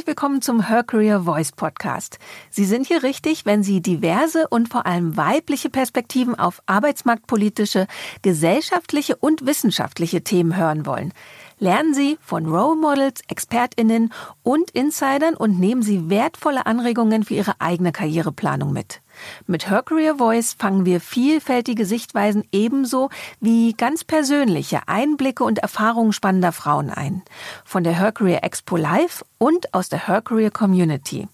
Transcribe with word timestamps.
Herzlich 0.00 0.16
willkommen 0.16 0.40
zum 0.40 0.66
Her 0.66 0.82
Career 0.82 1.24
Voice 1.24 1.52
Podcast. 1.52 2.18
Sie 2.48 2.64
sind 2.64 2.86
hier 2.86 3.02
richtig, 3.02 3.44
wenn 3.44 3.62
Sie 3.62 3.82
diverse 3.82 4.48
und 4.48 4.70
vor 4.70 4.86
allem 4.86 5.18
weibliche 5.18 5.68
Perspektiven 5.68 6.34
auf 6.34 6.62
arbeitsmarktpolitische, 6.64 7.86
gesellschaftliche 8.22 9.16
und 9.16 9.44
wissenschaftliche 9.44 10.22
Themen 10.22 10.56
hören 10.56 10.86
wollen. 10.86 11.12
Lernen 11.58 11.92
Sie 11.92 12.16
von 12.22 12.46
Role 12.46 12.80
Models, 12.80 13.20
ExpertInnen 13.28 14.10
und 14.42 14.70
Insidern 14.70 15.34
und 15.34 15.60
nehmen 15.60 15.82
Sie 15.82 16.08
wertvolle 16.08 16.64
Anregungen 16.64 17.22
für 17.22 17.34
Ihre 17.34 17.60
eigene 17.60 17.92
Karriereplanung 17.92 18.72
mit. 18.72 19.02
Mit 19.46 19.68
Her 19.68 19.82
Career 19.82 20.16
Voice 20.16 20.54
fangen 20.58 20.84
wir 20.84 21.00
vielfältige 21.00 21.86
Sichtweisen 21.86 22.44
ebenso 22.52 23.10
wie 23.40 23.74
ganz 23.74 24.04
persönliche 24.04 24.86
Einblicke 24.86 25.44
und 25.44 25.58
Erfahrungen 25.58 26.12
spannender 26.12 26.52
Frauen 26.52 26.90
ein. 26.90 27.22
Von 27.64 27.84
der 27.84 27.98
Her 27.98 28.12
Career 28.12 28.44
Expo 28.44 28.76
Live 28.76 29.24
und 29.38 29.74
aus 29.74 29.88
der 29.88 30.06
Her 30.06 30.22
Career 30.22 30.50
Community. 30.50 31.28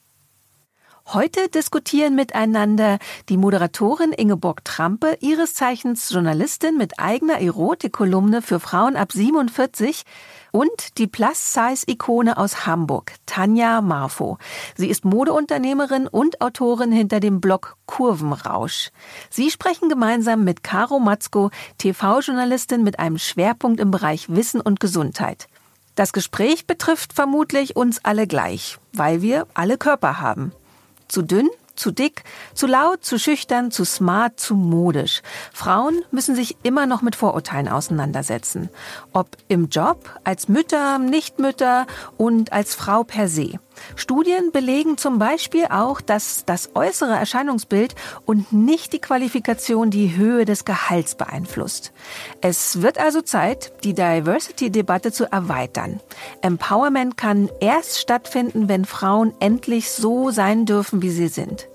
Heute 1.12 1.48
diskutieren 1.48 2.16
miteinander 2.16 2.98
die 3.29 3.37
Moderatorin 3.37 4.10
Ingeborg 4.10 4.65
Trampe, 4.65 5.16
ihres 5.21 5.55
Zeichens 5.55 6.10
Journalistin 6.10 6.77
mit 6.77 6.98
eigener 6.98 7.41
Erotikkolumne 7.41 8.43
für 8.43 8.59
Frauen 8.59 8.96
ab 8.96 9.12
47 9.12 10.02
und 10.56 10.96
die 10.96 11.06
Plus-Size-Ikone 11.06 12.38
aus 12.38 12.65
Hamburg, 12.65 13.12
Tanja 13.27 13.83
Marfo. 13.83 14.38
Sie 14.74 14.88
ist 14.88 15.05
Modeunternehmerin 15.05 16.09
und 16.09 16.41
Autorin 16.41 16.92
hinter 16.92 17.20
dem 17.20 17.42
Blog 17.42 17.77
Kurvenrausch. 17.84 18.91
Sie 19.29 19.51
sprechen 19.51 19.91
gemeinsam 19.91 20.45
mit 20.45 20.62
Caro 20.62 20.98
Matzko, 20.98 21.51
TV-Journalistin 21.77 22.82
mit 22.84 22.98
einem 22.98 23.18
Schwerpunkt 23.18 23.80
im 23.80 23.90
Bereich 23.90 24.30
Wissen 24.34 24.62
und 24.62 24.80
Gesundheit. 24.80 25.46
Das 25.95 26.15
Gespräch 26.15 26.66
betrifft 26.66 27.12
vermutlich 27.12 27.77
uns 27.77 28.02
alle 28.02 28.27
gleich, 28.27 28.79
weil 28.95 29.21
wir 29.21 29.46
alle 29.52 29.77
Körper 29.77 30.23
haben. 30.23 30.52
Zu 31.07 31.21
dünn, 31.21 31.51
zu 31.77 31.91
dick, 31.91 32.24
zu 32.55 32.66
laut, 32.66 33.05
zu 33.05 33.19
schüchtern, 33.19 33.71
zu 33.71 33.85
smart, 33.85 34.41
zu 34.41 34.55
modisch. 34.55 35.23
Frauen 35.52 36.02
müssen 36.10 36.35
sich 36.35 36.57
immer 36.63 36.87
noch 36.87 37.02
mit 37.02 37.16
Vorurteilen 37.16 37.68
auseinandersetzen. 37.68 38.71
Ob 39.13 39.29
im 39.49 39.68
Job, 39.68 40.10
als 40.24 40.49
Mütter, 40.49 40.99
Nichtmütter 40.99 41.87
und 42.16 42.52
als 42.52 42.74
Frau 42.74 43.05
per 43.05 43.29
se. 43.29 43.59
Studien 43.95 44.52
belegen 44.52 44.99
zum 44.99 45.19
Beispiel 45.19 45.66
auch, 45.71 46.01
dass 46.01 46.45
das 46.45 46.71
äußere 46.74 47.15
Erscheinungsbild 47.15 47.95
und 48.24 48.52
nicht 48.52 48.93
die 48.93 49.01
Qualifikation 49.01 49.91
die 49.91 50.16
Höhe 50.16 50.45
des 50.45 50.65
Gehalts 50.65 51.15
beeinflusst. 51.15 51.93
Es 52.41 52.83
wird 52.83 52.99
also 52.99 53.23
Zeit, 53.23 53.73
die 53.85 53.95
Diversity-Debatte 53.95 55.13
zu 55.13 55.30
erweitern. 55.30 56.01
Empowerment 56.43 57.16
kann 57.16 57.51
erst 57.60 57.99
stattfinden, 58.01 58.68
wenn 58.68 58.85
Frauen 58.85 59.35
endlich 59.41 59.90
so 59.90 60.30
sein 60.30 60.66
dürfen, 60.66 61.02
wie 61.02 61.11
sie 61.11 61.29
sind. 61.29 61.68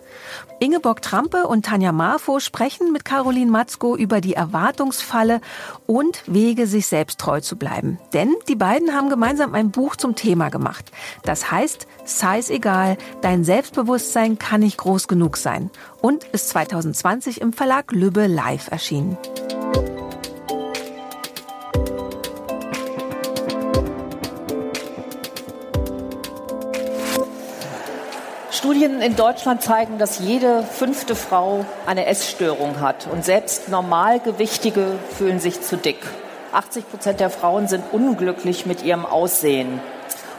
Ingeborg 0.59 1.02
Trampe 1.02 1.48
und 1.48 1.66
Tanja 1.66 1.92
Marfo 1.92 2.40
sprechen 2.40 2.92
mit 2.92 3.06
Caroline 3.06 3.52
Matzko 3.52 3.95
über 3.95 4.22
die 4.22 4.34
Erwartungsfalle 4.34 5.42
und 5.88 6.23
Wege, 6.28 6.68
sich 6.68 6.88
selbst 6.88 7.20
treu 7.20 7.42
zu 7.42 7.58
bleiben. 7.58 8.00
Denn 8.14 8.34
die 8.48 8.56
beiden 8.56 8.94
haben 8.94 9.09
gemeinsam 9.09 9.53
ein 9.56 9.72
Buch 9.72 9.95
zum 9.95 10.16
Thema 10.16 10.50
gemacht. 10.50 10.92
Das 11.23 11.52
heißt, 11.52 11.88
Size 12.06 12.53
egal, 12.53 12.98
dein 13.22 13.44
Selbstbewusstsein 13.44 14.38
kann 14.38 14.62
nicht 14.62 14.78
groß 14.78 15.08
genug 15.08 15.38
sein 15.38 15.72
und 16.02 16.23
ist 16.25 16.50
2020 16.50 17.42
im 17.42 17.53
Verlag 17.53 17.92
Lübbe 17.92 18.28
live 18.28 18.72
erschienen. 18.72 19.18
Studien 28.72 29.02
in 29.02 29.18
Deutschland 29.18 29.62
zeigen, 29.62 29.98
dass 29.98 30.20
jede 30.20 30.64
fünfte 30.64 31.14
Frau 31.14 31.66
eine 31.86 32.06
Essstörung 32.06 32.80
hat 32.80 33.06
und 33.12 33.26
selbst 33.26 33.68
Normalgewichtige 33.68 34.98
fühlen 35.18 35.42
sich 35.42 35.59
zu 35.62 35.76
dick. 35.76 35.98
80 36.54 36.90
Prozent 36.90 37.20
der 37.20 37.30
Frauen 37.30 37.68
sind 37.68 37.84
unglücklich 37.92 38.66
mit 38.66 38.81
ihrem 38.81 39.06
Aussehen. 39.06 39.81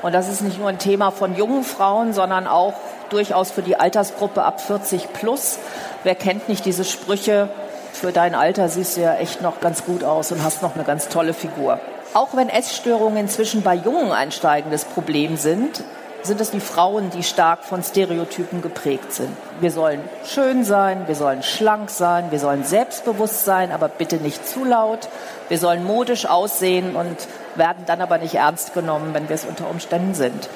Und 0.00 0.14
das 0.14 0.30
ist 0.30 0.40
nicht 0.40 0.58
nur 0.58 0.70
ein 0.70 0.78
Thema 0.78 1.10
von 1.10 1.36
jungen 1.36 1.62
Frauen, 1.62 2.14
sondern 2.14 2.46
auch 2.46 2.72
durchaus 3.10 3.50
für 3.50 3.60
die 3.60 3.76
Altersgruppe 3.76 4.42
ab 4.44 4.62
40 4.62 5.12
plus. 5.12 5.58
Wer 6.02 6.14
kennt 6.14 6.48
nicht 6.48 6.64
diese 6.64 6.86
Sprüche? 6.86 7.50
Für 7.92 8.12
dein 8.12 8.34
Alter 8.34 8.70
siehst 8.70 8.96
du 8.96 9.02
ja 9.02 9.14
echt 9.16 9.42
noch 9.42 9.60
ganz 9.60 9.84
gut 9.84 10.04
aus 10.04 10.32
und 10.32 10.42
hast 10.42 10.62
noch 10.62 10.74
eine 10.74 10.84
ganz 10.84 11.08
tolle 11.08 11.34
Figur. 11.34 11.80
Auch 12.14 12.34
wenn 12.34 12.48
Essstörungen 12.48 13.18
inzwischen 13.18 13.60
bei 13.60 13.74
Jungen 13.74 14.10
ein 14.10 14.32
steigendes 14.32 14.86
Problem 14.86 15.36
sind, 15.36 15.84
sind 16.22 16.40
es 16.40 16.50
die 16.50 16.60
Frauen, 16.60 17.10
die 17.10 17.22
stark 17.22 17.64
von 17.64 17.82
Stereotypen 17.82 18.62
geprägt 18.62 19.12
sind. 19.12 19.36
Wir 19.60 19.70
sollen 19.70 20.00
schön 20.24 20.64
sein, 20.64 21.04
wir 21.06 21.16
sollen 21.16 21.42
schlank 21.42 21.90
sein, 21.90 22.30
wir 22.30 22.38
sollen 22.38 22.64
selbstbewusst 22.64 23.44
sein, 23.44 23.72
aber 23.72 23.88
bitte 23.88 24.16
nicht 24.16 24.46
zu 24.46 24.64
laut. 24.64 25.08
Wir 25.48 25.58
sollen 25.58 25.84
modisch 25.84 26.26
aussehen 26.26 26.94
und 26.94 27.16
werden 27.56 27.84
dann 27.86 28.00
aber 28.00 28.18
nicht 28.18 28.34
ernst 28.34 28.72
genommen, 28.74 29.14
wenn 29.14 29.28
wir 29.28 29.34
es 29.34 29.44
unter 29.44 29.68
Umständen 29.68 30.14
sind. 30.14 30.48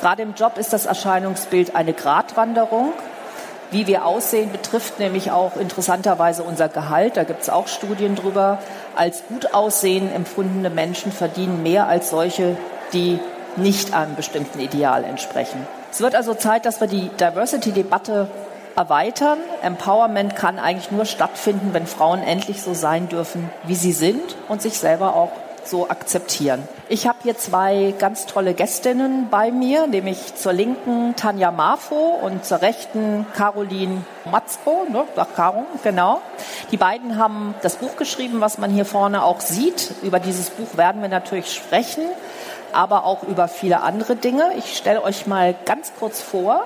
Gerade 0.00 0.22
im 0.22 0.34
Job 0.34 0.58
ist 0.58 0.72
das 0.72 0.86
Erscheinungsbild 0.86 1.74
eine 1.74 1.92
Gratwanderung. 1.92 2.92
Wie 3.70 3.86
wir 3.86 4.06
aussehen, 4.06 4.50
betrifft 4.50 4.98
nämlich 4.98 5.30
auch 5.30 5.56
interessanterweise 5.56 6.42
unser 6.42 6.68
Gehalt. 6.68 7.16
Da 7.16 7.24
gibt 7.24 7.42
es 7.42 7.50
auch 7.50 7.66
Studien 7.66 8.14
drüber. 8.14 8.58
Als 8.96 9.24
gut 9.26 9.52
aussehen 9.52 10.10
empfundene 10.14 10.70
Menschen 10.70 11.12
verdienen 11.12 11.62
mehr 11.62 11.86
als 11.86 12.10
solche, 12.10 12.56
die 12.92 13.18
nicht 13.58 13.94
einem 13.94 14.16
bestimmten 14.16 14.60
Ideal 14.60 15.04
entsprechen. 15.04 15.66
Es 15.90 16.00
wird 16.00 16.14
also 16.14 16.34
Zeit, 16.34 16.66
dass 16.66 16.80
wir 16.80 16.88
die 16.88 17.08
Diversity-Debatte 17.08 18.28
erweitern. 18.76 19.38
Empowerment 19.62 20.36
kann 20.36 20.58
eigentlich 20.58 20.90
nur 20.90 21.04
stattfinden, 21.04 21.70
wenn 21.72 21.86
Frauen 21.86 22.22
endlich 22.22 22.62
so 22.62 22.74
sein 22.74 23.08
dürfen, 23.08 23.50
wie 23.64 23.74
sie 23.74 23.92
sind 23.92 24.36
und 24.48 24.62
sich 24.62 24.78
selber 24.78 25.14
auch 25.14 25.32
so 25.64 25.88
akzeptieren. 25.88 26.66
Ich 26.88 27.06
habe 27.06 27.18
hier 27.22 27.36
zwei 27.36 27.94
ganz 27.98 28.26
tolle 28.26 28.54
Gästinnen 28.54 29.28
bei 29.30 29.50
mir, 29.50 29.86
nämlich 29.86 30.34
zur 30.34 30.52
linken 30.52 31.14
Tanja 31.16 31.50
Marfo 31.50 32.18
und 32.22 32.44
zur 32.44 32.62
rechten 32.62 33.26
Caroline 33.34 34.04
Matzko, 34.30 34.86
ne, 34.90 35.04
sagt 35.14 35.36
Caro, 35.36 35.66
genau. 35.82 36.20
Die 36.70 36.76
beiden 36.76 37.18
haben 37.18 37.54
das 37.62 37.76
Buch 37.76 37.96
geschrieben, 37.96 38.40
was 38.40 38.58
man 38.58 38.70
hier 38.70 38.84
vorne 38.84 39.22
auch 39.22 39.40
sieht. 39.40 39.90
Über 40.02 40.20
dieses 40.20 40.50
Buch 40.50 40.76
werden 40.76 41.02
wir 41.02 41.08
natürlich 41.08 41.52
sprechen 41.52 42.04
aber 42.72 43.04
auch 43.04 43.22
über 43.22 43.48
viele 43.48 43.80
andere 43.82 44.16
Dinge. 44.16 44.52
Ich 44.58 44.76
stelle 44.76 45.02
euch 45.02 45.26
mal 45.26 45.54
ganz 45.64 45.92
kurz 45.98 46.20
vor. 46.20 46.64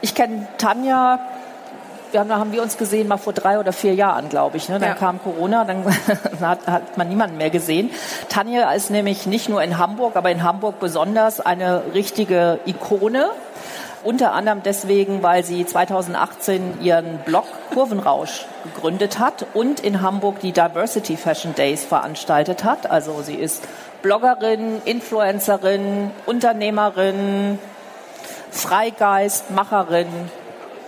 Ich 0.00 0.14
kenne 0.14 0.46
Tanja, 0.58 1.18
wir 2.12 2.20
haben, 2.20 2.32
haben 2.32 2.52
wir 2.52 2.62
uns 2.62 2.78
gesehen 2.78 3.08
mal 3.08 3.16
vor 3.16 3.32
drei 3.32 3.58
oder 3.58 3.72
vier 3.72 3.94
Jahren, 3.94 4.28
glaube 4.28 4.56
ich. 4.56 4.68
Ne? 4.68 4.78
Dann 4.78 4.90
ja. 4.90 4.94
kam 4.94 5.22
Corona, 5.22 5.64
dann 5.64 5.84
hat, 6.40 6.66
hat, 6.66 6.96
man 6.96 7.08
niemanden 7.08 7.36
mehr 7.36 7.50
gesehen. 7.50 7.90
Tanja 8.28 8.72
ist 8.72 8.90
nämlich 8.90 9.26
nicht 9.26 9.48
nur 9.48 9.62
in 9.62 9.78
Hamburg, 9.78 10.16
aber 10.16 10.30
in 10.30 10.42
Hamburg 10.42 10.80
besonders 10.80 11.40
eine 11.40 11.82
richtige 11.94 12.60
Ikone. 12.66 13.30
Unter 14.04 14.32
anderem 14.32 14.62
deswegen, 14.64 15.24
weil 15.24 15.44
sie 15.44 15.66
2018 15.66 16.80
ihren 16.80 17.18
Blog 17.18 17.44
Kurvenrausch 17.74 18.46
gegründet 18.74 19.18
hat 19.18 19.46
und 19.54 19.80
in 19.80 20.02
Hamburg 20.02 20.40
die 20.40 20.52
Diversity 20.52 21.16
Fashion 21.16 21.54
Days 21.54 21.84
veranstaltet 21.84 22.62
hat. 22.64 22.90
Also 22.90 23.22
sie 23.22 23.34
ist 23.34 23.64
Bloggerin, 24.02 24.80
Influencerin, 24.84 26.10
Unternehmerin, 26.26 27.58
Freigeist, 28.50 29.50
Macherin. 29.50 30.08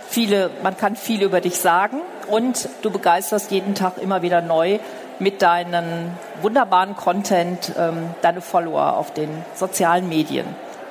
Viele, 0.07 0.49
man 0.63 0.77
kann 0.77 0.95
viel 0.95 1.21
über 1.21 1.41
dich 1.41 1.57
sagen 1.57 2.01
und 2.27 2.69
du 2.81 2.89
begeisterst 2.89 3.51
jeden 3.51 3.75
Tag 3.75 3.97
immer 3.97 4.21
wieder 4.21 4.41
neu 4.41 4.79
mit 5.19 5.41
deinem 5.41 6.11
wunderbaren 6.41 6.95
Content 6.95 7.73
ähm, 7.77 8.09
deine 8.21 8.41
Follower 8.41 8.97
auf 8.97 9.13
den 9.13 9.29
sozialen 9.55 10.09
Medien. 10.09 10.45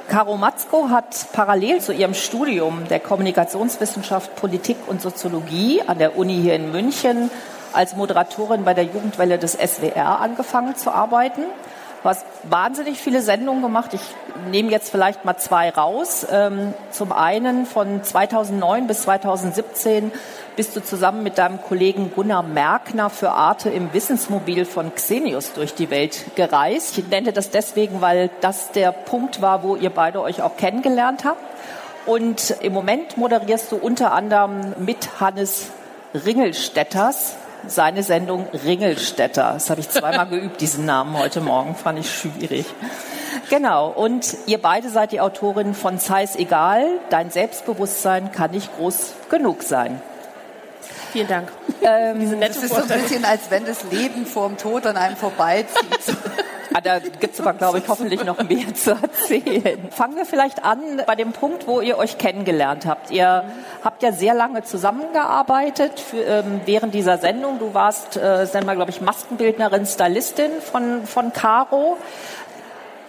Caro 0.09 0.37
Matzko 0.37 0.89
hat 0.91 1.27
parallel 1.33 1.81
zu 1.81 1.93
ihrem 1.93 2.15
Studium 2.15 2.87
der 2.89 3.01
Kommunikationswissenschaft, 3.01 4.35
Politik 4.37 4.77
und 4.87 5.01
Soziologie 5.01 5.83
an 5.87 5.99
der 5.99 6.19
Uni 6.19 6.41
hier 6.43 6.55
in 6.55 6.73
München 6.73 7.31
als 7.73 7.97
Moderatorin 7.97 8.65
bei 8.65 8.75
der 8.75 8.85
Jugendwelle 8.85 9.39
des 9.39 9.53
SWR 9.53 10.21
angefangen 10.21 10.77
zu 10.77 10.91
arbeiten. 10.91 11.43
Du 12.03 12.09
hast 12.09 12.25
wahnsinnig 12.45 12.99
viele 12.99 13.21
Sendungen 13.21 13.61
gemacht. 13.61 13.93
Ich 13.93 14.01
nehme 14.51 14.71
jetzt 14.71 14.91
vielleicht 14.91 15.27
mal 15.27 15.37
zwei 15.37 15.69
raus. 15.69 16.27
Ähm, 16.31 16.73
zum 16.91 17.13
einen 17.13 17.67
von 17.67 18.03
2009 18.03 18.87
bis 18.87 19.03
2017 19.03 20.11
bist 20.57 20.75
du 20.75 20.83
zusammen 20.83 21.23
mit 21.23 21.37
deinem 21.37 21.61
Kollegen 21.61 22.11
Gunnar 22.15 22.43
Merkner 22.43 23.11
für 23.11 23.33
Arte 23.33 23.69
im 23.69 23.93
Wissensmobil 23.93 24.65
von 24.65 24.95
Xenius 24.95 25.53
durch 25.53 25.75
die 25.75 25.91
Welt 25.91 26.35
gereist. 26.37 26.97
Ich 26.97 27.07
nenne 27.09 27.35
das 27.35 27.51
deswegen, 27.51 28.01
weil 28.01 28.31
das 28.41 28.73
der 28.73 28.93
Punkt 28.93 29.43
war, 29.43 29.63
wo 29.63 29.77
ihr 29.77 29.91
beide 29.91 30.23
euch 30.23 30.41
auch 30.41 30.57
kennengelernt 30.57 31.25
habt. 31.27 31.43
Und 32.07 32.57
im 32.63 32.73
Moment 32.73 33.19
moderierst 33.19 33.71
du 33.73 33.77
unter 33.77 34.13
anderem 34.13 34.75
mit 34.79 35.21
Hannes 35.21 35.67
Ringelstetters 36.15 37.37
seine 37.67 38.03
Sendung 38.03 38.47
Ringelstädter. 38.65 39.53
Das 39.55 39.71
habe 39.71 39.81
ich 39.81 39.89
zweimal 39.89 40.27
geübt, 40.27 40.61
diesen 40.61 40.85
Namen 40.85 41.17
heute 41.19 41.41
Morgen, 41.41 41.75
fand 41.75 41.99
ich 41.99 42.11
schwierig. 42.11 42.67
Genau, 43.49 43.89
und 43.89 44.37
ihr 44.47 44.59
beide 44.59 44.91
seid 44.91 45.13
die 45.13 45.21
Autorin 45.21 45.75
von 45.75 45.99
Zeiss 45.99 46.37
Egal, 46.37 46.87
dein 47.11 47.31
Selbstbewusstsein 47.31 48.33
kann 48.33 48.51
nicht 48.51 48.77
groß 48.77 49.13
genug 49.29 49.63
sein. 49.63 50.01
Vielen 51.13 51.29
Dank. 51.29 51.49
Ähm, 51.83 52.41
das 52.41 52.57
ist 52.59 52.75
so 52.75 52.83
ein 52.83 52.89
bisschen, 52.89 53.25
als 53.25 53.51
wenn 53.51 53.65
das 53.67 53.85
Leben 53.91 54.27
vor 54.27 54.49
dem 54.49 54.57
Tod 54.57 54.87
an 54.87 54.97
einem 54.97 55.17
vorbeizieht. 55.17 55.99
Ah, 56.73 56.81
da 56.81 56.99
gibt 57.01 57.35
es 57.35 57.41
aber, 57.41 57.53
glaube 57.53 57.79
ich, 57.79 57.89
hoffentlich 57.89 58.25
noch 58.25 58.43
mehr 58.43 58.75
zu 58.75 58.93
erzählen. 58.93 59.81
Fangen 59.91 60.17
wir 60.17 60.25
vielleicht 60.25 60.65
an 60.65 61.03
bei 61.07 61.17
dem 61.17 61.33
Punkt, 61.33 61.67
wo 61.67 61.81
ihr 61.81 61.99
euch 61.99 62.17
kennengelernt 62.17 62.87
habt. 62.87 63.11
Ihr 63.11 63.45
habt 63.83 64.03
ja 64.03 64.13
sehr 64.13 64.35
lange 64.35 64.63
zusammengearbeitet 64.63 65.99
für, 65.99 66.23
ähm, 66.23 66.61
während 66.67 66.95
dieser 66.95 67.19
Sendung. 67.19 67.59
Du 67.59 67.75
warst, 67.75 68.17
äh, 68.17 68.47
sagen 68.47 68.67
wir, 68.67 68.77
glaube 68.77 68.91
ich, 68.91 69.01
Maskenbildnerin, 69.01 69.85
Stylistin 69.85 70.53
von, 70.61 71.07
von 71.07 71.33
Caro. 71.33 71.97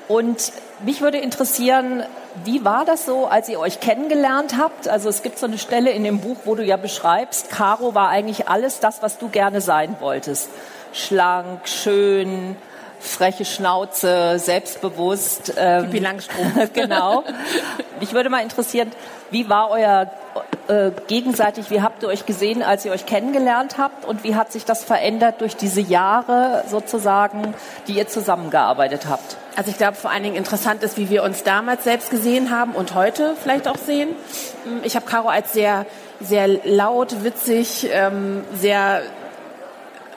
Und 0.08 0.52
mich 0.84 1.02
würde 1.02 1.20
interessieren, 1.20 2.04
wie 2.44 2.66
war 2.66 2.86
das 2.86 3.06
so, 3.06 3.28
als 3.28 3.48
ihr 3.48 3.60
euch 3.60 3.80
kennengelernt 3.80 4.56
habt? 4.58 4.88
Also 4.88 5.08
es 5.10 5.22
gibt 5.22 5.38
so 5.38 5.46
eine 5.46 5.58
Stelle 5.58 5.92
in 5.92 6.04
dem 6.04 6.20
Buch, 6.20 6.38
wo 6.46 6.56
du 6.56 6.64
ja 6.64 6.78
beschreibst, 6.78 7.50
Caro 7.50 7.94
war 7.94 8.10
eigentlich 8.10 8.48
alles 8.50 8.80
das, 8.80 9.04
was 9.04 9.20
du 9.20 9.30
gerne 9.30 9.62
sein 9.62 9.98
wolltest. 10.00 10.50
Schlank, 10.94 11.68
schön, 11.68 12.56
freche 13.02 13.46
Schnauze, 13.46 14.40
selbstbewusst. 14.40 15.54
Ähm, 15.58 15.86
Pippi 15.86 16.00
Langstrumpf. 16.00 16.74
genau. 16.74 17.24
Mich 18.00 18.14
würde 18.14 18.30
mal 18.30 18.44
interessieren, 18.44 18.92
wie 19.32 19.50
war 19.50 19.70
euer 19.72 20.12
äh, 20.68 20.92
gegenseitig, 21.08 21.72
wie 21.72 21.82
habt 21.82 22.04
ihr 22.04 22.10
euch 22.10 22.26
gesehen, 22.26 22.64
als 22.64 22.86
ihr 22.86 22.92
euch 22.92 23.06
kennengelernt 23.06 23.78
habt 23.78 24.06
und 24.06 24.24
wie 24.24 24.36
hat 24.36 24.52
sich 24.52 24.64
das 24.64 24.84
verändert 24.84 25.42
durch 25.42 25.56
diese 25.56 25.82
Jahre 25.82 26.64
sozusagen, 26.70 27.54
die 27.88 27.94
ihr 27.94 28.08
zusammengearbeitet 28.08 29.08
habt? 29.10 29.38
Also 29.56 29.72
ich 29.72 29.78
glaube, 29.78 29.96
vor 29.96 30.12
allen 30.12 30.24
Dingen 30.24 30.36
interessant 30.36 30.84
ist, 30.84 30.98
wie 30.98 31.10
wir 31.10 31.24
uns 31.24 31.44
damals 31.44 31.84
selbst 31.84 32.10
gesehen 32.10 32.52
haben 32.52 32.74
und 32.74 32.96
heute 32.96 33.36
vielleicht 33.42 33.68
auch 33.68 33.78
sehen. 33.78 34.10
Ich 34.84 34.96
habe 34.96 35.06
Caro 35.06 35.28
als 35.28 35.52
sehr, 35.52 35.86
sehr 36.22 36.48
laut, 36.48 37.24
witzig, 37.24 37.90
ähm, 37.92 38.44
sehr 38.54 39.02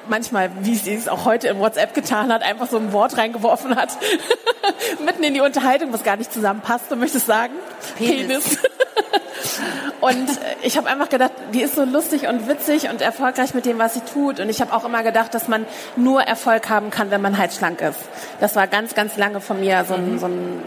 manchmal, 0.09 0.51
wie 0.61 0.75
sie 0.75 0.95
es 0.95 1.09
auch 1.09 1.25
heute 1.25 1.49
im 1.49 1.59
WhatsApp 1.59 1.95
getan 1.95 2.33
hat, 2.33 2.43
einfach 2.43 2.69
so 2.69 2.77
ein 2.77 2.93
Wort 2.93 3.17
reingeworfen 3.17 3.77
hat, 3.77 3.91
mitten 5.05 5.23
in 5.23 5.35
die 5.35 5.41
Unterhaltung, 5.41 5.93
was 5.93 6.03
gar 6.03 6.17
nicht 6.17 6.33
zusammenpasst, 6.33 6.91
du 6.91 6.97
möchtest 6.97 7.27
sagen? 7.27 7.53
Penis. 7.97 8.27
Penis. 8.27 8.59
und 10.01 10.29
ich 10.63 10.77
habe 10.77 10.89
einfach 10.89 11.09
gedacht, 11.09 11.33
die 11.53 11.63
ist 11.63 11.75
so 11.75 11.85
lustig 11.85 12.27
und 12.29 12.49
witzig 12.49 12.89
und 12.89 13.01
erfolgreich 13.01 13.55
mit 13.55 13.67
dem, 13.67 13.79
was 13.79 13.95
sie 13.95 14.01
tut. 14.01 14.41
Und 14.41 14.49
ich 14.49 14.61
habe 14.61 14.73
auch 14.73 14.85
immer 14.85 15.03
gedacht, 15.03 15.35
dass 15.35 15.49
man 15.49 15.67
nur 15.97 16.23
Erfolg 16.23 16.69
haben 16.69 16.91
kann, 16.91 17.11
wenn 17.11 17.21
man 17.21 17.39
halt 17.39 17.53
schlank 17.53 17.81
ist. 17.81 17.99
Das 18.41 18.57
war 18.57 18.67
ganz, 18.67 18.95
ganz 18.95 19.17
lange 19.17 19.41
von 19.41 19.61
mir 19.61 19.85
so 19.87 19.95
ein, 19.95 20.19
so 20.19 20.27
ein 20.27 20.63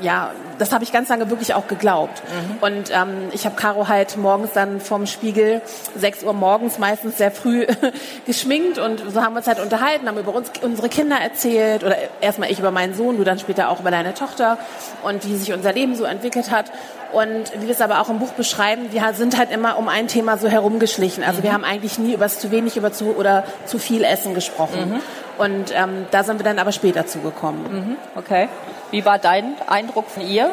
ja, 0.00 0.30
das 0.58 0.72
habe 0.72 0.84
ich 0.84 0.92
ganz 0.92 1.08
lange 1.08 1.30
wirklich 1.30 1.54
auch 1.54 1.66
geglaubt. 1.66 2.22
Mhm. 2.24 2.56
Und 2.60 2.90
ähm, 2.90 3.28
ich 3.32 3.46
habe 3.46 3.56
Caro 3.56 3.88
halt 3.88 4.16
morgens 4.16 4.52
dann 4.52 4.80
vorm 4.80 5.06
Spiegel, 5.06 5.62
6 5.96 6.24
Uhr 6.24 6.32
morgens 6.32 6.78
meistens 6.78 7.16
sehr 7.16 7.30
früh 7.30 7.66
geschminkt 8.26 8.78
und 8.78 9.02
so 9.12 9.22
haben 9.22 9.34
wir 9.34 9.38
uns 9.38 9.46
halt 9.46 9.60
unterhalten, 9.60 10.08
haben 10.08 10.18
über 10.18 10.34
uns, 10.34 10.50
unsere 10.62 10.88
Kinder 10.88 11.16
erzählt 11.16 11.84
oder 11.84 11.96
erstmal 12.20 12.50
ich 12.50 12.58
über 12.58 12.70
meinen 12.70 12.94
Sohn, 12.94 13.16
du 13.16 13.24
dann 13.24 13.38
später 13.38 13.68
auch 13.70 13.80
über 13.80 13.90
deine 13.90 14.14
Tochter 14.14 14.58
und 15.02 15.26
wie 15.26 15.36
sich 15.36 15.52
unser 15.52 15.72
Leben 15.72 15.94
so 15.94 16.04
entwickelt 16.04 16.50
hat. 16.50 16.70
Und 17.12 17.52
wie 17.58 17.66
wir 17.66 17.74
es 17.74 17.80
aber 17.80 18.00
auch 18.00 18.08
im 18.08 18.20
Buch 18.20 18.32
beschreiben, 18.32 18.92
wir 18.92 19.02
sind 19.14 19.36
halt 19.36 19.50
immer 19.50 19.78
um 19.78 19.88
ein 19.88 20.06
Thema 20.06 20.38
so 20.38 20.48
herumgeschlichen. 20.48 21.24
Also 21.24 21.40
mhm. 21.40 21.42
wir 21.44 21.52
haben 21.52 21.64
eigentlich 21.64 21.98
nie 21.98 22.14
über 22.14 22.28
zu 22.28 22.50
wenig 22.50 22.76
über 22.76 22.92
zu 22.92 23.16
oder 23.16 23.44
zu 23.66 23.78
viel 23.78 24.04
Essen 24.04 24.34
gesprochen. 24.34 24.90
Mhm. 24.90 25.00
Und 25.38 25.72
ähm, 25.74 26.06
da 26.10 26.22
sind 26.22 26.38
wir 26.38 26.44
dann 26.44 26.58
aber 26.58 26.70
später 26.70 27.06
zugekommen. 27.06 27.62
Mhm. 27.62 27.96
Okay. 28.14 28.48
Wie 28.90 29.04
war 29.04 29.18
dein 29.18 29.54
Eindruck 29.68 30.08
von 30.08 30.26
ihr? 30.26 30.50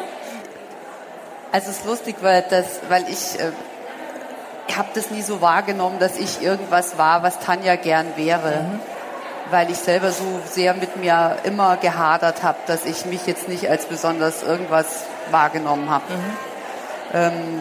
Also 1.50 1.70
es 1.70 1.78
ist 1.78 1.86
lustig, 1.86 2.16
weil, 2.20 2.44
das, 2.48 2.80
weil 2.88 3.04
ich 3.08 3.40
äh, 3.40 3.50
habe 4.76 4.88
das 4.94 5.10
nie 5.10 5.22
so 5.22 5.40
wahrgenommen, 5.40 5.98
dass 5.98 6.16
ich 6.16 6.42
irgendwas 6.42 6.98
war, 6.98 7.22
was 7.22 7.40
Tanja 7.40 7.76
gern 7.76 8.16
wäre. 8.16 8.62
Mhm. 8.62 8.80
Weil 9.50 9.70
ich 9.70 9.78
selber 9.78 10.12
so 10.12 10.40
sehr 10.44 10.74
mit 10.74 10.96
mir 10.96 11.38
immer 11.44 11.78
gehadert 11.78 12.42
habe, 12.42 12.58
dass 12.66 12.84
ich 12.84 13.06
mich 13.06 13.26
jetzt 13.26 13.48
nicht 13.48 13.68
als 13.70 13.86
besonders 13.86 14.42
irgendwas 14.42 15.04
wahrgenommen 15.30 15.88
habe. 15.88 16.04
Mhm. 16.12 16.36
Ähm, 17.14 17.60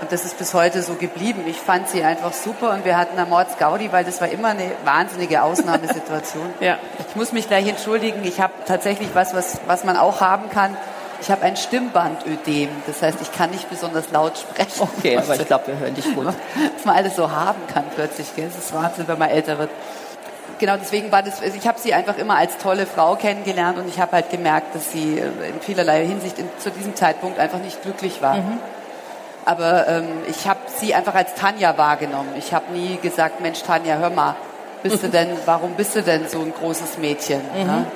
und 0.00 0.12
das 0.12 0.24
ist 0.24 0.38
bis 0.38 0.52
heute 0.52 0.82
so 0.82 0.94
geblieben. 0.94 1.42
Ich 1.46 1.56
fand 1.56 1.88
sie 1.88 2.02
einfach 2.02 2.32
super 2.32 2.72
und 2.72 2.84
wir 2.84 2.98
hatten 2.98 3.18
eine 3.18 3.28
Mordsgaudi, 3.28 3.92
weil 3.92 4.04
das 4.04 4.20
war 4.20 4.28
immer 4.28 4.48
eine 4.48 4.72
wahnsinnige 4.84 5.42
Ausnahmesituation. 5.42 6.50
ja. 6.60 6.78
Ich 7.08 7.16
muss 7.16 7.32
mich 7.32 7.48
gleich 7.48 7.66
entschuldigen. 7.66 8.22
Ich 8.24 8.40
habe 8.40 8.52
tatsächlich 8.66 9.08
was, 9.14 9.34
was, 9.34 9.58
was 9.66 9.84
man 9.84 9.96
auch 9.96 10.20
haben 10.20 10.50
kann. 10.50 10.76
Ich 11.20 11.30
habe 11.30 11.42
ein 11.42 11.56
Stimmbandödem. 11.56 12.68
Das 12.86 13.00
heißt, 13.00 13.18
ich 13.22 13.32
kann 13.32 13.50
nicht 13.50 13.70
besonders 13.70 14.10
laut 14.10 14.36
sprechen. 14.36 14.82
Okay, 14.98 15.16
aber 15.16 15.34
ich 15.34 15.46
glaube, 15.46 15.68
wir 15.68 15.78
hören 15.78 15.94
dich 15.94 16.14
gut. 16.14 16.26
Was 16.26 16.84
man 16.84 16.94
alles 16.94 17.16
so 17.16 17.30
haben 17.30 17.60
kann 17.72 17.84
plötzlich. 17.94 18.34
Gell? 18.36 18.48
Das 18.48 18.64
ist 18.64 18.74
Wahnsinn, 18.74 19.08
wenn 19.08 19.18
man 19.18 19.30
älter 19.30 19.58
wird. 19.58 19.70
Genau, 20.58 20.76
deswegen 20.76 21.12
war 21.12 21.22
das, 21.22 21.42
also 21.42 21.56
ich 21.56 21.66
habe 21.66 21.78
sie 21.78 21.92
einfach 21.92 22.16
immer 22.16 22.36
als 22.36 22.56
tolle 22.58 22.86
Frau 22.86 23.16
kennengelernt 23.16 23.78
und 23.78 23.88
ich 23.88 24.00
habe 24.00 24.12
halt 24.12 24.30
gemerkt, 24.30 24.74
dass 24.74 24.90
sie 24.90 25.18
in 25.18 25.60
vielerlei 25.60 26.06
Hinsicht 26.06 26.38
in, 26.38 26.48
zu 26.58 26.70
diesem 26.70 26.96
Zeitpunkt 26.96 27.38
einfach 27.38 27.58
nicht 27.58 27.82
glücklich 27.82 28.22
war. 28.22 28.36
Mhm. 28.36 28.58
Aber 29.46 29.86
ähm, 29.86 30.08
ich 30.28 30.48
habe 30.48 30.58
sie 30.66 30.92
einfach 30.92 31.14
als 31.14 31.34
Tanja 31.34 31.78
wahrgenommen. 31.78 32.30
Ich 32.36 32.52
habe 32.52 32.72
nie 32.72 32.98
gesagt, 33.00 33.40
Mensch 33.40 33.62
Tanja, 33.62 33.96
hör 33.96 34.10
mal, 34.10 34.34
bist 34.82 35.02
du 35.02 35.08
denn, 35.08 35.28
warum 35.46 35.74
bist 35.74 35.94
du 35.94 36.02
denn 36.02 36.28
so 36.28 36.40
ein 36.40 36.52
großes 36.52 36.98
Mädchen? 36.98 37.40
Mhm. 37.54 37.66
Ne? 37.66 37.86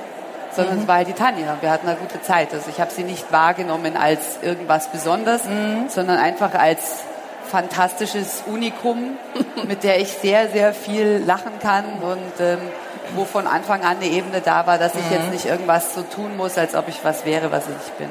Sondern 0.55 0.76
mhm. 0.76 0.82
es 0.82 0.88
war 0.88 0.97
halt 0.97 1.08
die 1.08 1.12
Tanja. 1.12 1.56
Wir 1.61 1.70
hatten 1.73 1.88
eine 1.88 1.97
gute 1.97 2.23
Zeit. 2.23 2.55
Also 2.55 2.70
ich 2.70 2.81
habe 2.81 2.93
sie 2.93 3.02
nicht 3.02 3.32
wahrgenommen 3.32 3.97
als 3.97 4.38
irgendwas 4.43 4.88
Besonderes, 4.88 5.44
mhm. 5.44 5.88
sondern 5.88 6.19
einfach 6.19 6.55
als 6.55 7.02
fantastisches 7.50 8.44
Unikum, 8.47 9.19
mit 9.67 9.82
der 9.82 10.00
ich 10.00 10.12
sehr, 10.12 10.49
sehr 10.50 10.73
viel 10.73 11.20
lachen 11.26 11.58
kann 11.61 11.85
und 11.85 12.41
ähm, 12.41 12.58
wo 13.17 13.25
von 13.25 13.49
Anfang 13.49 13.82
an 13.82 13.97
eine 13.97 14.06
Ebene 14.06 14.41
da 14.41 14.69
war, 14.69 14.79
dass 14.79 14.94
ich 14.94 15.05
mhm. 15.06 15.12
jetzt 15.12 15.31
nicht 15.32 15.47
irgendwas 15.47 15.94
so 15.94 16.02
tun 16.02 16.37
muss, 16.37 16.56
als 16.56 16.76
ob 16.76 16.87
ich 16.87 17.00
was 17.02 17.25
wäre, 17.25 17.50
was 17.50 17.64
ich 17.64 17.75
nicht 17.75 17.99
bin. 17.99 18.08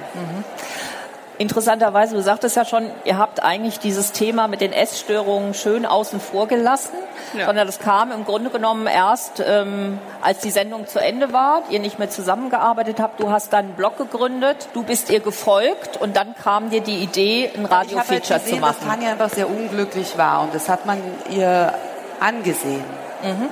Interessanterweise, 1.39 2.15
du 2.15 2.21
sagtest 2.21 2.57
ja 2.57 2.65
schon, 2.65 2.91
ihr 3.05 3.17
habt 3.17 3.41
eigentlich 3.41 3.79
dieses 3.79 4.11
Thema 4.11 4.49
mit 4.49 4.59
den 4.59 4.73
Essstörungen 4.73 5.53
schön 5.53 5.85
außen 5.85 6.19
vor 6.19 6.49
gelassen, 6.49 6.97
ja. 7.33 7.45
sondern 7.45 7.65
das 7.65 7.79
kam 7.79 8.11
im 8.11 8.25
Grunde 8.25 8.49
genommen 8.49 8.87
erst, 8.87 9.41
ähm, 9.47 9.99
als 10.21 10.39
die 10.39 10.51
Sendung 10.51 10.85
zu 10.85 10.99
Ende 10.99 11.31
war, 11.31 11.63
ihr 11.69 11.79
nicht 11.79 11.97
mehr 11.97 12.09
zusammengearbeitet 12.09 12.99
habt. 12.99 13.21
Du 13.21 13.31
hast 13.31 13.53
dann 13.53 13.67
einen 13.67 13.73
Blog 13.75 13.97
gegründet, 13.97 14.67
du 14.73 14.83
bist 14.83 15.09
ihr 15.09 15.21
gefolgt 15.21 15.95
und 15.95 16.17
dann 16.17 16.35
kam 16.35 16.71
dir 16.71 16.81
die 16.81 16.97
Idee, 16.97 17.49
ein 17.55 17.65
Radio-Feature 17.65 18.39
halt 18.39 18.47
zu 18.49 18.57
machen. 18.57 18.75
dass 18.77 18.87
Tanja 18.89 19.11
einfach 19.11 19.29
sehr 19.29 19.49
unglücklich 19.49 20.17
war 20.17 20.41
und 20.41 20.53
das 20.53 20.67
hat 20.67 20.85
man 20.85 21.01
ihr 21.29 21.73
angesehen. 22.19 22.83
Mhm. 23.23 23.47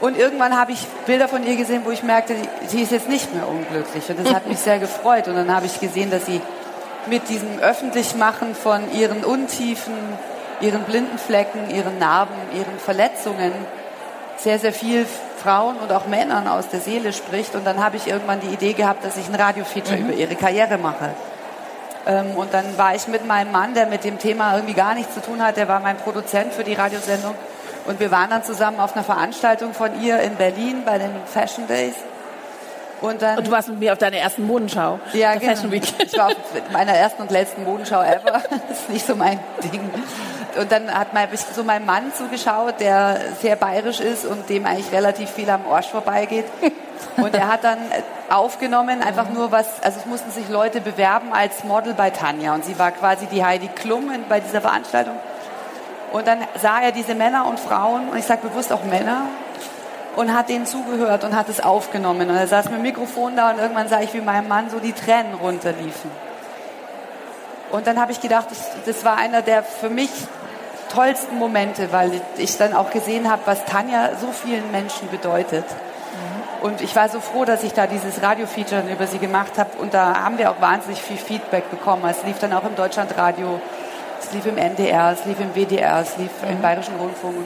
Und 0.00 0.16
irgendwann 0.16 0.56
habe 0.56 0.70
ich 0.70 0.86
Bilder 1.06 1.26
von 1.26 1.44
ihr 1.44 1.56
gesehen, 1.56 1.82
wo 1.84 1.90
ich 1.90 2.04
merkte, 2.04 2.36
sie 2.68 2.82
ist 2.82 2.92
jetzt 2.92 3.08
nicht 3.08 3.34
mehr 3.34 3.48
unglücklich. 3.48 4.08
Und 4.08 4.24
das 4.24 4.32
hat 4.32 4.46
mich 4.46 4.58
sehr 4.60 4.78
gefreut. 4.78 5.26
Und 5.26 5.34
dann 5.34 5.52
habe 5.54 5.66
ich 5.66 5.78
gesehen, 5.78 6.10
dass 6.10 6.26
sie 6.26 6.40
mit 7.06 7.28
diesem 7.28 7.58
Öffentlichmachen 7.58 8.54
von 8.54 8.92
ihren 8.92 9.24
Untiefen, 9.24 9.94
ihren 10.60 10.84
blinden 10.84 11.18
Flecken, 11.18 11.70
ihren 11.70 11.98
Narben, 11.98 12.34
ihren 12.54 12.78
Verletzungen 12.78 13.52
sehr, 14.38 14.58
sehr 14.58 14.72
viel 14.72 15.06
Frauen 15.42 15.76
und 15.76 15.92
auch 15.92 16.06
Männern 16.06 16.48
aus 16.48 16.68
der 16.68 16.80
Seele 16.80 17.12
spricht. 17.12 17.54
Und 17.54 17.64
dann 17.66 17.82
habe 17.82 17.96
ich 17.96 18.08
irgendwann 18.08 18.40
die 18.40 18.48
Idee 18.48 18.72
gehabt, 18.72 19.04
dass 19.04 19.16
ich 19.16 19.28
ein 19.28 19.34
Radiofeature 19.34 19.96
mhm. 19.96 20.04
über 20.04 20.14
ihre 20.14 20.34
Karriere 20.34 20.78
mache. 20.78 21.10
Ähm, 22.06 22.36
und 22.36 22.52
dann 22.52 22.76
war 22.78 22.94
ich 22.94 23.06
mit 23.08 23.26
meinem 23.26 23.52
Mann, 23.52 23.74
der 23.74 23.86
mit 23.86 24.04
dem 24.04 24.18
Thema 24.18 24.54
irgendwie 24.54 24.74
gar 24.74 24.94
nichts 24.94 25.14
zu 25.14 25.20
tun 25.20 25.42
hat, 25.42 25.56
der 25.56 25.68
war 25.68 25.80
mein 25.80 25.96
Produzent 25.96 26.52
für 26.52 26.64
die 26.64 26.74
Radiosendung. 26.74 27.34
Und 27.86 27.98
wir 28.00 28.10
waren 28.10 28.30
dann 28.30 28.44
zusammen 28.44 28.78
auf 28.80 28.94
einer 28.94 29.04
Veranstaltung 29.04 29.74
von 29.74 30.00
ihr 30.00 30.20
in 30.20 30.36
Berlin 30.36 30.82
bei 30.84 30.98
den 30.98 31.10
Fashion 31.26 31.66
Days. 31.66 31.94
Und, 33.02 33.20
dann, 33.20 33.38
und 33.38 33.46
du 33.46 33.50
warst 33.50 33.68
mit 33.68 33.80
mir 33.80 33.92
auf 33.92 33.98
deiner 33.98 34.16
ersten 34.16 34.46
Modenschau. 34.46 35.00
Ja, 35.12 35.34
genau. 35.34 35.52
Fashion 35.52 35.70
Week. 35.70 35.82
Ich 35.98 36.16
war 36.16 36.28
auf 36.28 36.36
meiner 36.72 36.92
ersten 36.92 37.22
und 37.22 37.30
letzten 37.30 37.64
Modenschau 37.64 38.00
ever. 38.00 38.42
Das 38.68 38.78
ist 38.78 38.90
nicht 38.90 39.06
so 39.06 39.16
mein 39.16 39.40
Ding. 39.62 39.90
Und 40.58 40.70
dann 40.70 40.92
hat 40.92 41.12
mein, 41.12 41.28
so 41.54 41.64
mein 41.64 41.84
Mann 41.84 42.12
zugeschaut, 42.14 42.80
der 42.80 43.18
sehr 43.40 43.56
bayerisch 43.56 44.00
ist 44.00 44.24
und 44.24 44.48
dem 44.48 44.66
eigentlich 44.66 44.92
relativ 44.92 45.30
viel 45.30 45.50
am 45.50 45.66
Arsch 45.66 45.88
vorbeigeht. 45.88 46.44
Und 47.16 47.34
er 47.34 47.48
hat 47.48 47.64
dann 47.64 47.78
aufgenommen, 48.30 49.02
einfach 49.02 49.30
nur 49.30 49.50
was, 49.50 49.82
also 49.82 49.98
es 49.98 50.06
mussten 50.06 50.30
sich 50.30 50.48
Leute 50.48 50.80
bewerben 50.80 51.32
als 51.32 51.64
Model 51.64 51.94
bei 51.94 52.10
Tanja. 52.10 52.54
Und 52.54 52.64
sie 52.64 52.78
war 52.78 52.92
quasi 52.92 53.26
die 53.26 53.44
Heidi 53.44 53.68
Klum 53.68 54.10
bei 54.28 54.40
dieser 54.40 54.60
Veranstaltung. 54.60 55.16
Und 56.12 56.26
dann 56.26 56.38
sah 56.60 56.80
er 56.80 56.92
diese 56.92 57.14
Männer 57.14 57.46
und 57.46 57.58
Frauen, 57.58 58.10
und 58.10 58.18
ich 58.18 58.26
sage 58.26 58.46
bewusst 58.46 58.72
auch 58.72 58.84
Männer, 58.84 59.22
und 60.16 60.34
hat 60.34 60.48
denen 60.48 60.66
zugehört 60.66 61.24
und 61.24 61.34
hat 61.34 61.48
es 61.48 61.60
aufgenommen. 61.60 62.28
Und 62.28 62.36
er 62.36 62.46
saß 62.46 62.66
mit 62.66 62.74
dem 62.74 62.82
Mikrofon 62.82 63.36
da 63.36 63.50
und 63.50 63.58
irgendwann 63.58 63.88
sah 63.88 64.00
ich, 64.00 64.12
wie 64.14 64.20
meinem 64.20 64.48
Mann 64.48 64.70
so 64.70 64.78
die 64.78 64.92
Tränen 64.92 65.34
runterliefen. 65.34 66.10
Und 67.70 67.86
dann 67.86 68.00
habe 68.00 68.12
ich 68.12 68.20
gedacht, 68.20 68.48
ich, 68.52 68.58
das 68.84 69.04
war 69.04 69.16
einer 69.16 69.40
der 69.40 69.62
für 69.62 69.88
mich 69.88 70.10
tollsten 70.92 71.38
Momente, 71.38 71.90
weil 71.90 72.20
ich 72.36 72.58
dann 72.58 72.74
auch 72.74 72.90
gesehen 72.90 73.30
habe, 73.30 73.42
was 73.46 73.64
Tanja 73.64 74.10
so 74.20 74.28
vielen 74.30 74.70
Menschen 74.70 75.08
bedeutet. 75.08 75.64
Mhm. 75.64 76.66
Und 76.66 76.80
ich 76.82 76.94
war 76.94 77.08
so 77.08 77.20
froh, 77.20 77.46
dass 77.46 77.62
ich 77.62 77.72
da 77.72 77.86
dieses 77.86 78.22
Radio-Feature 78.22 78.82
über 78.92 79.06
sie 79.06 79.18
gemacht 79.18 79.56
habe. 79.56 79.70
Und 79.78 79.94
da 79.94 80.22
haben 80.22 80.36
wir 80.36 80.50
auch 80.50 80.60
wahnsinnig 80.60 81.00
viel 81.00 81.16
Feedback 81.16 81.70
bekommen. 81.70 82.02
Es 82.10 82.22
lief 82.24 82.38
dann 82.38 82.52
auch 82.52 82.64
im 82.64 82.76
Deutschlandradio, 82.76 83.58
es 84.20 84.32
lief 84.32 84.44
im 84.44 84.58
NDR, 84.58 85.12
es 85.12 85.24
lief 85.24 85.40
im 85.40 85.54
WDR, 85.54 86.00
es 86.00 86.18
lief 86.18 86.30
mhm. 86.42 86.50
im 86.50 86.60
Bayerischen 86.60 86.96
Rundfunk. 86.96 87.36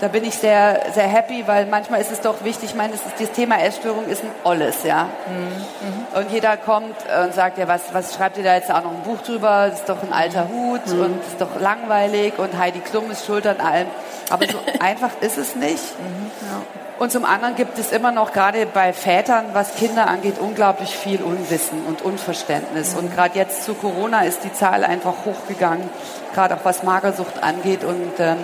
Da 0.00 0.08
bin 0.08 0.24
ich 0.24 0.34
sehr, 0.34 0.80
sehr 0.94 1.08
happy, 1.08 1.44
weil 1.46 1.66
manchmal 1.66 2.00
ist 2.00 2.12
es 2.12 2.20
doch 2.20 2.44
wichtig, 2.44 2.70
ich 2.70 2.76
meine, 2.76 2.92
das, 2.92 3.00
ist, 3.00 3.20
das 3.20 3.32
Thema 3.32 3.60
Essstörung 3.60 4.06
ist 4.06 4.22
ein 4.22 4.30
Olles, 4.44 4.84
ja. 4.84 5.04
Mhm. 5.04 6.18
Und 6.18 6.30
jeder 6.30 6.56
kommt 6.56 6.94
und 7.24 7.34
sagt, 7.34 7.58
ja, 7.58 7.66
was, 7.66 7.92
was 7.92 8.14
schreibt 8.14 8.38
ihr 8.38 8.44
da 8.44 8.54
jetzt 8.54 8.70
auch 8.70 8.84
noch 8.84 8.92
ein 8.92 9.02
Buch 9.02 9.20
drüber? 9.22 9.68
Das 9.70 9.80
ist 9.80 9.88
doch 9.88 10.02
ein 10.02 10.12
alter 10.12 10.48
Hut 10.48 10.86
mhm. 10.86 11.00
und 11.00 11.20
ist 11.26 11.40
doch 11.40 11.60
langweilig 11.60 12.38
und 12.38 12.56
Heidi 12.56 12.80
Klum 12.80 13.10
ist 13.10 13.26
schuld 13.26 13.46
an 13.46 13.60
allem. 13.60 13.88
Aber 14.30 14.46
so 14.46 14.58
einfach 14.80 15.10
ist 15.20 15.36
es 15.36 15.56
nicht. 15.56 15.98
Mhm. 15.98 16.30
Ja. 16.42 16.62
Und 16.98 17.12
zum 17.12 17.24
anderen 17.24 17.54
gibt 17.54 17.78
es 17.78 17.92
immer 17.92 18.10
noch 18.10 18.32
gerade 18.32 18.66
bei 18.66 18.92
Vätern, 18.92 19.46
was 19.52 19.76
Kinder 19.76 20.08
angeht, 20.08 20.38
unglaublich 20.40 20.96
viel 20.96 21.22
Unwissen 21.22 21.84
und 21.86 22.02
Unverständnis. 22.02 22.94
Und 22.94 23.14
gerade 23.14 23.38
jetzt 23.38 23.64
zu 23.64 23.74
Corona 23.74 24.22
ist 24.22 24.42
die 24.42 24.52
Zahl 24.52 24.82
einfach 24.82 25.14
hochgegangen, 25.24 25.88
gerade 26.34 26.56
auch 26.56 26.64
was 26.64 26.82
Magersucht 26.82 27.40
angeht. 27.40 27.84
Und 27.84 28.18
ähm, 28.18 28.38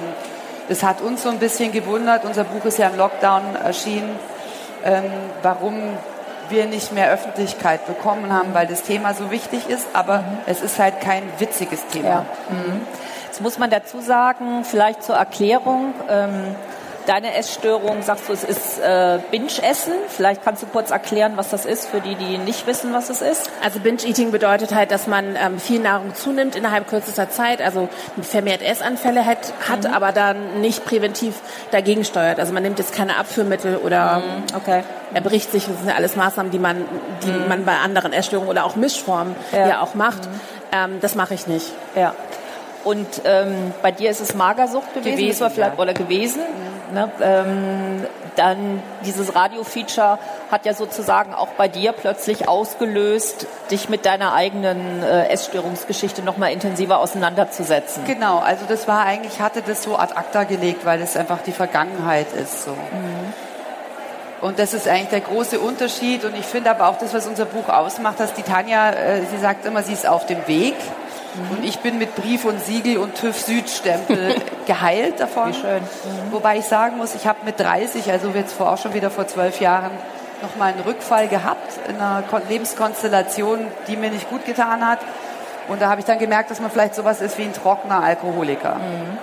das 0.69 0.83
hat 0.83 1.01
uns 1.01 1.23
so 1.23 1.29
ein 1.29 1.39
bisschen 1.39 1.73
gewundert. 1.73 2.25
Unser 2.25 2.45
Buch 2.45 2.65
ist 2.65 2.79
ja 2.79 2.89
im 2.89 2.97
Lockdown 2.97 3.57
erschienen, 3.57 4.17
ähm, 4.85 5.05
warum 5.43 5.75
wir 6.49 6.67
nicht 6.67 6.93
mehr 6.93 7.11
Öffentlichkeit 7.11 7.87
bekommen 7.87 8.33
haben, 8.33 8.53
weil 8.53 8.67
das 8.67 8.83
Thema 8.83 9.15
so 9.15 9.31
wichtig 9.31 9.69
ist. 9.69 9.87
Aber 9.93 10.19
mhm. 10.19 10.39
es 10.47 10.63
ist 10.63 10.79
halt 10.79 11.01
kein 11.01 11.23
witziges 11.39 11.87
Thema. 11.87 12.09
Ja. 12.09 12.27
Mhm. 12.51 12.81
Jetzt 13.27 13.41
muss 13.41 13.59
man 13.59 13.71
dazu 13.71 14.01
sagen, 14.01 14.65
vielleicht 14.65 15.03
zur 15.03 15.17
Erklärung. 15.17 15.95
Ähm, 16.09 16.55
Deine 17.07 17.35
Essstörung, 17.35 18.03
sagst 18.03 18.29
du, 18.29 18.33
es 18.33 18.45
ist 18.45 18.81
äh, 18.81 19.19
Binge-Essen. 19.31 19.93
Vielleicht 20.09 20.43
kannst 20.43 20.63
du 20.63 20.67
kurz 20.67 20.91
erklären, 20.91 21.33
was 21.37 21.51
das 21.51 21.67
ist, 21.67 21.87
für 21.87 22.01
die, 22.01 22.15
die 22.15 22.39
nicht 22.39 22.67
wissen, 22.67 22.95
was 22.95 23.11
es 23.11 23.21
ist. 23.21 23.51
Also 23.63 23.81
Binge-Eating 23.81 24.31
bedeutet 24.31 24.75
halt, 24.75 24.91
dass 24.91 25.07
man 25.07 25.37
ähm, 25.37 25.59
viel 25.59 25.81
Nahrung 25.81 26.15
zunimmt 26.15 26.57
innerhalb 26.57 26.89
kürzester 26.89 27.29
Zeit, 27.29 27.61
also 27.61 27.91
vermehrt 28.23 28.63
Essanfälle 28.63 29.27
hat, 29.27 29.53
hat 29.69 29.85
mhm. 29.85 29.93
aber 29.93 30.13
dann 30.13 30.63
nicht 30.63 30.85
präventiv 30.87 31.35
dagegen 31.73 32.05
steuert. 32.05 32.41
Also 32.41 32.55
man 32.55 32.63
nimmt 32.63 32.79
jetzt 32.79 32.95
keine 32.95 33.19
Abführmittel 33.19 33.77
oder 33.77 34.21
mhm. 34.21 34.57
okay. 34.57 34.83
er 35.13 35.21
bricht 35.21 35.53
sich. 35.53 35.67
Das 35.67 35.77
sind 35.79 35.89
ja 35.89 35.97
alles 35.97 36.17
Maßnahmen, 36.17 36.51
die 36.53 36.59
man, 36.59 36.85
die 37.23 37.31
mhm. 37.31 37.49
man 37.49 37.65
bei 37.67 37.77
anderen 37.77 38.15
Essstörungen 38.15 38.49
oder 38.49 38.65
auch 38.65 38.77
Mischformen 38.77 39.37
ja, 39.53 39.69
ja 39.69 39.81
auch 39.83 39.95
macht. 39.95 40.25
Mhm. 40.25 40.41
Ähm, 40.73 40.99
das 41.03 41.15
mache 41.15 41.35
ich 41.35 41.47
nicht. 41.47 41.67
Ja. 41.95 42.15
Und 42.85 43.23
ähm, 43.25 43.73
bei 43.83 43.93
dir 43.93 44.11
ist 44.11 44.21
es 44.21 44.35
Magersucht 44.35 44.93
gewesen, 44.95 45.17
gewesen 45.17 45.51
vielleicht, 45.51 45.77
ja. 45.77 45.83
oder 45.83 45.95
gewesen. 45.95 46.41
Ne? 46.95 47.11
Ähm, 47.21 48.07
dann 48.37 48.83
dieses 49.05 49.35
Radio-Feature 49.35 50.19
hat 50.51 50.65
ja 50.65 50.75
sozusagen 50.75 51.35
auch 51.35 51.49
bei 51.49 51.69
dir 51.69 51.93
plötzlich 51.93 52.49
ausgelöst, 52.49 53.47
dich 53.71 53.89
mit 53.89 54.07
deiner 54.07 54.33
eigenen 54.33 55.03
äh, 55.03 55.29
Essstörungsgeschichte 55.29 56.23
noch 56.23 56.37
mal 56.37 56.53
intensiver 56.53 56.99
auseinanderzusetzen. 56.99 58.05
Genau, 58.07 58.39
also 58.39 58.65
das 58.69 58.89
war 58.89 59.05
eigentlich, 59.05 59.41
hatte 59.41 59.63
das 59.63 59.83
so 59.83 59.97
ad 59.97 60.15
acta 60.15 60.45
gelegt, 60.45 60.85
weil 60.85 61.01
es 61.03 61.17
einfach 61.17 61.43
die 61.43 61.53
Vergangenheit 61.53 62.33
ist 62.33 62.65
so. 62.65 62.71
Mhm. 62.71 63.35
Und 64.41 64.59
das 64.59 64.75
ist 64.75 64.87
eigentlich 64.87 65.09
der 65.09 65.21
große 65.21 65.59
Unterschied. 65.59 66.25
Und 66.25 66.37
ich 66.37 66.45
finde 66.45 66.71
aber 66.71 66.89
auch 66.89 66.99
das, 66.99 67.15
was 67.15 67.27
unser 67.27 67.47
Buch 67.47 67.69
ausmacht, 67.71 68.21
dass 68.21 68.35
die 68.35 68.43
Tanja, 68.43 68.91
äh, 68.91 69.23
sie 69.31 69.39
sagt 69.39 69.65
immer, 69.65 69.83
sie 69.83 69.95
ist 69.95 70.07
auf 70.07 70.27
dem 70.27 70.47
Weg. 70.47 70.75
Mhm. 71.35 71.57
Und 71.57 71.65
ich 71.65 71.79
bin 71.81 71.99
mit 71.99 72.15
Brief 72.15 72.45
und 72.45 72.61
Siegel 72.65 72.99
und 72.99 73.15
TÜV 73.15 73.41
Südstempel 73.41 74.37
geheilt 74.67 75.21
davon. 75.21 75.49
Wie 75.49 75.55
schön. 75.55 75.83
Mhm. 75.83 76.33
Wobei 76.33 76.59
ich 76.59 76.65
sagen 76.65 76.97
muss, 76.97 77.15
ich 77.15 77.27
habe 77.27 77.39
mit 77.45 77.59
30, 77.59 78.11
also 78.11 78.31
jetzt 78.35 78.53
vor 78.53 78.71
auch 78.71 78.79
schon 78.79 78.95
wieder 78.95 79.11
vor 79.11 79.27
zwölf 79.27 79.61
Jahren, 79.61 79.93
nochmal 80.43 80.73
einen 80.73 80.81
Rückfall 80.81 81.29
gehabt 81.29 81.79
in 81.89 81.97
einer 81.97 82.23
Lebenskonstellation, 82.49 83.67
die 83.89 83.97
mir 83.97 84.11
nicht 84.11 84.29
gut 84.29 84.45
getan 84.45 84.87
hat. 84.87 84.99
Und 85.69 85.81
da 85.81 85.89
habe 85.89 86.01
ich 86.01 86.07
dann 86.07 86.19
gemerkt, 86.19 86.51
dass 86.51 86.61
man 86.61 86.71
vielleicht 86.71 86.95
sowas 86.95 87.21
ist 87.21 87.39
wie 87.39 87.45
ein 87.45 87.55
trockener 87.55 88.03
Alkoholiker. 88.03 88.75
Mhm. 88.75 89.19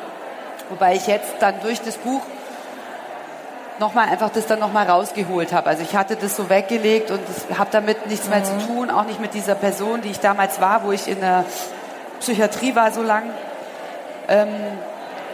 Wobei 0.70 0.96
ich 0.96 1.06
jetzt 1.08 1.36
dann 1.40 1.56
durch 1.62 1.82
das 1.82 1.98
Buch 1.98 2.22
nochmal 3.80 4.08
einfach 4.10 4.30
das 4.30 4.48
dann 4.48 4.60
nochmal 4.60 4.90
rausgeholt 4.90 5.54
habe. 5.54 5.70
Also 5.70 5.84
ich 5.84 5.96
hatte 5.96 6.16
das 6.16 6.36
so 6.36 6.50
weggelegt 6.50 7.12
und 7.12 7.20
habe 7.58 7.70
damit 7.72 8.08
nichts 8.08 8.26
mhm. 8.26 8.32
mehr 8.32 8.44
zu 8.44 8.54
mhm. 8.54 8.68
tun, 8.68 8.90
auch 8.90 9.06
nicht 9.06 9.20
mit 9.20 9.34
dieser 9.34 9.56
Person, 9.56 10.02
die 10.02 10.10
ich 10.10 10.20
damals 10.20 10.62
war, 10.62 10.84
wo 10.84 10.92
ich 10.92 11.08
in 11.08 11.20
der 11.20 11.46
Psychiatrie 12.22 12.76
war 12.76 12.92
so 12.92 13.04
lang. 13.04 13.24
Ähm, 14.28 14.50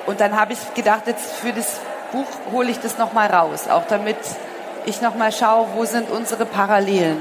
und 0.07 0.19
dann 0.19 0.39
habe 0.39 0.53
ich 0.53 0.73
gedacht, 0.73 1.03
jetzt 1.05 1.33
für 1.33 1.53
das 1.53 1.79
Buch 2.11 2.25
hole 2.51 2.69
ich 2.69 2.79
das 2.79 2.97
nochmal 2.97 3.29
raus, 3.29 3.67
auch 3.67 3.83
damit 3.87 4.17
ich 4.85 5.01
nochmal 5.01 5.31
schaue, 5.31 5.67
wo 5.75 5.85
sind 5.85 6.09
unsere 6.09 6.45
Parallelen, 6.45 7.19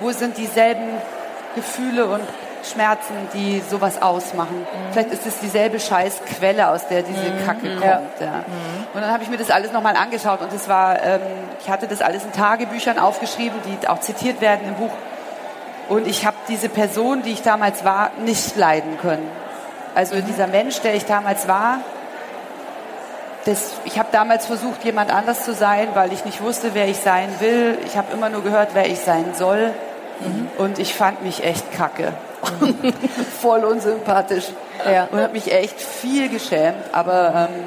wo 0.00 0.12
sind 0.12 0.38
dieselben 0.38 0.88
Gefühle 1.56 2.06
und 2.06 2.22
Schmerzen, 2.64 3.14
die 3.34 3.62
sowas 3.68 4.00
ausmachen. 4.00 4.60
Mhm. 4.60 4.92
Vielleicht 4.92 5.12
ist 5.12 5.26
es 5.26 5.40
dieselbe 5.40 5.80
Scheißquelle, 5.80 6.68
aus 6.68 6.86
der 6.86 7.02
diese 7.02 7.30
mhm. 7.30 7.44
Kacke 7.44 7.70
kommt. 7.70 7.84
Ja. 7.84 8.00
Ja. 8.20 8.32
Mhm. 8.46 8.86
Und 8.94 9.00
dann 9.00 9.10
habe 9.12 9.22
ich 9.22 9.30
mir 9.30 9.36
das 9.36 9.50
alles 9.50 9.72
nochmal 9.72 9.96
angeschaut 9.96 10.40
und 10.40 10.52
es 10.52 10.68
war, 10.68 11.02
ähm, 11.02 11.20
ich 11.60 11.68
hatte 11.68 11.88
das 11.88 12.02
alles 12.02 12.24
in 12.24 12.32
Tagebüchern 12.32 12.98
aufgeschrieben, 12.98 13.58
die 13.64 13.88
auch 13.88 14.00
zitiert 14.00 14.40
werden 14.40 14.68
im 14.68 14.74
Buch. 14.74 14.92
Und 15.88 16.06
ich 16.06 16.26
habe 16.26 16.36
diese 16.48 16.68
Person, 16.68 17.22
die 17.22 17.32
ich 17.32 17.42
damals 17.42 17.84
war, 17.84 18.10
nicht 18.24 18.56
leiden 18.56 18.98
können. 19.00 19.28
Also 19.94 20.16
mhm. 20.16 20.26
dieser 20.26 20.46
Mensch, 20.46 20.80
der 20.80 20.94
ich 20.94 21.06
damals 21.06 21.48
war, 21.48 21.80
das, 23.44 23.72
ich 23.84 23.98
habe 23.98 24.08
damals 24.12 24.46
versucht, 24.46 24.84
jemand 24.84 25.10
anders 25.10 25.44
zu 25.44 25.54
sein, 25.54 25.88
weil 25.94 26.12
ich 26.12 26.24
nicht 26.24 26.42
wusste, 26.42 26.74
wer 26.74 26.86
ich 26.86 26.98
sein 26.98 27.28
will. 27.40 27.78
Ich 27.86 27.96
habe 27.96 28.12
immer 28.12 28.28
nur 28.28 28.42
gehört, 28.42 28.70
wer 28.74 28.86
ich 28.86 29.00
sein 29.00 29.32
soll. 29.34 29.72
Mhm. 30.20 30.48
Und 30.58 30.78
ich 30.78 30.94
fand 30.94 31.22
mich 31.22 31.42
echt 31.42 31.72
kacke. 31.72 32.12
Mhm. 32.60 32.92
Voll 33.40 33.64
unsympathisch. 33.64 34.48
Ja. 34.84 35.08
Und 35.10 35.20
habe 35.20 35.32
mich 35.32 35.50
echt 35.50 35.80
viel 35.80 36.28
geschämt. 36.28 36.76
Aber 36.92 37.48
ähm, 37.50 37.62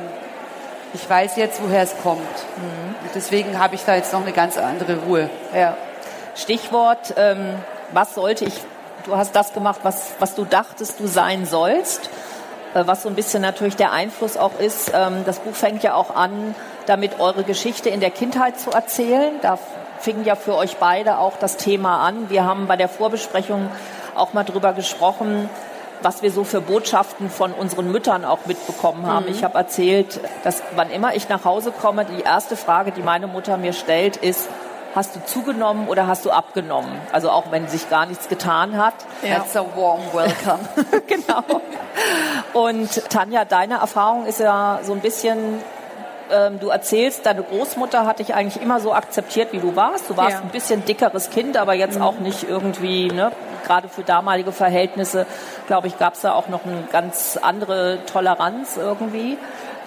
ich 0.94 1.10
weiß 1.10 1.38
jetzt, 1.38 1.62
woher 1.64 1.82
es 1.82 1.96
kommt. 2.04 2.20
Mhm. 2.20 2.96
Und 3.04 3.16
deswegen 3.16 3.58
habe 3.58 3.74
ich 3.74 3.84
da 3.84 3.96
jetzt 3.96 4.14
noch 4.14 4.22
eine 4.22 4.34
ganz 4.34 4.58
andere 4.58 4.98
Ruhe. 5.08 5.30
Ja. 5.56 5.76
Stichwort 6.36 7.14
ähm, 7.18 7.56
was 7.94 8.16
sollte 8.16 8.46
ich, 8.46 8.54
du 9.06 9.16
hast 9.16 9.36
das 9.36 9.54
gemacht, 9.54 9.82
was, 9.84 10.12
was 10.20 10.36
du 10.36 10.46
dachtest, 10.46 11.00
du 11.00 11.08
sein 11.08 11.46
sollst, 11.46 12.10
äh, 12.74 12.84
was 12.86 13.04
so 13.04 13.10
ein 13.10 13.16
bisschen 13.16 13.42
natürlich 13.42 13.76
der 13.76 13.92
Einfluss 13.92 14.38
auch 14.38 14.60
ist. 14.60 14.92
Ähm, 14.94 15.24
das 15.26 15.40
Buch 15.40 15.54
fängt 15.54 15.84
ja 15.84 15.94
auch 15.94 16.16
an, 16.16 16.56
damit 16.86 17.20
eure 17.20 17.44
Geschichte 17.44 17.90
in 17.90 18.00
der 18.00 18.12
Kindheit 18.12 18.60
zu 18.60 18.72
erzählen. 18.72 19.34
Da 19.42 19.58
fing 20.00 20.24
ja 20.24 20.36
für 20.36 20.56
euch 20.56 20.78
beide 20.78 21.20
auch 21.20 21.38
das 21.38 21.58
Thema 21.58 22.06
an. 22.06 22.30
Wir 22.30 22.44
haben 22.46 22.68
bei 22.68 22.76
der 22.76 22.90
Vorbesprechung 22.90 23.70
auch 24.16 24.34
mal 24.34 24.44
drüber 24.44 24.74
gesprochen, 24.74 25.50
was 26.02 26.24
wir 26.24 26.32
so 26.32 26.44
für 26.44 26.62
Botschaften 26.62 27.30
von 27.30 27.54
unseren 27.54 27.92
Müttern 27.92 28.26
auch 28.26 28.46
mitbekommen 28.46 29.06
haben. 29.06 29.26
Mhm. 29.26 29.32
Ich 29.32 29.44
habe 29.44 29.58
erzählt, 29.58 30.20
dass 30.44 30.64
wann 30.76 30.90
immer 30.90 31.16
ich 31.16 31.30
nach 31.30 31.46
Hause 31.46 31.72
komme, 31.72 32.06
die 32.06 32.24
erste 32.24 32.56
Frage, 32.56 32.92
die 32.92 33.04
meine 33.04 33.28
Mutter 33.28 33.58
mir 33.58 33.74
stellt, 33.74 34.18
ist, 34.18 34.50
hast 34.96 35.16
du 35.16 35.24
zugenommen 35.26 35.88
oder 35.88 36.08
hast 36.08 36.26
du 36.26 36.32
abgenommen? 36.32 36.92
Also 37.12 37.30
auch 37.30 37.52
wenn 37.52 37.68
sich 37.68 37.90
gar 37.90 38.06
nichts 38.06 38.28
getan 38.28 38.78
hat. 38.78 38.94
Ja. 39.22 39.36
That's 39.36 39.56
a 39.56 39.66
warm 39.76 40.02
welcome. 40.14 40.60
genau. 41.08 41.62
Und 42.54 43.10
Tanja, 43.10 43.46
deine 43.46 43.76
Erfahrung 43.76 44.26
ist 44.26 44.40
ja 44.40 44.80
so 44.84 44.94
ein 44.94 45.00
bisschen 45.00 45.62
ähm, 46.32 46.60
du 46.60 46.70
erzählst, 46.70 47.26
deine 47.26 47.44
Großmutter 47.44 48.06
hat 48.06 48.20
dich 48.20 48.34
eigentlich 48.34 48.62
immer 48.64 48.80
so 48.80 48.94
akzeptiert, 48.94 49.52
wie 49.52 49.60
du 49.60 49.76
warst. 49.76 50.10
Du 50.10 50.18
warst 50.18 50.38
ja. 50.38 50.42
ein 50.42 50.50
bisschen 50.50 50.86
dickeres 50.86 51.30
Kind, 51.30 51.58
aber 51.58 51.74
jetzt 51.74 51.98
mhm. 51.98 52.04
auch 52.04 52.20
nicht 52.20 52.48
irgendwie, 52.48 53.10
ne, 53.10 53.32
gerade 53.66 53.90
für 53.90 54.04
damalige 54.04 54.52
Verhältnisse, 54.52 55.26
glaube 55.68 55.88
ich, 55.88 56.00
gab 56.00 56.14
es 56.14 56.22
da 56.22 56.34
auch 56.34 56.48
noch 56.48 56.66
eine 56.66 56.84
ganz 56.92 57.38
andere 57.42 58.00
Toleranz 58.06 58.78
irgendwie 58.78 59.38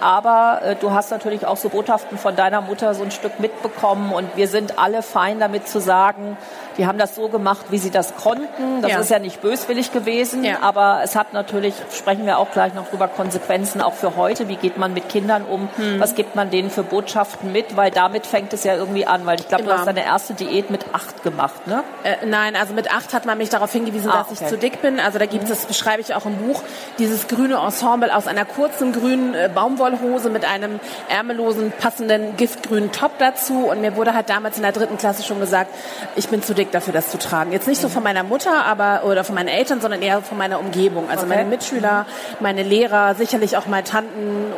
aber 0.01 0.61
äh, 0.63 0.77
du 0.77 0.93
hast 0.93 1.11
natürlich 1.11 1.47
auch 1.47 1.57
so 1.57 1.69
Botschaften 1.69 2.19
von 2.19 2.37
deiner 2.37 2.61
Mutter 2.61 2.95
so 2.95 3.03
ein 3.03 3.11
Stück 3.11 3.41
mitbekommen 3.41 4.13
und 4.13 4.37
wir 4.37 4.49
sind 4.49 4.79
alle 4.79 5.03
fein 5.03 5.41
damit 5.41 5.69
zu 5.69 5.81
sagen, 5.81 6.37
die 6.79 6.87
haben 6.87 6.99
das 6.99 7.15
so 7.15 7.29
gemacht, 7.29 7.67
wie 7.71 7.79
sie 7.79 7.91
das 7.91 8.17
konnten. 8.17 8.83
Das 8.83 8.91
ja. 8.91 8.99
ist 9.01 9.11
ja 9.11 9.19
nicht 9.19 9.41
böswillig 9.41 9.93
gewesen, 9.93 10.45
ja. 10.45 10.59
aber 10.63 11.01
es 11.03 11.17
hat 11.17 11.33
natürlich, 11.33 11.75
sprechen 11.93 12.27
wir 12.27 12.39
auch 12.39 12.51
gleich 12.51 12.75
noch 12.75 12.89
drüber, 12.89 13.09
Konsequenzen 13.09 13.81
auch 13.81 13.95
für 13.95 14.17
heute. 14.17 14.49
Wie 14.49 14.57
geht 14.57 14.77
man 14.77 14.95
mit 14.95 15.09
Kindern 15.09 15.45
um? 15.45 15.69
Hm. 15.77 16.01
Was 16.01 16.15
gibt 16.15 16.35
man 16.35 16.51
denen 16.51 16.71
für 16.71 16.83
Botschaften 16.83 17.53
mit? 17.53 17.77
Weil 17.77 17.91
damit 17.91 18.27
fängt 18.27 18.53
es 18.53 18.65
ja 18.65 18.75
irgendwie 18.75 19.07
an, 19.07 19.27
weil 19.27 19.41
ich 19.41 19.49
glaube, 19.49 19.65
genau. 19.65 19.75
du 19.75 19.79
hast 19.81 19.87
deine 19.87 20.05
erste 20.05 20.35
Diät 20.35 20.71
mit 20.71 20.87
acht 20.93 21.23
gemacht, 21.23 21.67
ne? 21.67 21.85
Äh, 22.03 22.27
nein, 22.27 22.57
also 22.57 22.75
mit 22.75 22.93
acht 22.95 23.15
hat 23.15 23.27
man 23.27 23.39
mich 23.39 23.51
darauf 23.51 23.73
hingewiesen, 23.73 24.11
ah, 24.11 24.19
dass 24.19 24.33
okay. 24.33 24.39
ich 24.43 24.49
zu 24.49 24.59
dick 24.59 24.83
bin. 24.83 25.01
Also 25.01 25.19
da 25.19 25.27
gibt 25.27 25.45
es, 25.45 25.51
das 25.51 25.67
beschreibe 25.67 26.01
ich 26.01 26.15
auch 26.15 26.27
im 26.27 26.37
Buch, 26.37 26.63
dieses 26.99 27.29
grüne 27.29 27.57
Ensemble 27.57 28.15
aus 28.15 28.27
einer 28.27 28.45
kurzen 28.45 28.93
grünen 28.93 29.35
äh, 29.35 29.51
Baumwollhose 29.55 30.31
mit 30.31 30.45
einem 30.45 30.81
ärmellosen, 31.09 31.73
passenden 31.79 32.37
giftgrünen 32.37 32.93
Top 32.93 33.13
dazu. 33.19 33.67
Und 33.67 33.81
mir 33.81 33.97
wurde 33.97 34.15
halt 34.15 34.29
damals 34.29 34.57
in 34.57 34.63
der 34.63 34.73
dritten 34.73 34.99
Klasse 34.99 35.23
schon 35.23 35.41
gesagt, 35.41 35.71
ich 36.17 36.29
bin 36.29 36.43
zu 36.43 36.55
dick 36.55 36.64
dafür, 36.73 36.93
das 36.93 37.11
zu 37.11 37.19
tragen. 37.19 37.53
Jetzt 37.53 37.67
nicht 37.67 37.81
so 37.81 37.89
von 37.89 38.03
meiner 38.03 38.23
Mutter, 38.23 38.65
aber 38.65 39.03
oder 39.05 39.25
von 39.25 39.35
meinen 39.35 39.49
Eltern, 39.49 39.81
sondern 39.81 40.03
eher 40.03 40.23
von 40.23 40.39
meiner 40.39 40.59
Umgebung. 40.59 41.09
Also 41.11 41.27
okay. 41.27 41.37
meine 41.37 41.49
Mitschüler, 41.49 42.07
meine 42.41 42.63
Lehrer, 42.63 43.15
sicherlich 43.15 43.57
auch 43.57 43.67
meine 43.67 43.85
Tanten, 43.85 44.53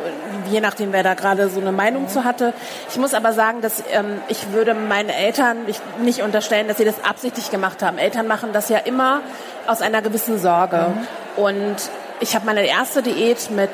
je 0.49 0.61
nachdem, 0.61 0.93
wer 0.93 1.03
da 1.03 1.13
gerade 1.13 1.49
so 1.49 1.59
eine 1.59 1.71
Meinung 1.71 2.03
mhm. 2.03 2.07
zu 2.09 2.23
hatte. 2.23 2.53
Ich 2.89 2.97
muss 2.97 3.13
aber 3.13 3.33
sagen, 3.33 3.61
dass 3.61 3.83
ähm, 3.91 4.21
ich 4.27 4.51
würde 4.51 4.73
meinen 4.73 5.09
Eltern 5.09 5.57
nicht 6.01 6.21
unterstellen, 6.21 6.67
dass 6.67 6.77
sie 6.77 6.85
das 6.85 7.03
absichtlich 7.03 7.51
gemacht 7.51 7.83
haben. 7.83 7.97
Eltern 7.97 8.27
machen 8.27 8.53
das 8.53 8.69
ja 8.69 8.77
immer 8.77 9.21
aus 9.67 9.81
einer 9.81 10.01
gewissen 10.01 10.39
Sorge. 10.39 10.87
Mhm. 10.87 11.43
Und 11.43 11.75
ich 12.19 12.35
habe 12.35 12.45
meine 12.45 12.65
erste 12.65 13.01
Diät 13.01 13.49
mit 13.51 13.71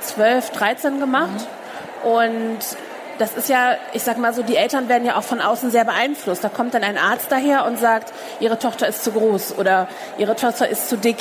12, 0.00 0.50
13 0.50 1.00
gemacht. 1.00 1.28
Mhm. 2.04 2.10
Und 2.10 2.58
das 3.18 3.34
ist 3.34 3.48
ja, 3.48 3.76
ich 3.92 4.02
sag 4.02 4.18
mal 4.18 4.32
so, 4.32 4.42
die 4.42 4.56
Eltern 4.56 4.88
werden 4.88 5.04
ja 5.04 5.16
auch 5.16 5.22
von 5.22 5.40
außen 5.40 5.70
sehr 5.70 5.84
beeinflusst. 5.84 6.44
Da 6.44 6.48
kommt 6.48 6.74
dann 6.74 6.84
ein 6.84 6.96
Arzt 6.96 7.26
daher 7.30 7.66
und 7.66 7.78
sagt, 7.78 8.12
ihre 8.40 8.58
Tochter 8.58 8.86
ist 8.88 9.04
zu 9.04 9.12
groß 9.12 9.58
oder 9.58 9.88
ihre 10.18 10.36
Tochter 10.36 10.68
ist 10.68 10.88
zu 10.88 10.96
dick 10.96 11.18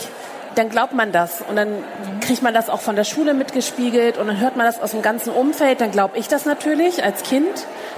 dann 0.57 0.69
glaubt 0.69 0.93
man 0.93 1.11
das 1.11 1.41
und 1.47 1.55
dann 1.55 1.83
kriegt 2.21 2.41
man 2.41 2.53
das 2.53 2.69
auch 2.69 2.81
von 2.81 2.95
der 2.95 3.03
Schule 3.03 3.33
mitgespiegelt 3.33 4.17
und 4.17 4.27
dann 4.27 4.39
hört 4.39 4.57
man 4.57 4.65
das 4.65 4.81
aus 4.81 4.91
dem 4.91 5.01
ganzen 5.01 5.31
Umfeld. 5.31 5.81
Dann 5.81 5.91
glaube 5.91 6.17
ich 6.17 6.27
das 6.27 6.45
natürlich 6.45 7.03
als 7.03 7.23
Kind, 7.23 7.47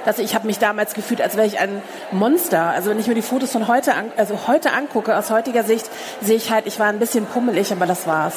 dass 0.05 0.19
ich 0.19 0.35
habe 0.35 0.45
mich 0.45 0.59
damals 0.59 0.93
gefühlt, 0.93 1.21
als 1.21 1.37
wäre 1.37 1.47
ich 1.47 1.59
ein 1.59 1.81
Monster. 2.11 2.67
Also 2.67 2.89
wenn 2.89 2.99
ich 2.99 3.07
mir 3.07 3.15
die 3.15 3.21
Fotos 3.21 3.51
von 3.51 3.67
heute, 3.67 3.93
an, 3.93 4.11
also 4.17 4.47
heute 4.47 4.73
angucke, 4.73 5.17
aus 5.17 5.29
heutiger 5.31 5.63
Sicht 5.63 5.89
sehe 6.21 6.35
ich 6.35 6.51
halt, 6.51 6.67
ich 6.67 6.79
war 6.79 6.87
ein 6.87 6.99
bisschen 6.99 7.25
pummelig, 7.25 7.71
aber 7.71 7.85
das 7.85 8.07
war's. 8.07 8.35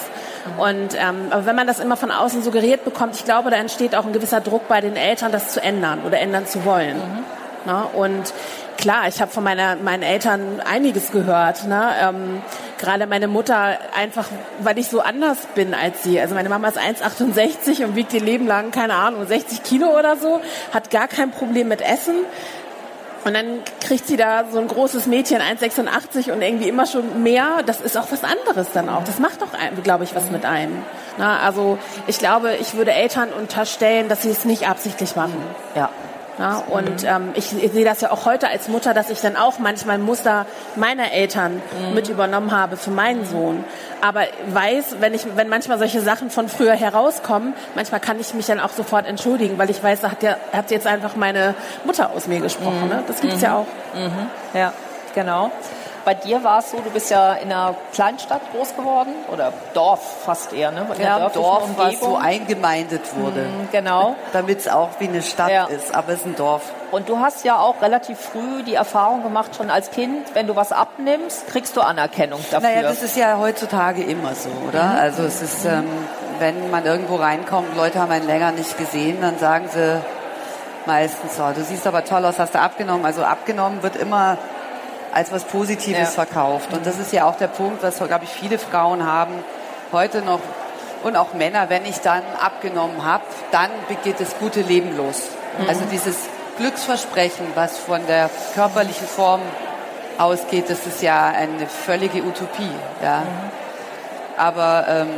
Und 0.59 0.95
ähm, 0.95 1.29
aber 1.31 1.47
wenn 1.47 1.57
man 1.57 1.67
das 1.67 1.81
immer 1.81 1.97
von 1.97 2.11
außen 2.11 2.43
suggeriert 2.43 2.85
bekommt, 2.85 3.17
ich 3.17 3.25
glaube, 3.25 3.51
da 3.51 3.57
entsteht 3.57 3.95
auch 3.97 4.07
ein 4.07 4.13
gewisser 4.13 4.41
Druck 4.41 4.69
bei 4.69 4.81
den 4.81 4.97
Eltern, 4.97 5.33
das 5.33 5.53
zu 5.53 5.63
ändern 5.63 6.01
oder 6.07 6.21
ändern 6.21 6.47
zu 6.47 6.65
wollen. 6.65 6.97
Mhm. 6.97 7.25
Na, 7.65 7.83
und 7.95 8.33
klar, 8.77 9.07
ich 9.09 9.21
habe 9.21 9.31
von 9.31 9.45
meiner, 9.45 9.77
meinen 9.77 10.03
Eltern 10.03 10.61
einiges 10.61 11.13
gehört. 11.13 11.67
Ne? 11.67 11.91
Ähm, 12.01 12.43
Gerade 12.83 13.07
meine 13.07 13.29
Mutter 13.29 13.79
einfach, 13.97 14.27
weil 14.61 14.77
ich 14.77 14.89
so 14.89 15.01
anders 15.01 15.39
bin 15.55 15.73
als 15.73 16.03
sie. 16.03 16.21
Also 16.21 16.35
meine 16.35 16.49
Mama 16.49 16.67
ist 16.67 16.79
1,68 16.79 17.85
und 17.85 17.95
wiegt 17.95 18.13
ihr 18.13 18.21
Leben 18.21 18.49
lang, 18.49 18.73
keine 18.73 18.95
Ahnung, 18.95 19.25
60 19.25 19.63
Kilo 19.63 19.97
oder 19.97 20.17
so, 20.17 20.41
hat 20.75 20.91
gar 20.91 21.07
kein 21.07 21.31
Problem 21.31 21.69
mit 21.69 21.81
Essen. 21.81 22.17
Und 23.25 23.35
dann 23.35 23.61
kriegt 23.81 24.09
sie 24.09 24.17
da 24.17 24.47
so 24.51 24.59
ein 24.59 24.67
großes 24.67 25.07
Mädchen, 25.07 25.41
1,86 25.41 26.33
und 26.33 26.43
irgendwie 26.43 26.69
immer 26.69 26.87
schon 26.87 27.23
mehr. 27.23 27.63
Das 27.65 27.81
ist 27.81 27.97
auch 27.97 28.11
was 28.11 28.25
anderes 28.25 28.73
dann 28.73 28.89
auch. 28.89 29.05
Das 29.05 29.21
macht 29.21 29.43
doch, 29.43 29.51
glaube 29.85 30.03
ich, 30.03 30.17
was 30.17 30.33
mit 30.33 30.45
einem. 30.45 30.83
Na, 31.19 31.39
also 31.39 31.79
ich 32.09 32.19
glaube, 32.19 32.57
ich 32.61 32.75
würde 32.75 32.91
Eltern 32.91 33.29
unterstellen, 33.33 34.09
dass 34.09 34.23
sie 34.23 34.31
es 34.31 34.45
nicht 34.45 34.69
absichtlich 34.69 35.15
machen. 35.15 35.41
Ja. 35.77 35.91
Ja, 36.39 36.63
und 36.69 37.05
ähm, 37.05 37.31
ich, 37.35 37.53
ich 37.63 37.73
sehe 37.73 37.85
das 37.85 38.01
ja 38.01 38.11
auch 38.11 38.25
heute 38.25 38.49
als 38.49 38.69
Mutter, 38.69 38.95
dass 38.95 39.11
ich 39.11 39.21
dann 39.21 39.37
auch 39.37 39.59
manchmal 39.59 39.99
Muster 39.99 40.47
meiner 40.77 41.13
Eltern 41.13 41.55
mhm. 41.55 41.95
mit 41.95 42.09
übernommen 42.09 42.53
habe 42.53 42.77
für 42.77 42.91
meinen 42.91 43.25
Sohn. 43.27 43.65
Aber 44.01 44.23
weiß, 44.49 44.97
wenn 45.01 45.15
ich, 45.15 45.27
wenn 45.37 45.49
manchmal 45.49 45.79
solche 45.79 46.01
Sachen 46.01 46.31
von 46.31 46.49
früher 46.49 46.75
herauskommen, 46.75 47.55
manchmal 47.75 48.01
kann 48.01 48.19
ich 48.19 48.33
mich 48.35 48.47
dann 48.47 48.61
auch 48.61 48.71
sofort 48.71 49.07
entschuldigen, 49.07 49.59
weil 49.59 49.71
ich 49.71 49.83
weiß, 49.83 50.01
da 50.01 50.11
hat, 50.11 50.23
ja, 50.23 50.37
hat 50.53 50.71
jetzt 50.71 50.87
einfach 50.87 51.17
meine 51.17 51.55
Mutter 51.85 52.11
aus 52.11 52.27
mir 52.27 52.41
gesprochen. 52.41 52.85
Mhm. 52.85 52.89
Ne? 52.89 53.05
Das 53.07 53.21
gibt's 53.21 53.37
mhm. 53.37 53.43
ja 53.43 53.57
auch. 53.57 53.67
Mhm. 53.95 54.59
Ja, 54.59 54.73
genau. 55.15 55.51
Bei 56.05 56.15
dir 56.15 56.43
war 56.43 56.59
es 56.59 56.71
so, 56.71 56.79
du 56.79 56.91
bist 56.91 57.11
ja 57.11 57.35
in 57.35 57.53
einer 57.53 57.75
Kleinstadt 57.93 58.41
groß 58.53 58.75
geworden 58.75 59.13
oder 59.33 59.53
Dorf 59.73 60.25
fast 60.25 60.53
eher, 60.53 60.73
ne? 60.73 60.87
In 60.97 61.03
ja, 61.03 61.29
Dorf, 61.29 61.65
Umgebung. 61.65 61.87
was 61.87 62.01
so 62.01 62.17
eingemeindet 62.17 63.03
wurde. 63.17 63.43
Mhm, 63.43 63.69
genau. 63.71 64.17
Damit 64.33 64.61
es 64.61 64.69
auch 64.69 64.91
wie 64.99 65.09
eine 65.09 65.23
Stadt 65.23 65.51
ja. 65.51 65.67
ist, 65.67 65.95
aber 65.95 66.13
es 66.13 66.21
ist 66.21 66.27
ein 66.27 66.37
Dorf. 66.37 66.63
Und 66.91 67.09
du 67.09 67.21
hast 67.21 67.45
ja 67.45 67.59
auch 67.59 67.81
relativ 67.81 68.19
früh 68.19 68.65
die 68.65 68.75
Erfahrung 68.75 69.23
gemacht, 69.23 69.55
schon 69.57 69.71
als 69.71 69.91
Kind, 69.91 70.35
wenn 70.35 70.47
du 70.47 70.57
was 70.57 70.73
abnimmst, 70.73 71.47
kriegst 71.47 71.77
du 71.77 71.81
Anerkennung 71.81 72.41
dafür. 72.51 72.69
Naja, 72.69 72.83
das 72.83 73.03
ist 73.03 73.17
ja 73.17 73.39
heutzutage 73.39 74.03
immer 74.03 74.35
so, 74.35 74.51
oder? 74.69 74.85
Mhm. 74.85 74.99
Also 74.99 75.23
es 75.23 75.41
ist, 75.41 75.65
ähm, 75.65 75.87
wenn 76.41 76.71
man 76.71 76.85
irgendwo 76.85 77.17
reinkommt, 77.17 77.77
Leute 77.77 78.01
haben 78.01 78.11
einen 78.11 78.27
länger 78.27 78.51
nicht 78.51 78.77
gesehen, 78.77 79.19
dann 79.21 79.39
sagen 79.39 79.69
sie 79.73 80.01
meistens 80.87 81.37
so, 81.37 81.45
du 81.55 81.63
siehst 81.63 81.87
aber 81.87 82.05
toll 82.05 82.25
aus, 82.25 82.39
hast 82.39 82.55
du 82.55 82.59
abgenommen. 82.59 83.07
Also 83.07 83.23
abgenommen 83.23 83.83
wird 83.83 83.97
immer 83.97 84.37
als 85.13 85.33
was 85.33 85.45
Positives 85.45 85.99
ja. 85.99 86.07
verkauft. 86.07 86.73
Und 86.73 86.87
das 86.87 86.99
ist 86.99 87.13
ja 87.13 87.27
auch 87.27 87.37
der 87.37 87.49
Punkt, 87.49 87.83
was, 87.83 87.99
glaube 87.99 88.25
ich, 88.25 88.31
viele 88.31 88.59
Frauen 88.59 89.07
haben 89.07 89.35
heute 89.93 90.23
noch 90.23 90.41
und 91.03 91.17
auch 91.17 91.35
Männer, 91.35 91.69
wenn 91.69 91.85
ich 91.85 92.01
dann 92.01 92.23
abgenommen 92.41 93.05
habe, 93.05 93.25
dann 93.51 93.71
begeht 93.89 94.21
das 94.21 94.39
gute 94.39 94.61
Leben 94.61 94.97
los. 94.97 95.23
Mhm. 95.59 95.69
Also 95.69 95.85
dieses 95.91 96.17
Glücksversprechen, 96.59 97.47
was 97.55 97.77
von 97.77 98.07
der 98.07 98.31
körperlichen 98.55 99.07
Form 99.07 99.41
ausgeht, 100.19 100.71
das 100.71 100.87
ist 100.87 101.03
ja 101.03 101.27
eine 101.27 101.67
völlige 101.67 102.23
Utopie. 102.23 102.71
Ja. 103.03 103.21
Mhm. 103.21 103.51
Aber 104.37 104.87
ähm, 104.89 105.09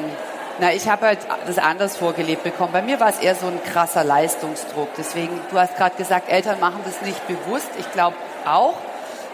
na, 0.58 0.72
ich 0.72 0.88
habe 0.88 1.06
halt 1.06 1.18
das 1.46 1.58
anders 1.58 1.96
vorgelebt 1.96 2.44
bekommen. 2.44 2.72
Bei 2.72 2.82
mir 2.82 3.00
war 3.00 3.08
es 3.08 3.18
eher 3.18 3.34
so 3.34 3.46
ein 3.46 3.60
krasser 3.64 4.04
Leistungsdruck. 4.04 4.88
Deswegen, 4.96 5.38
du 5.50 5.58
hast 5.58 5.76
gerade 5.76 5.96
gesagt, 5.96 6.30
Eltern 6.30 6.60
machen 6.60 6.80
das 6.84 7.02
nicht 7.02 7.26
bewusst. 7.26 7.68
Ich 7.78 7.90
glaube 7.92 8.16
auch, 8.46 8.74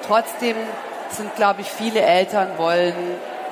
Trotzdem 0.07 0.57
sind, 1.11 1.35
glaube 1.37 1.63
ich, 1.63 1.71
viele 1.71 2.01
Eltern 2.01 2.49
wollen, 2.57 2.95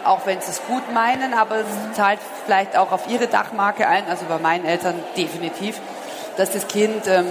auch 0.04 0.26
wenn 0.26 0.40
sie 0.40 0.50
es 0.50 0.62
gut 0.66 0.92
meinen, 0.92 1.34
aber 1.34 1.56
es 1.56 1.96
zahlt 1.96 2.18
vielleicht 2.44 2.76
auch 2.76 2.92
auf 2.92 3.08
ihre 3.08 3.26
Dachmarke 3.26 3.86
ein, 3.86 4.04
also 4.08 4.24
bei 4.28 4.38
meinen 4.38 4.64
Eltern 4.64 4.94
definitiv, 5.16 5.80
dass 6.36 6.52
das 6.52 6.68
Kind 6.68 7.06
ähm, 7.06 7.26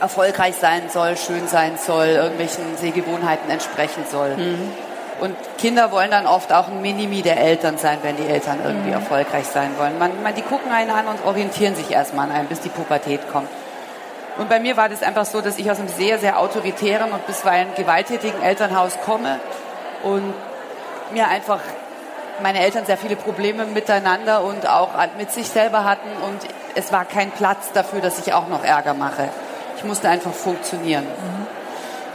erfolgreich 0.00 0.54
sein 0.56 0.82
soll, 0.90 1.16
schön 1.16 1.48
sein 1.48 1.78
soll, 1.78 2.06
irgendwelchen 2.06 2.76
Sehgewohnheiten 2.76 3.50
entsprechen 3.50 4.04
soll. 4.10 4.36
Mhm. 4.36 4.72
Und 5.20 5.36
Kinder 5.58 5.92
wollen 5.92 6.10
dann 6.10 6.26
oft 6.26 6.52
auch 6.52 6.68
ein 6.68 6.82
Minimi 6.82 7.22
der 7.22 7.38
Eltern 7.40 7.78
sein, 7.78 7.98
wenn 8.02 8.16
die 8.16 8.26
Eltern 8.26 8.58
irgendwie 8.64 8.88
mhm. 8.88 8.94
erfolgreich 8.94 9.46
sein 9.46 9.70
wollen. 9.78 9.98
Man, 9.98 10.22
man, 10.22 10.34
die 10.34 10.42
gucken 10.42 10.72
einen 10.72 10.90
an 10.90 11.06
und 11.06 11.24
orientieren 11.24 11.74
sich 11.74 11.90
erstmal 11.90 12.28
an 12.28 12.34
einem, 12.34 12.48
bis 12.48 12.60
die 12.60 12.68
Pubertät 12.68 13.20
kommt. 13.32 13.48
Und 14.36 14.48
bei 14.48 14.58
mir 14.58 14.76
war 14.76 14.88
das 14.88 15.02
einfach 15.02 15.24
so, 15.24 15.40
dass 15.40 15.58
ich 15.58 15.70
aus 15.70 15.78
einem 15.78 15.88
sehr, 15.88 16.18
sehr 16.18 16.38
autoritären 16.38 17.12
und 17.12 17.26
bisweilen 17.26 17.68
gewalttätigen 17.76 18.42
Elternhaus 18.42 18.98
komme 19.04 19.38
und 20.02 20.34
mir 21.12 21.28
einfach 21.28 21.60
meine 22.42 22.60
Eltern 22.60 22.84
sehr 22.84 22.96
viele 22.96 23.16
Probleme 23.16 23.64
miteinander 23.64 24.42
und 24.42 24.68
auch 24.68 24.90
mit 25.18 25.30
sich 25.30 25.46
selber 25.46 25.84
hatten 25.84 26.08
und 26.26 26.40
es 26.74 26.90
war 26.92 27.04
kein 27.04 27.30
Platz 27.30 27.70
dafür, 27.72 28.00
dass 28.00 28.18
ich 28.18 28.32
auch 28.32 28.48
noch 28.48 28.64
Ärger 28.64 28.94
mache. 28.94 29.28
Ich 29.76 29.84
musste 29.84 30.08
einfach 30.08 30.32
funktionieren. 30.32 31.04
Mhm. 31.04 31.46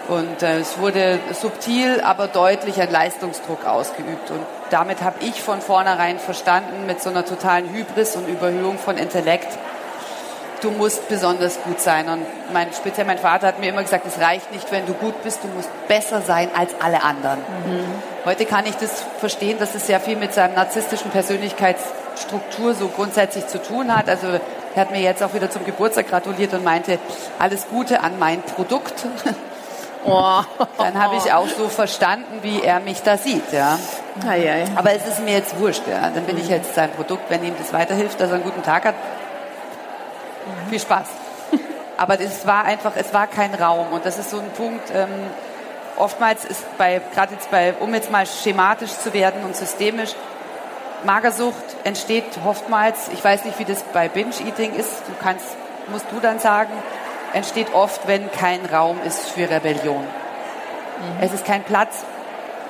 Und 0.09 0.41
äh, 0.41 0.59
es 0.59 0.79
wurde 0.79 1.19
subtil, 1.39 2.01
aber 2.01 2.27
deutlich 2.27 2.81
ein 2.81 2.89
Leistungsdruck 2.89 3.65
ausgeübt. 3.65 4.31
Und 4.31 4.39
damit 4.71 5.03
habe 5.03 5.17
ich 5.21 5.41
von 5.41 5.61
vornherein 5.61 6.17
verstanden, 6.17 6.87
mit 6.87 6.99
so 7.01 7.11
einer 7.11 7.25
totalen 7.25 7.69
Hybris 7.69 8.15
und 8.15 8.27
Überhöhung 8.27 8.79
von 8.79 8.97
Intellekt, 8.97 9.47
du 10.61 10.71
musst 10.71 11.07
besonders 11.09 11.61
gut 11.63 11.79
sein. 11.79 12.09
Und 12.09 12.25
mein, 12.53 12.67
speziell 12.73 13.05
mein 13.05 13.17
Vater 13.17 13.47
hat 13.47 13.59
mir 13.59 13.69
immer 13.69 13.83
gesagt, 13.83 14.05
es 14.05 14.19
reicht 14.19 14.51
nicht, 14.51 14.71
wenn 14.71 14.85
du 14.85 14.93
gut 14.93 15.21
bist, 15.23 15.43
du 15.43 15.47
musst 15.49 15.69
besser 15.87 16.21
sein 16.21 16.49
als 16.55 16.71
alle 16.79 17.03
anderen. 17.03 17.39
Mhm. 17.39 17.85
Heute 18.25 18.45
kann 18.45 18.65
ich 18.65 18.75
das 18.75 19.03
verstehen, 19.19 19.59
dass 19.59 19.75
es 19.75 19.87
sehr 19.87 19.99
viel 19.99 20.15
mit 20.15 20.33
seiner 20.33 20.53
narzisstischen 20.55 21.11
Persönlichkeitsstruktur 21.11 22.73
so 22.73 22.87
grundsätzlich 22.87 23.47
zu 23.47 23.61
tun 23.61 23.95
hat. 23.95 24.09
Also 24.09 24.27
er 24.75 24.81
hat 24.81 24.91
mir 24.91 25.01
jetzt 25.01 25.23
auch 25.23 25.33
wieder 25.33 25.49
zum 25.49 25.65
Geburtstag 25.65 26.09
gratuliert 26.09 26.53
und 26.53 26.63
meinte, 26.63 26.99
alles 27.39 27.67
Gute 27.69 28.01
an 28.01 28.19
mein 28.19 28.41
Produkt. 28.41 29.05
Oh. 30.05 30.41
Dann 30.77 30.97
habe 30.97 31.17
ich 31.17 31.33
auch 31.33 31.47
so 31.49 31.67
verstanden, 31.67 32.39
wie 32.41 32.61
er 32.61 32.79
mich 32.79 33.01
da 33.03 33.17
sieht. 33.17 33.51
Ja. 33.51 33.77
Aber 34.75 34.93
es 34.93 35.05
ist 35.05 35.19
mir 35.19 35.33
jetzt 35.33 35.59
wurscht. 35.59 35.83
Ja. 35.89 36.09
Dann 36.09 36.23
bin 36.23 36.37
ich 36.37 36.47
jetzt 36.47 36.73
sein 36.73 36.89
Produkt, 36.91 37.29
wenn 37.29 37.43
ihm 37.43 37.53
das 37.57 37.73
weiterhilft, 37.73 38.19
dass 38.21 38.29
er 38.29 38.35
einen 38.35 38.43
guten 38.43 38.63
Tag 38.63 38.85
hat, 38.85 38.95
viel 40.69 40.79
Spaß. 40.79 41.07
Aber 41.97 42.19
es 42.19 42.45
war 42.45 42.65
einfach, 42.65 42.93
es 42.95 43.13
war 43.13 43.27
kein 43.27 43.53
Raum. 43.53 43.87
Und 43.91 44.05
das 44.05 44.17
ist 44.17 44.29
so 44.29 44.39
ein 44.39 44.49
Punkt, 44.51 44.91
ähm, 44.93 45.09
oftmals 45.97 46.45
ist 46.45 46.63
bei, 46.77 47.01
gerade 47.13 47.33
jetzt 47.33 47.51
bei, 47.51 47.73
um 47.79 47.93
jetzt 47.93 48.11
mal 48.11 48.25
schematisch 48.25 48.91
zu 48.91 49.13
werden 49.13 49.43
und 49.43 49.55
systemisch, 49.55 50.11
Magersucht 51.03 51.63
entsteht 51.85 52.25
oftmals, 52.45 53.09
ich 53.13 53.23
weiß 53.23 53.45
nicht, 53.45 53.57
wie 53.59 53.65
das 53.65 53.83
bei 53.93 54.09
Binge-Eating 54.09 54.73
ist, 54.73 55.03
du 55.07 55.13
kannst, 55.21 55.45
musst 55.91 56.05
du 56.11 56.19
dann 56.19 56.39
sagen, 56.39 56.71
entsteht 57.33 57.73
oft, 57.73 58.07
wenn 58.07 58.29
kein 58.31 58.65
Raum 58.65 58.97
ist 59.05 59.29
für 59.29 59.49
Rebellion. 59.49 60.01
Mhm. 60.01 61.21
Es 61.21 61.31
ist 61.31 61.45
kein 61.45 61.63
Platz, 61.63 62.03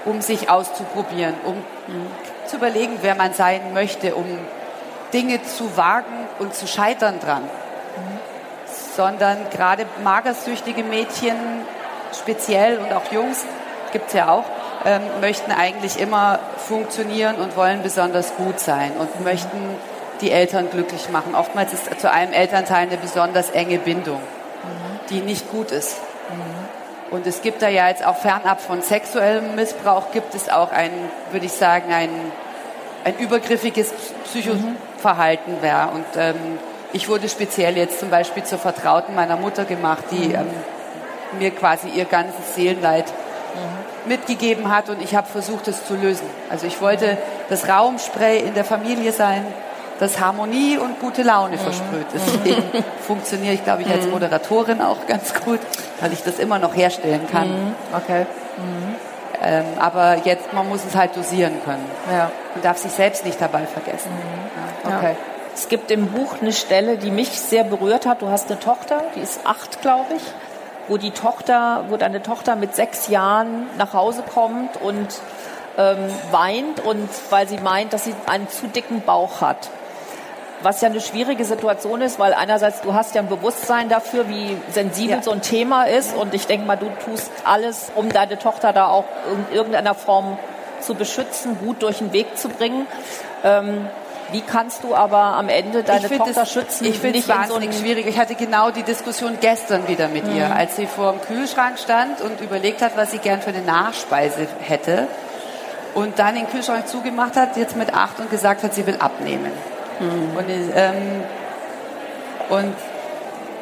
um 0.06 0.22
sich 0.22 0.50
auszuprobieren, 0.50 1.34
um 1.44 1.56
mhm. 1.56 2.08
zu 2.46 2.58
überlegen, 2.58 3.00
wer 3.02 3.16
man 3.16 3.34
sein 3.34 3.74
möchte, 3.74 4.16
um 4.16 4.26
Dinge 5.14 5.44
zu 5.44 5.76
wagen 5.78 6.28
und 6.40 6.54
zu 6.54 6.68
scheitern 6.68 7.20
dran 7.20 7.44
sondern 9.00 9.38
gerade 9.50 9.86
magersüchtige 10.04 10.84
Mädchen 10.84 11.38
speziell 12.22 12.80
und 12.80 12.92
auch 12.92 13.10
Jungs, 13.14 13.46
gibt 13.94 14.08
es 14.08 14.14
ja 14.14 14.30
auch, 14.30 14.44
ähm, 14.86 15.02
möchten 15.22 15.54
eigentlich 15.54 16.02
immer 16.02 16.40
funktionieren 16.58 17.38
und 17.38 17.56
wollen 17.56 17.82
besonders 17.82 18.36
gut 18.36 18.60
sein 18.60 18.92
und 19.00 19.24
möchten 19.24 19.58
die 20.20 20.32
Eltern 20.32 20.70
glücklich 20.70 21.10
machen. 21.12 21.34
Oftmals 21.34 21.72
ist 21.72 22.02
zu 22.02 22.12
einem 22.12 22.34
Elternteil 22.34 22.88
eine 22.88 22.98
besonders 22.98 23.52
enge 23.52 23.80
Bindung, 23.80 24.20
die 25.10 25.22
nicht 25.22 25.50
gut 25.50 25.72
ist. 25.72 25.96
Und 27.10 27.26
es 27.26 27.42
gibt 27.42 27.62
da 27.62 27.70
ja 27.70 27.88
jetzt 27.88 28.06
auch 28.06 28.18
fernab 28.18 28.60
von 28.60 28.82
sexuellem 28.82 29.56
Missbrauch, 29.56 30.12
gibt 30.12 30.36
es 30.36 30.50
auch 30.50 30.74
ein, 30.74 30.92
würde 31.32 31.46
ich 31.46 31.54
sagen, 31.54 31.94
ein, 31.94 32.10
ein 33.04 33.18
übergriffiges 33.18 33.92
Psychoverhalten 34.26 35.62
wäre. 35.62 35.90
Und 35.90 36.06
ähm, 36.18 36.36
ich 36.94 37.08
wurde 37.10 37.30
speziell 37.30 37.78
jetzt 37.78 38.00
zum 38.00 38.10
Beispiel 38.10 38.44
zur 38.44 38.58
Vertrauten 38.58 39.16
meiner 39.16 39.38
Mutter 39.38 39.66
gemacht, 39.66 40.06
die 40.12 40.34
ähm, 40.34 40.48
mir 41.40 41.52
quasi 41.52 41.90
ihr 41.90 42.06
ganzes 42.06 42.56
Seelenleid 42.56 43.06
mitgegeben 44.06 44.74
hat 44.74 44.90
und 44.90 45.02
ich 45.02 45.16
habe 45.16 45.28
versucht, 45.28 45.68
es 45.68 45.86
zu 45.86 45.96
lösen. 45.96 46.26
Also 46.50 46.68
ich 46.68 46.82
wollte 46.82 47.18
das 47.50 47.68
Raumspray 47.68 48.40
in 48.40 48.54
der 48.54 48.66
Familie 48.66 49.12
sein, 49.12 49.46
das 50.00 50.20
Harmonie 50.20 50.78
und 50.78 51.00
gute 51.00 51.24
Laune 51.24 51.58
versprüht. 51.58 52.08
Deswegen 52.14 52.64
funktioniere 53.06 53.54
ich, 53.54 53.64
glaube 53.64 53.82
ich, 53.82 53.92
als 53.92 54.08
Moderatorin 54.08 54.82
auch 54.82 55.06
ganz 55.08 55.34
gut, 55.34 55.60
weil 56.00 56.14
ich 56.14 56.24
das 56.24 56.40
immer 56.40 56.58
noch 56.58 56.76
herstellen 56.76 57.28
kann. 57.32 57.76
Okay. 57.96 58.26
Ähm, 59.42 59.66
aber 59.80 60.18
jetzt, 60.26 60.52
man 60.54 60.68
muss 60.68 60.84
es 60.86 60.96
halt 60.96 61.16
dosieren 61.16 61.54
können. 61.64 61.86
Ja. 62.12 62.32
Man 62.54 62.64
darf 62.64 62.78
sich 62.78 62.92
selbst 62.92 63.26
nicht 63.26 63.40
dabei 63.42 63.66
vergessen. 63.66 64.12
Ja. 64.84 64.98
Okay. 64.98 65.16
Es 65.54 65.68
gibt 65.68 65.92
im 65.92 66.08
Buch 66.08 66.36
eine 66.42 66.54
Stelle, 66.54 66.98
die 66.98 67.12
mich 67.12 67.40
sehr 67.40 67.64
berührt 67.64 68.06
hat. 68.06 68.22
Du 68.22 68.30
hast 68.30 68.50
eine 68.50 68.60
Tochter, 68.60 69.04
die 69.16 69.22
ist 69.22 69.46
acht, 69.46 69.82
glaube 69.82 70.14
ich, 70.16 70.24
wo 70.88 70.98
die 70.98 71.12
Tochter, 71.12 71.86
wo 71.90 71.98
deine 71.98 72.22
Tochter 72.22 72.56
mit 72.56 72.76
sechs 72.76 73.08
Jahren 73.08 73.68
nach 73.78 73.94
Hause 73.94 74.24
kommt 74.34 74.82
und 74.82 75.08
ähm, 75.78 75.98
weint 76.32 76.80
und 76.86 77.10
weil 77.30 77.48
sie 77.48 77.58
meint, 77.58 77.94
dass 77.94 78.06
sie 78.06 78.16
einen 78.26 78.50
zu 78.50 78.68
dicken 78.68 79.02
Bauch 79.02 79.42
hat. 79.42 79.70
Was 80.62 80.82
ja 80.82 80.90
eine 80.90 81.00
schwierige 81.00 81.46
Situation 81.46 82.02
ist, 82.02 82.20
weil 82.20 82.34
einerseits 82.34 82.82
du 82.82 82.94
hast 82.94 83.16
ja 83.16 83.22
ein 83.22 83.30
Bewusstsein 83.30 83.88
dafür, 83.88 84.28
wie 84.28 84.58
sensibel 84.72 85.16
Ja. 85.18 85.22
so 85.22 85.32
ein 85.32 85.42
Thema 85.42 85.84
ist 85.86 86.14
und 86.16 86.34
ich 86.34 86.48
denke 86.48 86.66
mal, 86.68 86.76
du 86.76 86.88
tust 87.06 87.32
alles, 87.46 87.92
um 87.96 88.10
deine 88.10 88.38
Tochter 88.38 88.74
da 88.74 88.88
auch 88.88 89.06
in 89.50 89.56
irgendeiner 89.56 89.96
Form 89.96 90.38
zu 90.82 90.96
beschützen, 90.96 91.58
gut 91.60 91.82
durch 91.82 92.00
den 92.00 92.12
Weg 92.12 92.38
zu 92.38 92.50
bringen. 92.50 92.88
Ähm, 93.44 93.88
wie 94.32 94.42
kannst 94.42 94.84
du 94.84 94.94
aber 94.96 95.18
am 95.18 95.48
Ende 95.50 95.82
deine 95.84 96.10
Tochter 96.10 96.42
es- 96.44 96.52
schützen? 96.52 96.86
Ich 96.86 97.00
finde 97.00 97.20
es 97.20 97.26
so 97.28 97.34
wahnsinnig 97.34 97.70
einen- 97.70 97.80
schwierig. 97.80 98.06
Ich 98.06 98.20
hatte 98.20 98.36
genau 98.36 98.70
die 98.70 98.84
Diskussion 98.84 99.38
gestern 99.42 99.88
wieder 99.88 100.08
mit 100.10 100.28
ihr, 100.28 100.54
als 100.54 100.76
sie 100.76 100.88
vor 100.88 101.14
dem 101.14 101.22
Kühlschrank 101.22 101.80
stand 101.80 102.20
und 102.22 102.40
überlegt 102.42 102.82
hat, 102.82 102.98
was 102.98 103.12
sie 103.12 103.18
gern 103.20 103.42
für 103.42 103.50
eine 103.52 103.62
Nachspeise 103.62 104.46
hätte. 104.62 105.08
Und 105.96 106.20
dann 106.20 106.36
den 106.36 106.48
Kühlschrank 106.50 106.88
zugemacht 106.88 107.36
hat, 107.38 107.56
jetzt 107.58 107.76
mit 107.76 107.94
acht 107.94 108.20
und 108.20 108.30
gesagt 108.30 108.62
hat, 108.64 108.74
sie 108.76 108.86
will 108.86 108.98
abnehmen. 109.00 109.52
Und, 110.00 110.46
ähm, 110.76 111.24
und 112.50 112.76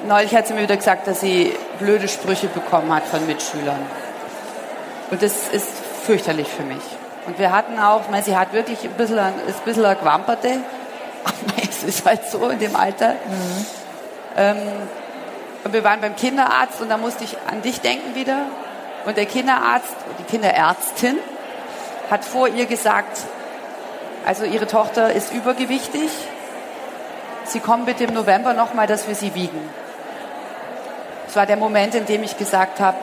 neulich 0.08 0.36
hat 0.36 0.48
sie 0.48 0.54
mir 0.54 0.64
wieder 0.64 0.78
gesagt, 0.78 1.08
dass 1.08 1.20
sie 1.22 1.54
blöde 1.80 2.08
Sprüche 2.08 2.48
bekommen 2.48 2.94
hat 2.94 3.04
von 3.06 3.26
Mitschülern. 3.26 3.80
Und 5.10 5.22
das 5.22 5.48
ist 5.52 5.70
fürchterlich 6.06 6.48
für 6.48 6.64
mich. 6.64 6.84
Und 7.26 7.40
wir 7.40 7.52
hatten 7.52 7.80
auch, 7.80 8.02
ich 8.02 8.10
meine, 8.10 8.24
sie 8.24 8.38
hat 8.38 8.54
wirklich 8.54 8.84
ein 8.84 8.92
bisschen, 8.92 9.18
ist 9.48 9.60
ein 9.60 9.66
bisschen 9.66 9.98
Gewamperte. 10.00 10.50
Aber 11.24 11.64
es 11.70 11.84
ist 11.84 12.06
halt 12.06 12.30
so 12.30 12.50
in 12.50 12.60
dem 12.60 12.76
Alter. 12.76 13.16
Ähm, 14.38 14.58
und 15.64 15.74
wir 15.74 15.84
waren 15.84 16.00
beim 16.00 16.16
Kinderarzt 16.16 16.80
und 16.82 16.90
da 16.90 16.98
musste 16.98 17.24
ich 17.24 17.36
an 17.50 17.62
dich 17.62 17.82
denken 17.82 18.16
wieder. 18.16 18.44
Und 19.06 19.18
der 19.18 19.26
Kinderarzt, 19.26 19.96
die 20.20 20.24
Kinderärztin, 20.24 21.18
hat 22.10 22.24
vor 22.24 22.48
ihr 22.48 22.66
gesagt, 22.66 23.18
also 24.28 24.44
ihre 24.44 24.68
Tochter 24.68 25.14
ist 25.14 25.34
übergewichtig. 25.34 26.12
Sie 27.46 27.62
kommen 27.62 27.86
bitte 27.86 28.04
im 28.04 28.14
November 28.14 28.54
nochmal, 28.54 28.86
dass 28.86 29.08
wir 29.08 29.16
sie 29.16 29.34
wiegen. 29.34 29.62
Es 31.28 31.36
war 31.38 31.46
der 31.46 31.56
Moment, 31.56 31.96
in 31.96 32.06
dem 32.06 32.24
ich 32.24 32.38
gesagt 32.38 32.82
habe, 32.82 32.98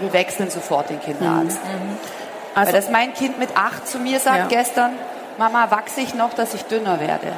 wir 0.00 0.12
wechseln 0.14 0.50
sofort 0.50 0.88
den 0.88 1.00
Kinderarzt. 1.00 1.60
Also, 2.54 2.72
Weil 2.72 2.80
das 2.80 2.90
mein 2.90 3.12
Kind 3.12 3.38
mit 3.38 3.50
acht 3.54 3.86
zu 3.86 3.98
mir 3.98 4.18
sagt 4.18 4.38
Ja. 4.38 4.46
gestern, 4.46 4.92
Mama, 5.38 5.70
wachse 5.70 6.00
ich 6.00 6.14
noch, 6.14 6.32
dass 6.32 6.54
ich 6.54 6.64
dünner 6.64 7.00
werde. 7.00 7.32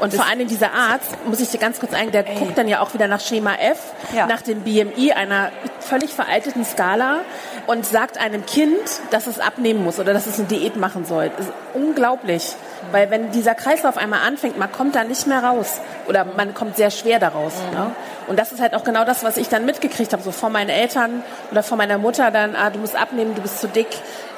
Und 0.00 0.14
vor 0.14 0.26
allem 0.26 0.46
dieser 0.48 0.72
Arzt, 0.72 1.10
muss 1.26 1.40
ich 1.40 1.48
dir 1.50 1.58
ganz 1.58 1.80
kurz 1.80 1.92
sagen, 1.92 2.10
der 2.12 2.22
guckt 2.24 2.56
dann 2.58 2.68
ja 2.68 2.80
auch 2.80 2.94
wieder 2.94 3.08
nach 3.08 3.20
Schema 3.20 3.54
F, 3.54 3.78
Ja. 4.14 4.26
nach 4.26 4.42
dem 4.42 4.60
BMI, 4.60 5.12
einer 5.12 5.50
völlig 5.80 6.12
veralteten 6.12 6.64
Skala 6.64 7.20
und 7.66 7.84
sagt 7.86 8.18
einem 8.18 8.44
Kind, 8.46 8.78
dass 9.10 9.26
es 9.26 9.38
abnehmen 9.40 9.82
muss 9.84 9.98
oder 9.98 10.12
dass 10.12 10.26
es 10.26 10.38
eine 10.38 10.48
Diät 10.48 10.76
machen 10.76 11.04
soll. 11.04 11.30
Das 11.36 11.46
ist 11.46 11.54
unglaublich. 11.74 12.54
Weil 12.92 13.10
wenn 13.10 13.30
dieser 13.30 13.54
Kreislauf 13.54 13.96
einmal 13.96 14.20
anfängt, 14.26 14.58
man 14.58 14.70
kommt 14.70 14.94
da 14.94 15.04
nicht 15.04 15.26
mehr 15.26 15.42
raus. 15.42 15.80
Oder 16.08 16.24
man 16.24 16.54
kommt 16.54 16.76
sehr 16.76 16.90
schwer 16.90 17.18
daraus. 17.18 17.54
Ne? 17.72 17.90
Und 18.26 18.38
das 18.38 18.52
ist 18.52 18.60
halt 18.60 18.74
auch 18.74 18.84
genau 18.84 19.04
das, 19.04 19.24
was 19.24 19.36
ich 19.36 19.48
dann 19.48 19.64
mitgekriegt 19.64 20.12
habe, 20.12 20.22
so 20.22 20.32
von 20.32 20.52
meinen 20.52 20.70
Eltern 20.70 21.22
oder 21.50 21.62
von 21.62 21.78
meiner 21.78 21.98
Mutter 21.98 22.30
dann, 22.30 22.56
ah, 22.56 22.70
du 22.70 22.78
musst 22.78 22.96
abnehmen, 22.96 23.34
du 23.34 23.42
bist 23.42 23.60
zu 23.60 23.68
dick 23.68 23.88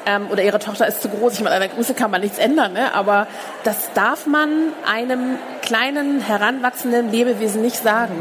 ähm, 0.06 0.28
oder 0.30 0.42
ihre 0.42 0.58
Tochter 0.58 0.86
ist 0.86 1.02
zu 1.02 1.08
groß. 1.08 1.34
Ich 1.34 1.40
meine, 1.40 1.54
an 1.54 1.60
der 1.60 1.70
Größe 1.70 1.94
kann 1.94 2.10
man 2.10 2.20
nichts 2.20 2.38
ändern, 2.38 2.72
ne? 2.72 2.94
aber 2.94 3.26
das 3.64 3.92
darf 3.94 4.26
man 4.26 4.72
einem 4.90 5.38
kleinen, 5.62 6.20
heranwachsenden 6.20 7.10
Lebewesen 7.10 7.62
nicht 7.62 7.82
sagen. 7.82 8.14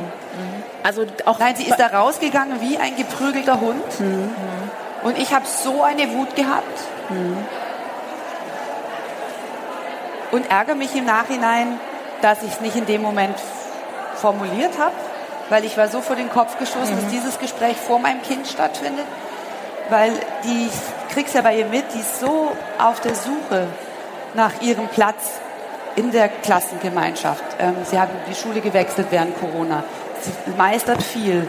Also 0.84 1.06
auch 1.26 1.40
Nein, 1.40 1.56
sie 1.56 1.68
ist 1.68 1.80
da 1.80 1.88
rausgegangen 1.88 2.62
wie 2.62 2.78
ein 2.78 2.96
geprügelter 2.96 3.60
Hund. 3.60 3.84
Und 5.04 5.18
ich 5.18 5.34
habe 5.34 5.46
so 5.48 5.82
eine 5.82 6.12
Wut 6.14 6.36
gehabt. 6.36 6.80
Und 10.36 10.52
ärgere 10.52 10.76
mich 10.76 10.94
im 10.94 11.06
Nachhinein, 11.06 11.80
dass 12.22 12.44
ich 12.44 12.52
es 12.52 12.60
nicht 12.60 12.76
in 12.76 12.86
dem 12.86 13.02
Moment 13.02 13.38
formuliert 14.16 14.78
habe, 14.78 14.94
weil 15.48 15.64
ich 15.64 15.78
war 15.78 15.88
so 15.88 16.02
vor 16.02 16.18
den 16.18 16.30
Kopf 16.30 16.60
gestoßen, 16.60 16.94
dass 16.94 17.08
dieses 17.10 17.40
Gespräch 17.40 17.78
vor 17.78 18.00
meinem 18.00 18.22
Kind 18.22 18.46
stattfindet. 18.46 19.06
Weil 19.90 20.12
die, 20.44 20.68
ich 20.68 21.14
krieg's 21.14 21.32
ja 21.32 21.42
bei 21.42 21.58
ihr 21.58 21.68
mit, 21.68 21.86
die 21.94 22.00
ist 22.00 22.20
so 22.20 22.52
auf 22.78 23.00
der 23.00 23.16
Suche 23.16 23.68
nach 24.34 24.62
ihrem 24.62 24.90
Platz 24.90 25.40
in 25.96 26.12
der 26.12 26.28
Klassengemeinschaft. 26.28 27.46
Ähm, 27.58 27.76
sie 27.90 27.98
hat 27.98 28.10
die 28.30 28.36
Schule 28.36 28.60
gewechselt 28.60 29.08
während 29.12 29.40
Corona. 29.40 29.86
Sie 30.20 30.52
meistert 30.58 31.02
viel. 31.02 31.48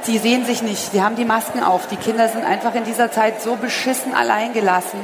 Sie 0.00 0.16
sehen 0.16 0.46
sich 0.46 0.62
nicht, 0.62 0.92
sie 0.92 1.02
haben 1.02 1.16
die 1.16 1.26
Masken 1.26 1.62
auf. 1.62 1.86
Die 1.88 1.96
Kinder 1.96 2.28
sind 2.28 2.46
einfach 2.46 2.74
in 2.74 2.84
dieser 2.84 3.12
Zeit 3.12 3.42
so 3.42 3.56
beschissen 3.56 4.14
allein 4.14 4.54
gelassen 4.54 5.00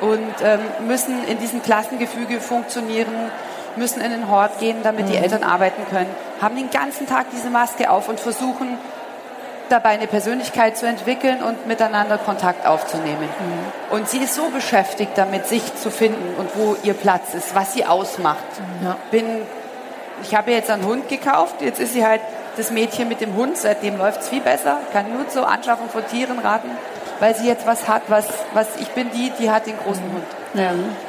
und 0.00 0.34
ähm, 0.42 0.60
müssen 0.86 1.24
in 1.26 1.38
diesem 1.38 1.62
Klassengefüge 1.62 2.40
funktionieren, 2.40 3.30
müssen 3.76 4.00
in 4.00 4.10
den 4.10 4.28
Hort 4.28 4.58
gehen, 4.60 4.78
damit 4.82 5.08
die 5.08 5.16
Eltern 5.16 5.42
arbeiten 5.42 5.82
können, 5.90 6.10
haben 6.40 6.56
den 6.56 6.70
ganzen 6.70 7.06
Tag 7.06 7.26
diese 7.32 7.50
Maske 7.50 7.90
auf 7.90 8.08
und 8.08 8.20
versuchen 8.20 8.78
dabei 9.68 9.90
eine 9.90 10.06
Persönlichkeit 10.06 10.76
zu 10.76 10.86
entwickeln 10.86 11.42
und 11.42 11.66
miteinander 11.66 12.18
Kontakt 12.18 12.66
aufzunehmen. 12.66 13.28
Und 13.90 14.08
sie 14.08 14.18
ist 14.18 14.34
so 14.34 14.50
beschäftigt 14.50 15.12
damit, 15.16 15.46
sich 15.46 15.74
zu 15.76 15.90
finden 15.90 16.34
und 16.38 16.50
wo 16.54 16.76
ihr 16.82 16.94
Platz 16.94 17.34
ist, 17.34 17.54
was 17.54 17.72
sie 17.72 17.84
ausmacht. 17.84 18.44
Bin, 19.10 19.24
ich 20.22 20.34
habe 20.34 20.52
jetzt 20.52 20.70
einen 20.70 20.84
Hund 20.84 21.08
gekauft, 21.08 21.56
jetzt 21.60 21.80
ist 21.80 21.94
sie 21.94 22.04
halt 22.04 22.20
das 22.56 22.70
Mädchen 22.70 23.08
mit 23.08 23.20
dem 23.20 23.34
Hund, 23.34 23.56
seitdem 23.56 23.98
läuft 23.98 24.20
es 24.20 24.28
viel 24.28 24.40
besser, 24.40 24.78
kann 24.92 25.12
nur 25.12 25.28
zur 25.28 25.48
Anschaffung 25.48 25.88
von 25.88 26.06
Tieren 26.06 26.38
raten, 26.38 26.70
weil 27.20 27.34
sie 27.34 27.46
jetzt 27.46 27.66
was 27.66 27.88
hat, 27.88 28.02
was, 28.08 28.26
was 28.52 28.76
ich 28.80 28.88
bin 28.90 29.10
die, 29.10 29.30
die 29.38 29.50
hat 29.50 29.66
den 29.66 29.76
großen 29.78 30.04
Hund. 30.04 30.24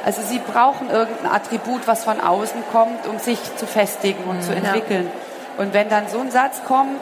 Also 0.04 0.22
sie 0.22 0.38
brauchen 0.38 0.90
irgendein 0.90 1.30
Attribut, 1.32 1.86
was 1.86 2.04
von 2.04 2.20
außen 2.20 2.62
kommt, 2.72 3.06
um 3.06 3.18
sich 3.18 3.38
zu 3.56 3.66
festigen 3.66 4.24
und 4.24 4.42
zu 4.42 4.54
entwickeln. 4.54 5.10
Und 5.58 5.72
wenn 5.72 5.88
dann 5.88 6.08
so 6.08 6.18
ein 6.20 6.30
Satz 6.30 6.62
kommt, 6.66 7.00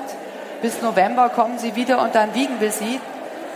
bis 0.62 0.80
November 0.82 1.28
kommen 1.28 1.58
sie 1.58 1.74
wieder 1.76 2.00
und 2.02 2.14
dann 2.14 2.34
wiegen 2.34 2.60
wir 2.60 2.70
sie, 2.70 3.00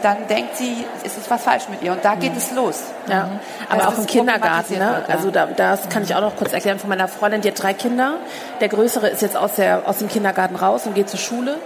dann 0.02 0.26
denkt 0.28 0.56
sie, 0.56 0.84
es 1.04 1.16
ist 1.16 1.30
was 1.30 1.42
falsch 1.42 1.68
mit 1.68 1.82
ihr. 1.82 1.92
Und 1.92 2.04
da 2.04 2.14
geht 2.14 2.36
es 2.36 2.52
los. 2.52 2.82
Ja, 3.08 3.28
aber 3.68 3.84
Also 3.84 3.94
auch 3.94 3.98
im 3.98 4.06
Kindergarten. 4.06 4.78
Ne? 4.78 5.04
Also 5.08 5.30
da, 5.30 5.46
das 5.46 5.88
kann 5.88 6.02
ich 6.02 6.14
auch 6.14 6.20
noch 6.20 6.36
kurz 6.36 6.52
erklären 6.52 6.78
von 6.78 6.88
meiner 6.88 7.08
Freundin, 7.08 7.40
die 7.40 7.48
hat 7.48 7.62
drei 7.62 7.74
Kinder. 7.74 8.16
Der 8.60 8.68
Größere 8.68 9.08
ist 9.08 9.22
jetzt 9.22 9.36
aus, 9.36 9.54
der, 9.54 9.82
aus 9.86 9.98
dem 9.98 10.08
Kindergarten 10.08 10.56
raus 10.56 10.86
und 10.86 10.94
geht 10.94 11.08
zur 11.08 11.18
Schule, 11.18 11.56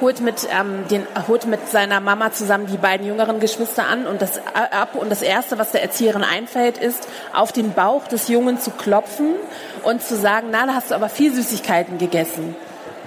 holt 0.00 0.20
mit, 0.20 0.48
ähm, 0.58 0.86
den, 0.88 1.06
holt 1.28 1.46
mit 1.46 1.68
seiner 1.68 2.00
Mama 2.00 2.32
zusammen 2.32 2.66
die 2.66 2.76
beiden 2.76 3.06
jüngeren 3.06 3.40
Geschwister 3.40 3.86
an 3.86 4.06
und 4.06 4.22
das 4.22 4.38
äh, 4.38 4.40
ab. 4.70 4.94
Und 4.94 5.10
das 5.10 5.22
Erste, 5.22 5.58
was 5.58 5.72
der 5.72 5.82
Erzieherin 5.82 6.24
einfällt, 6.24 6.78
ist, 6.78 7.06
auf 7.34 7.52
den 7.52 7.72
Bauch 7.72 8.06
des 8.08 8.28
Jungen 8.28 8.60
zu 8.60 8.70
klopfen 8.70 9.34
und 9.82 10.02
zu 10.02 10.16
sagen, 10.16 10.48
na, 10.50 10.66
da 10.66 10.74
hast 10.74 10.90
du 10.90 10.94
aber 10.94 11.08
viel 11.08 11.34
Süßigkeiten 11.34 11.98
gegessen. 11.98 12.54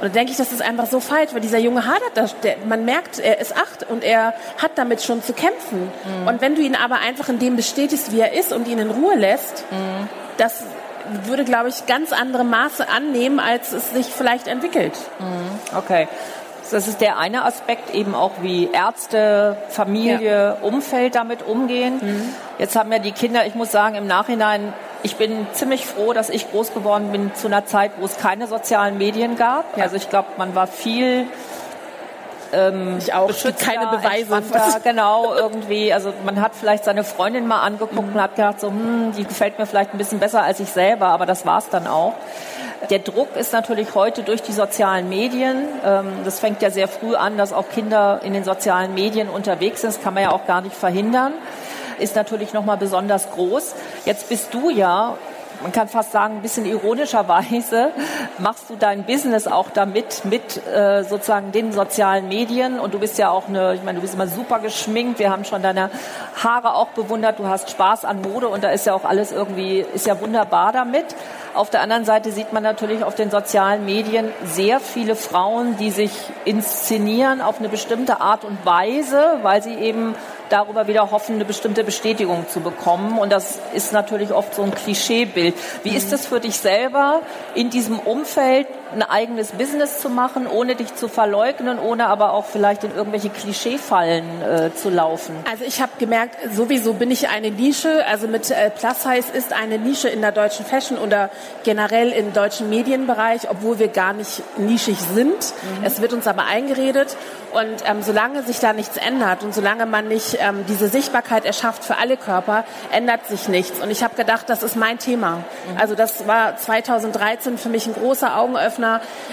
Und 0.06 0.14
dann 0.14 0.20
denke 0.20 0.34
ich, 0.34 0.38
das 0.38 0.52
ist 0.52 0.62
einfach 0.62 0.86
so 0.86 1.00
falsch, 1.00 1.34
weil 1.34 1.42
dieser 1.42 1.58
Junge 1.58 1.88
hadert 1.88 2.12
das. 2.14 2.40
Der, 2.42 2.58
man 2.68 2.86
merkt, 2.86 3.18
er 3.18 3.40
ist 3.40 3.58
acht 3.58 3.90
und 3.90 4.04
er 4.04 4.36
hat 4.62 4.74
damit 4.76 5.02
schon 5.02 5.24
zu 5.24 5.34
kämpfen. 5.34 5.92
Und 6.28 6.42
wenn 6.42 6.54
du 6.54 6.62
ihn 6.62 6.76
aber 6.76 7.00
einfach 7.00 7.28
in 7.28 7.40
dem 7.40 7.56
bestätigst, 7.56 8.12
wie 8.12 8.20
er 8.20 8.34
ist 8.34 8.54
und 8.54 8.68
ihn 8.68 8.78
in 8.78 8.92
Ruhe 8.92 9.16
lässt, 9.16 9.66
das 10.38 10.64
würde, 11.24 11.44
glaube 11.44 11.70
ich, 11.70 11.88
ganz 11.88 12.14
andere 12.14 12.44
Maße 12.44 12.88
annehmen, 12.88 13.40
als 13.40 13.72
es 13.72 13.94
sich 13.96 14.06
vielleicht 14.06 14.48
entwickelt. 14.48 14.94
Okay. 15.76 16.08
Das 16.72 16.88
ist 16.88 17.02
der 17.02 17.18
eine 17.18 17.46
Aspekt, 17.46 17.94
eben 17.94 18.16
auch 18.16 18.32
wie 18.42 18.70
Ärzte, 18.72 19.58
Familie, 19.70 20.58
Umfeld 20.62 21.16
damit 21.16 21.44
umgehen. 21.46 22.00
Jetzt 22.58 22.76
haben 22.76 22.92
ja 22.92 23.00
die 23.00 23.12
Kinder, 23.12 23.46
ich 23.46 23.56
muss 23.56 23.72
sagen, 23.72 23.96
im 23.96 24.08
Nachhinein 24.08 24.74
ich 25.06 25.18
bin 25.18 25.46
ziemlich 25.54 25.86
froh, 25.86 26.14
dass 26.14 26.32
ich 26.32 26.50
groß 26.50 26.74
geworden 26.74 27.12
bin 27.12 27.32
zu 27.36 27.46
einer 27.46 27.68
Zeit, 27.68 27.92
wo 28.00 28.06
es 28.06 28.18
keine 28.18 28.48
sozialen 28.48 28.98
Medien 28.98 29.36
gab. 29.36 29.78
Ja. 29.78 29.84
Also 29.84 29.98
ich 29.98 30.10
glaube, 30.10 30.30
man 30.38 30.56
war 30.56 30.66
viel 30.66 31.28
ähm, 32.56 32.98
ich 32.98 33.14
auch. 33.14 33.30
Keine 33.60 33.88
Beweise. 33.88 34.42
Genau, 34.84 35.34
irgendwie. 35.36 35.94
Also 35.94 36.14
man 36.26 36.42
hat 36.42 36.54
vielleicht 36.56 36.86
seine 36.86 37.04
Freundin 37.04 37.48
mal 37.48 37.62
angeguckt 37.62 37.94
mhm. 37.94 38.16
und 38.16 38.22
hat 38.22 38.36
gedacht, 38.36 38.60
so, 38.60 38.68
hm, 38.68 39.14
die 39.18 39.24
gefällt 39.24 39.60
mir 39.60 39.66
vielleicht 39.66 39.94
ein 39.94 39.98
bisschen 39.98 40.20
besser 40.20 40.44
als 40.44 40.60
ich 40.60 40.70
selber, 40.70 41.08
aber 41.08 41.26
das 41.26 41.46
war 41.46 41.60
es 41.60 41.70
dann 41.70 41.88
auch. 41.88 42.14
Der 42.90 43.00
Druck 43.00 43.36
ist 43.36 43.54
natürlich 43.54 43.96
heute 43.96 44.24
durch 44.24 44.42
die 44.42 44.52
sozialen 44.52 45.10
Medien. 45.10 45.68
Ähm, 45.84 46.08
das 46.24 46.40
fängt 46.40 46.62
ja 46.62 46.70
sehr 46.70 46.88
früh 46.88 47.16
an, 47.16 47.38
dass 47.38 47.54
auch 47.54 47.70
Kinder 47.70 48.22
in 48.24 48.34
den 48.34 48.44
sozialen 48.44 48.94
Medien 48.94 49.30
unterwegs 49.30 49.82
sind. 49.82 49.94
Das 49.94 50.02
kann 50.02 50.14
man 50.14 50.24
ja 50.24 50.32
auch 50.32 50.46
gar 50.46 50.62
nicht 50.62 50.76
verhindern. 50.76 51.34
Ist 51.98 52.16
natürlich 52.16 52.54
noch 52.54 52.66
mal 52.66 52.78
besonders 52.78 53.32
groß. 53.32 53.74
Jetzt 54.06 54.30
bist 54.30 54.54
du 54.54 54.70
ja 54.70 55.18
man 55.62 55.72
kann 55.72 55.88
fast 55.88 56.12
sagen, 56.12 56.36
ein 56.36 56.42
bisschen 56.42 56.66
ironischerweise 56.66 57.92
machst 58.40 58.70
du 58.70 58.76
dein 58.76 59.04
Business 59.04 59.48
auch 59.48 59.70
damit, 59.74 60.24
mit 60.26 60.66
äh, 60.68 61.04
sozusagen 61.04 61.52
den 61.52 61.72
sozialen 61.72 62.28
Medien. 62.28 62.80
Und 62.80 62.94
du 62.94 63.00
bist 63.00 63.18
ja 63.18 63.30
auch 63.30 63.48
eine, 63.48 63.76
ich 63.76 63.84
meine, 63.84 63.98
du 63.98 64.02
bist 64.02 64.14
immer 64.14 64.28
super 64.28 64.60
geschminkt. 64.60 65.20
Wir 65.20 65.32
haben 65.32 65.46
schon 65.46 65.62
deine 65.62 65.90
Haare 66.44 66.76
auch 66.76 66.90
bewundert. 66.90 67.40
Du 67.40 67.48
hast 67.48 67.70
Spaß 67.70 68.06
an 68.06 68.22
Mode 68.22 68.48
und 68.48 68.64
da 68.64 68.70
ist 68.70 68.86
ja 68.86 68.94
auch 68.94 69.06
alles 69.06 69.32
irgendwie, 69.32 69.86
ist 69.94 70.08
ja 70.08 70.20
wunderbar 70.22 70.72
damit. 70.72 71.06
Auf 71.54 71.70
der 71.70 71.82
anderen 71.82 72.04
Seite 72.04 72.32
sieht 72.32 72.52
man 72.52 72.64
natürlich 72.64 73.04
auf 73.04 73.16
den 73.16 73.32
sozialen 73.32 73.86
Medien 73.86 74.30
sehr 74.44 74.82
viele 74.82 75.16
Frauen, 75.16 75.78
die 75.78 75.90
sich 75.90 76.12
inszenieren 76.44 77.42
auf 77.42 77.60
eine 77.60 77.70
bestimmte 77.70 78.20
Art 78.20 78.44
und 78.44 78.66
Weise, 78.66 79.40
weil 79.42 79.64
sie 79.64 79.76
eben 79.76 80.16
darüber 80.50 80.88
wieder 80.88 81.12
hoffen, 81.12 81.36
eine 81.36 81.46
bestimmte 81.46 81.84
Bestätigung 81.84 82.46
zu 82.50 82.62
bekommen. 82.62 83.18
Und 83.18 83.32
das 83.32 83.60
ist 83.74 83.94
natürlich 83.94 84.32
oft 84.34 84.56
so 84.56 84.64
ein 84.64 84.74
Klischeebild. 84.74 85.56
Wie 85.84 85.96
ist 85.96 86.12
es 86.14 86.26
für 86.26 86.40
dich 86.40 86.58
selber, 86.58 87.22
in 87.54 87.70
diesem 87.70 88.00
Umfeld 88.00 88.68
ein 88.96 89.04
eigenes 89.04 89.52
Business 89.52 90.00
zu 90.00 90.10
machen, 90.10 90.48
ohne 90.48 90.76
dich 90.76 90.96
zu 90.96 91.08
verleugnen, 91.08 91.80
ohne 91.80 92.08
aber 92.08 92.34
auch 92.34 92.46
vielleicht 92.46 92.84
in 92.84 92.96
irgendwelche 92.96 93.30
Klischeefallen 93.30 94.26
äh, 94.42 94.74
zu 94.74 94.90
laufen? 94.90 95.36
Also 95.50 95.64
ich 95.66 95.82
habe 95.82 95.92
gemerkt, 96.00 96.36
sowieso 96.54 96.94
bin 96.94 97.12
ich 97.12 97.30
eine 97.30 97.52
Nische. 97.52 98.06
Also 98.08 98.28
mit 98.28 98.50
äh, 98.50 98.70
Plus 98.70 99.04
Size 99.04 99.32
ist 99.38 99.54
eine 99.54 99.78
Nische 99.78 100.10
in 100.10 100.22
der 100.22 100.32
deutschen 100.32 100.66
Fashion 100.66 100.98
oder 100.98 101.30
generell 101.64 102.12
im 102.12 102.34
deutschen 102.34 102.70
Medienbereich, 102.70 103.50
obwohl 103.50 103.80
wir 103.80 103.90
gar 103.90 104.14
nicht 104.14 104.42
nischig 104.58 104.98
sind. 105.00 105.28
Mhm. 105.28 105.84
Es 105.84 106.02
wird 106.02 106.14
uns 106.14 106.28
aber 106.28 106.46
eingeredet. 106.46 107.16
Und 107.56 107.84
ähm, 107.86 108.02
solange 108.02 108.44
sich 108.44 108.60
da 108.60 108.74
nichts 108.74 108.98
ändert 108.98 109.42
und 109.42 109.54
solange 109.54 109.86
man 109.86 110.10
nicht 110.10 110.38
ähm, 110.42 110.66
diese 110.68 110.90
Sichtbarkeit 110.90 111.46
erschafft 111.46 111.86
für 111.86 111.98
alle 111.98 112.18
Körper, 112.18 112.66
ändert 112.92 113.28
sich 113.28 113.48
nichts. 113.48 113.80
Und 113.80 113.92
ich 113.92 114.04
habe 114.04 114.16
gedacht, 114.16 114.50
das 114.50 114.62
ist 114.62 114.76
mein 114.76 115.00
Thema. 115.00 115.38
Mhm. 115.38 115.78
Also 115.80 115.96
das 115.96 116.28
war 116.28 116.58
2013 116.58 117.58
für 117.58 117.70
mich 117.70 117.88
ein 117.88 117.94
großer 117.94 118.38
Augenöffner, 118.38 118.85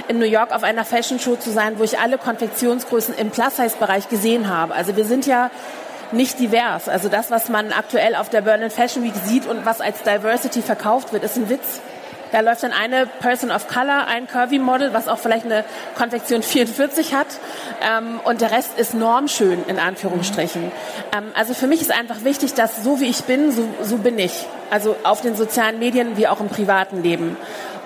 in 0.09 0.19
New 0.19 0.27
York 0.27 0.53
auf 0.53 0.63
einer 0.63 0.85
Fashion 0.85 1.19
Show 1.19 1.37
zu 1.37 1.51
sein, 1.51 1.79
wo 1.79 1.85
ich 1.85 1.99
alle 1.99 2.19
Konfektionsgrößen 2.19 3.15
im 3.15 3.31
Plus-Size-Bereich 3.31 4.09
gesehen 4.09 4.49
habe. 4.49 4.75
Also 4.75 4.97
wir 4.97 5.05
sind 5.05 5.27
ja 5.27 5.51
nicht 6.13 6.39
divers. 6.39 6.89
Also 6.89 7.09
das, 7.09 7.31
was 7.31 7.49
man 7.49 7.73
aktuell 7.73 8.15
auf 8.15 8.29
der 8.29 8.43
Berlin 8.43 8.71
Fashion 8.71 9.03
Week 9.03 9.15
sieht 9.25 9.47
und 9.47 9.65
was 9.65 9.81
als 9.81 10.03
Diversity 10.03 10.63
verkauft 10.63 11.13
wird, 11.13 11.25
ist 11.25 11.37
ein 11.37 11.49
Witz. 11.49 11.81
Da 12.33 12.41
läuft 12.41 12.63
dann 12.63 12.73
eine 12.73 13.07
Person 13.07 13.51
of 13.51 13.69
Color, 13.69 14.07
ein 14.07 14.27
Curvy-Model, 14.27 14.95
was 14.95 15.07
auch 15.07 15.19
vielleicht 15.19 15.45
eine 15.45 15.65
Konfektion 15.97 16.43
44 16.43 17.15
hat. 17.15 17.27
Ähm, 17.83 18.21
und 18.25 18.41
der 18.41 18.51
Rest 18.51 18.79
ist 18.79 18.95
normschön, 18.95 19.63
in 19.69 19.79
Anführungsstrichen. 19.79 20.73
Ähm, 21.15 21.25
also 21.35 21.53
für 21.53 21.67
mich 21.67 21.83
ist 21.83 21.93
einfach 21.93 22.25
wichtig, 22.25 22.55
dass 22.55 22.83
so 22.83 23.01
wie 23.01 23.05
ich 23.05 23.25
bin, 23.25 23.53
so, 23.53 23.69
so 23.83 23.99
bin 23.99 24.19
ich. 24.19 24.47
Also 24.71 24.97
auf 25.05 25.21
den 25.21 25.37
sozialen 25.37 25.79
Medien 25.79 26.17
wie 26.17 26.27
auch 26.27 26.41
im 26.41 26.49
privaten 26.49 27.03
Leben. 27.03 27.37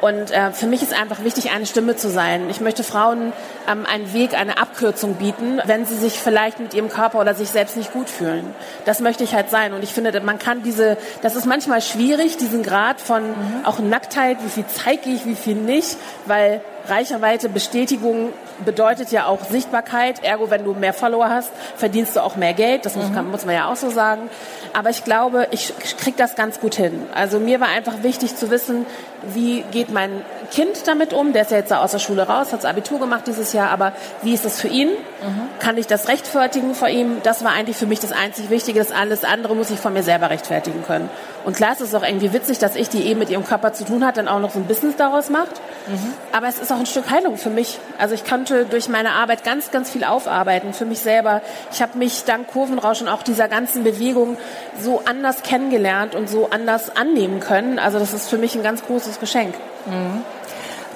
Und 0.00 0.30
äh, 0.30 0.52
für 0.52 0.66
mich 0.66 0.82
ist 0.82 0.92
einfach 0.92 1.24
wichtig, 1.24 1.50
eine 1.50 1.66
Stimme 1.66 1.96
zu 1.96 2.10
sein. 2.10 2.50
Ich 2.50 2.60
möchte 2.60 2.84
Frauen 2.84 3.32
ähm, 3.68 3.86
einen 3.86 4.12
Weg, 4.12 4.34
eine 4.34 4.58
Abkürzung 4.58 5.14
bieten, 5.14 5.60
wenn 5.64 5.86
sie 5.86 5.96
sich 5.96 6.18
vielleicht 6.18 6.60
mit 6.60 6.74
ihrem 6.74 6.88
Körper 6.88 7.20
oder 7.20 7.34
sich 7.34 7.48
selbst 7.48 7.76
nicht 7.76 7.92
gut 7.92 8.10
fühlen. 8.10 8.54
Das 8.84 9.00
möchte 9.00 9.24
ich 9.24 9.34
halt 9.34 9.50
sein. 9.50 9.72
Und 9.72 9.82
ich 9.82 9.94
finde, 9.94 10.20
man 10.20 10.38
kann 10.38 10.62
diese, 10.62 10.98
das 11.22 11.34
ist 11.34 11.46
manchmal 11.46 11.80
schwierig, 11.80 12.36
diesen 12.36 12.62
Grad 12.62 13.00
von 13.00 13.22
mhm. 13.22 13.64
auch 13.64 13.78
Nacktheit, 13.78 14.38
wie 14.44 14.50
viel 14.50 14.64
zeige 14.66 15.08
ich, 15.08 15.24
wie 15.24 15.34
viel 15.34 15.54
nicht, 15.54 15.96
weil 16.26 16.60
Reichweite, 16.88 17.48
Bestätigung 17.48 18.32
bedeutet 18.64 19.10
ja 19.10 19.26
auch 19.26 19.44
Sichtbarkeit. 19.44 20.22
Ergo, 20.22 20.50
wenn 20.50 20.64
du 20.64 20.74
mehr 20.74 20.92
Follower 20.92 21.28
hast, 21.28 21.50
verdienst 21.76 22.16
du 22.16 22.20
auch 22.20 22.36
mehr 22.36 22.54
Geld. 22.54 22.86
Das 22.86 22.96
muss, 22.96 23.12
kann, 23.12 23.30
muss 23.30 23.44
man 23.44 23.54
ja 23.54 23.70
auch 23.70 23.76
so 23.76 23.90
sagen. 23.90 24.30
Aber 24.72 24.90
ich 24.90 25.04
glaube, 25.04 25.48
ich 25.50 25.72
kriege 25.98 26.16
das 26.16 26.36
ganz 26.36 26.60
gut 26.60 26.74
hin. 26.74 27.02
Also 27.14 27.38
mir 27.38 27.60
war 27.60 27.68
einfach 27.68 28.02
wichtig 28.02 28.36
zu 28.36 28.50
wissen, 28.50 28.86
wie 29.34 29.62
geht 29.70 29.90
mein 29.90 30.22
Kind 30.50 30.86
damit 30.86 31.12
um? 31.12 31.32
Der 31.32 31.42
ist 31.42 31.50
ja 31.50 31.58
jetzt 31.58 31.72
aus 31.72 31.92
der 31.92 31.98
Schule 31.98 32.22
raus, 32.22 32.52
hat 32.52 32.60
das 32.60 32.64
Abitur 32.64 33.00
gemacht 33.00 33.22
dieses 33.26 33.52
Jahr, 33.52 33.70
aber 33.70 33.92
wie 34.22 34.34
ist 34.34 34.44
es 34.44 34.60
für 34.60 34.68
ihn? 34.68 34.88
Mhm. 34.88 35.48
Kann 35.58 35.76
ich 35.78 35.86
das 35.86 36.08
rechtfertigen 36.08 36.74
vor 36.74 36.88
ihm? 36.88 37.18
Das 37.22 37.44
war 37.44 37.52
eigentlich 37.52 37.76
für 37.76 37.86
mich 37.86 38.00
das 38.00 38.12
einzig 38.12 38.50
Wichtige. 38.50 38.78
Das 38.78 38.92
alles 38.92 39.24
andere 39.24 39.56
muss 39.56 39.70
ich 39.70 39.78
von 39.78 39.92
mir 39.92 40.02
selber 40.02 40.30
rechtfertigen 40.30 40.84
können. 40.84 41.08
Und 41.44 41.54
klar 41.56 41.72
ist 41.72 41.80
es 41.80 41.94
auch 41.94 42.02
irgendwie 42.02 42.32
witzig, 42.32 42.58
dass 42.58 42.74
ich, 42.74 42.88
die 42.88 43.04
eben 43.04 43.20
mit 43.20 43.30
ihrem 43.30 43.44
Körper 43.44 43.72
zu 43.72 43.84
tun 43.84 44.04
hat, 44.04 44.16
dann 44.16 44.26
auch 44.26 44.40
noch 44.40 44.50
so 44.50 44.58
ein 44.58 44.66
Business 44.66 44.96
daraus 44.96 45.30
macht. 45.30 45.60
Mhm. 45.86 46.12
Aber 46.32 46.48
es 46.48 46.58
ist 46.58 46.72
auch 46.72 46.78
ein 46.78 46.86
Stück 46.86 47.08
Heilung 47.08 47.36
für 47.36 47.50
mich. 47.50 47.78
Also 47.98 48.14
ich 48.14 48.24
konnte 48.24 48.64
durch 48.64 48.88
meine 48.88 49.12
Arbeit 49.12 49.44
ganz, 49.44 49.70
ganz 49.70 49.90
viel 49.90 50.02
aufarbeiten 50.02 50.72
für 50.72 50.84
mich 50.84 50.98
selber. 50.98 51.42
Ich 51.72 51.80
habe 51.80 51.98
mich 51.98 52.24
dank 52.24 52.48
Kurvenrausch 52.48 53.00
und 53.00 53.08
auch 53.08 53.22
dieser 53.22 53.48
ganzen 53.48 53.84
Bewegung 53.84 54.36
so 54.80 55.02
anders 55.04 55.42
kennengelernt 55.42 56.14
und 56.16 56.28
so 56.28 56.48
anders 56.50 56.96
annehmen 56.96 57.38
können. 57.38 57.78
Also 57.78 57.98
das 58.00 58.12
ist 58.12 58.28
für 58.28 58.38
mich 58.38 58.56
ein 58.56 58.64
ganz 58.64 58.82
großes 59.16 59.20
Geschenk. 59.20 59.54
Mhm. 59.86 60.22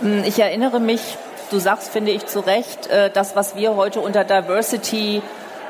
Hm, 0.00 0.24
ich 0.24 0.38
erinnere 0.38 0.80
mich, 0.80 1.00
du 1.50 1.58
sagst, 1.58 1.90
finde 1.90 2.10
ich 2.10 2.26
zu 2.26 2.40
Recht, 2.40 2.86
äh, 2.88 3.10
das, 3.10 3.36
was 3.36 3.56
wir 3.56 3.76
heute 3.76 4.00
unter 4.00 4.24
Diversity 4.24 5.22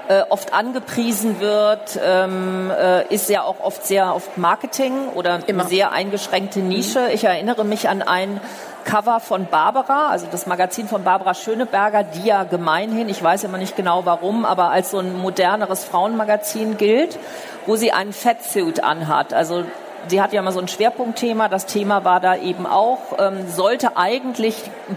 äh, 0.08 0.22
oft 0.28 0.52
angepriesen 0.52 1.40
wird, 1.40 1.98
ähm, 2.04 2.70
äh, 2.70 3.06
ist 3.14 3.28
ja 3.28 3.42
auch 3.42 3.60
oft 3.60 3.86
sehr 3.86 4.14
oft 4.14 4.38
Marketing 4.38 5.08
oder 5.14 5.40
Immer. 5.46 5.62
eine 5.62 5.70
sehr 5.70 5.92
eingeschränkte 5.92 6.60
Nische. 6.60 7.10
Ich 7.12 7.24
erinnere 7.24 7.64
mich 7.64 7.88
an 7.88 8.02
ein 8.02 8.40
Cover 8.84 9.20
von 9.20 9.46
Barbara, 9.46 10.08
also 10.08 10.26
das 10.30 10.46
Magazin 10.46 10.88
von 10.88 11.04
Barbara 11.04 11.34
Schöneberger, 11.34 12.02
die 12.02 12.26
ja 12.26 12.44
gemeinhin, 12.44 13.08
ich 13.08 13.22
weiß 13.22 13.44
immer 13.44 13.58
nicht 13.58 13.76
genau 13.76 14.06
warum, 14.06 14.44
aber 14.44 14.70
als 14.70 14.90
so 14.90 14.98
ein 14.98 15.16
moderneres 15.18 15.84
Frauenmagazin 15.84 16.76
gilt, 16.76 17.18
wo 17.66 17.76
sie 17.76 17.92
einen 17.92 18.12
Fettsuit 18.12 18.82
anhat. 18.82 19.34
Also 19.34 19.64
sie 20.08 20.20
hat 20.20 20.32
ja 20.32 20.42
mal 20.42 20.52
so 20.52 20.60
ein 20.60 20.68
Schwerpunktthema. 20.68 21.48
Das 21.48 21.66
Thema 21.66 22.04
war 22.04 22.20
da 22.20 22.36
eben 22.36 22.66
auch, 22.66 22.98
ähm, 23.18 23.48
sollte 23.48 23.96
eigentlich 23.96 24.54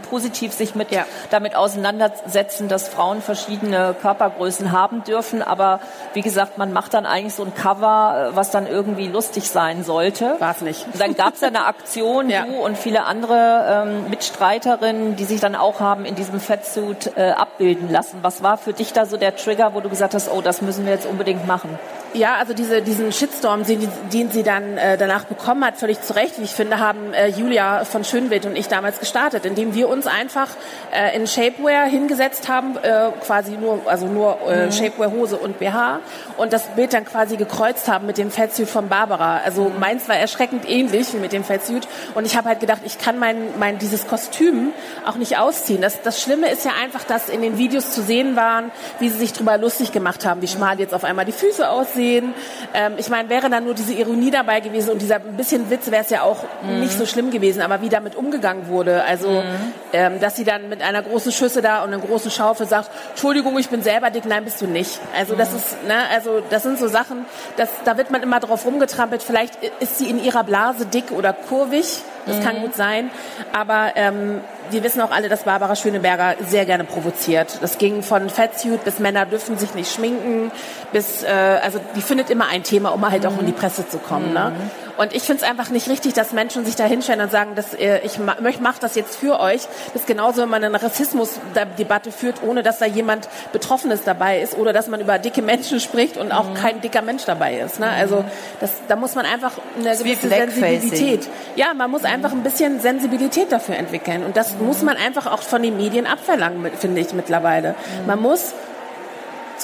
positiv 0.09 0.53
sich 0.53 0.75
mit, 0.75 0.91
ja. 0.91 1.05
damit 1.29 1.55
auseinandersetzen, 1.55 2.67
dass 2.67 2.87
Frauen 2.87 3.21
verschiedene 3.21 3.95
Körpergrößen 4.01 4.71
haben 4.71 5.03
dürfen. 5.03 5.41
Aber 5.41 5.79
wie 6.13 6.21
gesagt, 6.21 6.57
man 6.57 6.73
macht 6.73 6.93
dann 6.93 7.05
eigentlich 7.05 7.33
so 7.33 7.43
ein 7.43 7.53
Cover, 7.53 8.31
äh, 8.31 8.35
was 8.35 8.51
dann 8.51 8.67
irgendwie 8.67 9.07
lustig 9.07 9.49
sein 9.49 9.83
sollte. 9.83 10.35
War 10.39 10.51
es 10.51 10.61
nicht. 10.61 10.85
Und 10.85 11.01
dann 11.01 11.15
gab 11.15 11.35
es 11.35 11.41
ja 11.41 11.47
eine 11.47 11.65
Aktion, 11.73 12.29
ja. 12.29 12.45
du 12.45 12.53
und 12.63 12.77
viele 12.77 13.05
andere 13.05 13.85
ähm, 13.87 14.09
Mitstreiterinnen, 14.09 15.15
die 15.15 15.25
sich 15.25 15.39
dann 15.39 15.55
auch 15.55 15.79
haben 15.79 16.05
in 16.05 16.15
diesem 16.15 16.39
Fettsuit 16.39 17.11
äh, 17.15 17.31
abbilden 17.31 17.91
lassen. 17.91 18.19
Was 18.21 18.43
war 18.43 18.57
für 18.57 18.73
dich 18.73 18.93
da 18.93 19.05
so 19.05 19.17
der 19.17 19.35
Trigger, 19.35 19.73
wo 19.73 19.81
du 19.81 19.89
gesagt 19.89 20.13
hast, 20.13 20.29
oh, 20.31 20.41
das 20.41 20.61
müssen 20.61 20.85
wir 20.85 20.93
jetzt 20.93 21.05
unbedingt 21.05 21.47
machen? 21.47 21.77
Ja, 22.15 22.35
also 22.35 22.53
diese, 22.53 22.83
diesen 22.83 23.11
Shitstorm, 23.11 23.65
den, 23.65 23.89
den 24.13 24.29
sie 24.29 24.43
dann 24.43 24.77
äh, 24.77 24.97
danach 24.99 25.23
bekommen 25.23 25.65
hat, 25.65 25.77
völlig 25.77 25.99
zu 25.99 26.15
Recht, 26.15 26.37
wie 26.37 26.43
ich 26.43 26.51
finde, 26.51 26.77
haben 26.77 27.11
äh, 27.13 27.27
Julia 27.27 27.85
von 27.85 28.03
Schönwild 28.03 28.45
und 28.45 28.55
ich 28.55 28.67
damals 28.67 28.99
gestartet, 28.99 29.45
indem 29.45 29.73
wir 29.73 29.89
uns 29.89 30.05
einfach 30.05 30.49
äh, 30.91 31.15
in 31.15 31.25
Shapewear 31.25 31.85
hingesetzt 31.85 32.49
haben, 32.49 32.77
äh, 32.77 33.09
quasi 33.25 33.53
nur, 33.53 33.81
also 33.87 34.05
nur 34.05 34.37
äh, 34.47 34.67
mhm. 34.67 34.71
Shapewear 34.71 35.11
Hose 35.11 35.37
und 35.37 35.57
BH 35.57 36.01
und 36.37 36.53
das 36.53 36.67
Bild 36.75 36.93
dann 36.93 37.03
quasi 37.03 37.35
gekreuzt 37.35 37.87
haben 37.87 38.05
mit 38.05 38.19
dem 38.19 38.29
Fettsuit 38.29 38.69
von 38.69 38.89
Barbara. 38.89 39.37
Also 39.43 39.69
mhm. 39.69 39.79
meins 39.79 40.07
war 40.07 40.15
erschreckend 40.15 40.69
ähnlich 40.69 41.13
mit 41.13 41.33
dem 41.33 41.43
Fettsuit 41.43 41.87
und 42.13 42.27
ich 42.27 42.37
habe 42.37 42.47
halt 42.47 42.59
gedacht, 42.59 42.81
ich 42.85 42.99
kann 42.99 43.17
mein, 43.17 43.37
mein 43.57 43.79
dieses 43.79 44.05
Kostüm 44.07 44.71
auch 45.07 45.15
nicht 45.15 45.39
ausziehen. 45.39 45.81
Das, 45.81 46.03
das 46.03 46.21
Schlimme 46.21 46.51
ist 46.51 46.63
ja 46.63 46.73
einfach, 46.83 47.05
dass 47.05 47.29
in 47.29 47.41
den 47.41 47.57
Videos 47.57 47.89
zu 47.89 48.03
sehen 48.03 48.35
waren, 48.35 48.69
wie 48.99 49.09
sie 49.09 49.17
sich 49.17 49.33
drüber 49.33 49.57
lustig 49.57 49.91
gemacht 49.91 50.27
haben, 50.27 50.43
wie 50.43 50.47
schmal 50.47 50.79
jetzt 50.79 50.93
auf 50.93 51.03
einmal 51.03 51.25
die 51.25 51.31
Füße 51.31 51.67
aussehen 51.67 52.02
gesehen. 52.03 52.33
Ähm, 52.73 52.93
ich 52.97 53.09
meine, 53.09 53.29
wäre 53.29 53.49
dann 53.49 53.65
nur 53.65 53.73
diese 53.73 53.93
Ironie 53.93 54.31
dabei 54.31 54.59
gewesen 54.59 54.91
und 54.91 55.01
dieser 55.01 55.15
ein 55.15 55.37
bisschen 55.37 55.69
Witz, 55.69 55.89
wäre 55.91 56.03
es 56.03 56.09
ja 56.09 56.23
auch 56.23 56.43
mhm. 56.63 56.79
nicht 56.81 56.97
so 56.97 57.05
schlimm 57.05 57.31
gewesen. 57.31 57.61
Aber 57.61 57.81
wie 57.81 57.89
damit 57.89 58.15
umgegangen 58.15 58.67
wurde, 58.67 59.03
also 59.03 59.29
mhm. 59.29 59.73
ähm, 59.93 60.19
dass 60.19 60.35
sie 60.35 60.43
dann 60.43 60.69
mit 60.69 60.81
einer 60.81 61.01
großen 61.01 61.31
Schüsse 61.31 61.61
da 61.61 61.83
und 61.83 61.93
einer 61.93 62.01
großen 62.01 62.31
Schaufel 62.31 62.67
sagt, 62.67 62.89
Entschuldigung, 63.11 63.57
ich 63.57 63.69
bin 63.69 63.81
selber 63.81 64.09
dick, 64.09 64.25
nein, 64.25 64.43
bist 64.45 64.61
du 64.61 64.67
nicht. 64.67 64.99
Also 65.17 65.33
mhm. 65.33 65.37
das 65.37 65.53
ist, 65.53 65.87
ne, 65.87 65.95
also 66.13 66.41
das 66.49 66.63
sind 66.63 66.79
so 66.79 66.87
Sachen, 66.87 67.25
das, 67.57 67.69
da 67.85 67.97
wird 67.97 68.11
man 68.11 68.21
immer 68.23 68.39
drauf 68.39 68.65
rumgetrampelt. 68.65 69.23
Vielleicht 69.23 69.57
ist 69.79 69.97
sie 69.97 70.09
in 70.09 70.23
ihrer 70.23 70.43
Blase 70.43 70.85
dick 70.85 71.11
oder 71.11 71.33
kurvig. 71.33 72.01
Das 72.25 72.41
kann 72.41 72.57
mhm. 72.57 72.61
gut 72.61 72.75
sein. 72.75 73.11
Aber 73.51 73.91
ähm, 73.95 74.39
wir 74.69 74.83
wissen 74.83 75.01
auch 75.01 75.11
alle, 75.11 75.29
dass 75.29 75.43
Barbara 75.43 75.75
Schöneberger 75.75 76.35
sehr 76.47 76.65
gerne 76.65 76.83
provoziert. 76.83 77.57
Das 77.61 77.77
ging 77.77 78.01
von 78.01 78.29
Fatsuit 78.29 78.83
bis 78.83 78.99
Männer 78.99 79.25
dürfen 79.25 79.57
sich 79.57 79.73
nicht 79.75 79.93
schminken, 79.93 80.51
bis 80.91 81.23
äh, 81.23 81.27
also 81.27 81.79
die 81.95 82.01
findet 82.01 82.29
immer 82.29 82.47
ein 82.47 82.63
Thema, 82.63 82.89
um 82.89 83.09
halt 83.09 83.23
mhm. 83.23 83.29
auch 83.29 83.39
in 83.39 83.45
die 83.45 83.51
Presse 83.51 83.87
zu 83.87 83.97
kommen. 83.97 84.33
Ne? 84.33 84.51
Mhm. 84.51 84.57
Ne? 84.57 84.71
Und 84.95 85.13
ich 85.13 85.23
finde 85.23 85.43
es 85.43 85.49
einfach 85.49 85.69
nicht 85.69 85.89
richtig, 85.89 86.13
dass 86.13 86.33
Menschen 86.33 86.65
sich 86.65 86.75
da 86.75 86.85
hinstellen 86.85 87.21
und 87.21 87.31
sagen, 87.31 87.55
dass 87.55 87.73
äh, 87.73 87.99
ich 88.03 88.19
ma 88.19 88.35
mache 88.61 88.79
das 88.79 88.95
jetzt 88.95 89.15
für 89.15 89.39
euch. 89.39 89.61
Das 89.93 90.01
ist 90.01 90.07
genauso, 90.07 90.43
wenn 90.43 90.49
man 90.49 90.63
eine 90.63 90.81
Rassismusdebatte 90.81 92.11
führt, 92.11 92.43
ohne 92.43 92.61
dass 92.61 92.77
da 92.77 92.85
jemand 92.85 93.27
Betroffenes 93.51 94.03
dabei 94.03 94.39
ist 94.39 94.55
oder 94.55 94.71
dass 94.71 94.87
man 94.87 95.01
über 95.01 95.17
dicke 95.17 95.41
Menschen 95.41 95.79
spricht 95.79 96.17
und 96.17 96.31
auch 96.31 96.49
mhm. 96.49 96.53
kein 96.53 96.81
dicker 96.81 97.01
Mensch 97.01 97.25
dabei 97.25 97.57
ist. 97.59 97.79
Ne? 97.79 97.87
Also 97.89 98.23
das, 98.59 98.71
da 98.87 98.95
muss 98.95 99.15
man 99.15 99.25
einfach 99.25 99.53
eine 99.79 99.97
gewisse 99.97 100.29
Sensibilität. 100.29 101.27
Ja, 101.55 101.73
man 101.73 101.89
muss 101.89 102.03
einfach 102.03 102.31
ein 102.31 102.43
bisschen 102.43 102.79
Sensibilität 102.79 103.51
dafür 103.51 103.75
entwickeln. 103.75 104.23
Und 104.23 104.37
das 104.37 104.53
mhm. 104.53 104.67
muss 104.67 104.83
man 104.83 104.97
einfach 104.97 105.25
auch 105.25 105.41
von 105.41 105.63
den 105.63 105.75
Medien 105.75 106.05
abverlangen, 106.05 106.71
finde 106.77 107.01
ich 107.01 107.13
mittlerweile. 107.13 107.69
Mhm. 107.69 108.07
Man 108.07 108.21
muss 108.21 108.53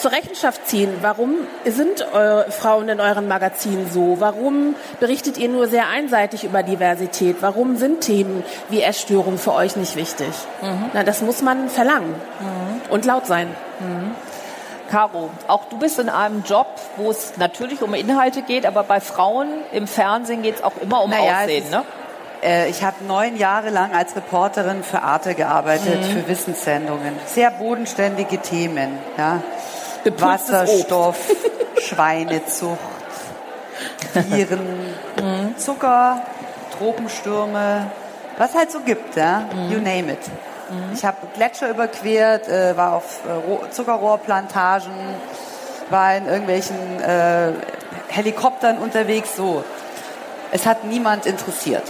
zur 0.02 0.12
Rechenschaft 0.12 0.68
ziehen. 0.68 0.90
Warum 1.02 1.36
sind 1.66 2.06
eure 2.14 2.52
Frauen 2.52 2.90
in 2.90 3.00
euren 3.00 3.28
Magazinen 3.28 3.90
so? 3.92 4.18
Warum 4.20 4.76
berichtet 5.00 5.38
ihr 5.38 5.50
nur 5.50 5.68
sehr 5.68 5.88
einseitig 5.88 6.44
über 6.44 6.64
Diversität? 6.64 7.38
Warum 7.42 7.78
sind 7.78 8.02
Themen 8.02 8.44
wie 8.70 8.82
Essstörung 8.82 9.38
für 9.38 9.54
euch 9.54 9.76
nicht 9.76 9.96
wichtig? 9.96 10.30
Mhm. 10.62 10.92
Na, 10.94 11.04
das 11.04 11.22
muss 11.22 11.42
man 11.42 11.70
verlangen 11.70 12.16
mhm. 12.40 12.92
und 12.92 13.06
laut 13.06 13.26
sein. 13.26 13.48
Mhm. 13.80 14.16
Caro, 14.90 15.30
auch 15.48 15.66
du 15.66 15.78
bist 15.78 16.00
in 16.00 16.10
einem 16.10 16.44
Job, 16.44 16.68
wo 16.98 17.12
es 17.12 17.38
natürlich 17.38 17.84
um 17.84 17.94
Inhalte 17.94 18.42
geht, 18.42 18.66
aber 18.66 18.84
bei 18.84 19.00
Frauen 19.00 19.48
im 19.72 19.88
Fernsehen 19.88 20.42
geht 20.42 20.56
es 20.56 20.64
auch 20.64 20.78
immer 20.82 21.04
um 21.04 21.12
naja, 21.12 21.44
Aussehen, 21.44 21.70
ne? 21.70 21.84
Äh, 22.42 22.70
ich 22.70 22.84
habe 22.84 23.04
neun 23.06 23.38
Jahre 23.38 23.70
lang 23.70 23.94
als 23.94 24.16
Reporterin 24.16 24.84
für 24.84 25.02
Arte 25.02 25.36
gearbeitet, 25.36 26.02
mhm. 26.02 26.06
für 26.06 26.28
Wissenssendungen. 26.28 27.14
Sehr 27.26 27.52
bodenständige 27.52 28.40
Themen. 28.40 28.98
Ja. 29.18 29.42
Wasserstoff, 30.18 31.18
Schweinezucht, 31.82 32.80
Viren, 34.14 34.96
mhm. 35.22 35.58
Zucker, 35.58 36.22
Tropenstürme, 36.78 37.92
was 38.38 38.56
halt 38.56 38.72
so 38.72 38.80
gibt, 38.80 39.16
ja? 39.16 39.44
Mhm. 39.54 39.72
you 39.72 39.80
name 39.80 40.14
it. 40.14 40.20
Mhm. 40.70 40.94
Ich 40.94 41.04
habe 41.04 41.18
Gletscher 41.36 41.70
überquert, 41.70 42.48
äh, 42.48 42.76
war 42.78 42.96
auf 42.96 43.22
äh, 43.26 43.70
Zuckerrohrplantagen, 43.72 44.92
war 45.90 46.16
in 46.16 46.28
irgendwelchen 46.28 47.02
äh, 47.02 47.54
Helikoptern 48.08 48.78
unterwegs, 48.78 49.36
so. 49.36 49.64
Es 50.52 50.66
hat 50.66 50.84
niemand 50.84 51.26
interessiert. 51.26 51.84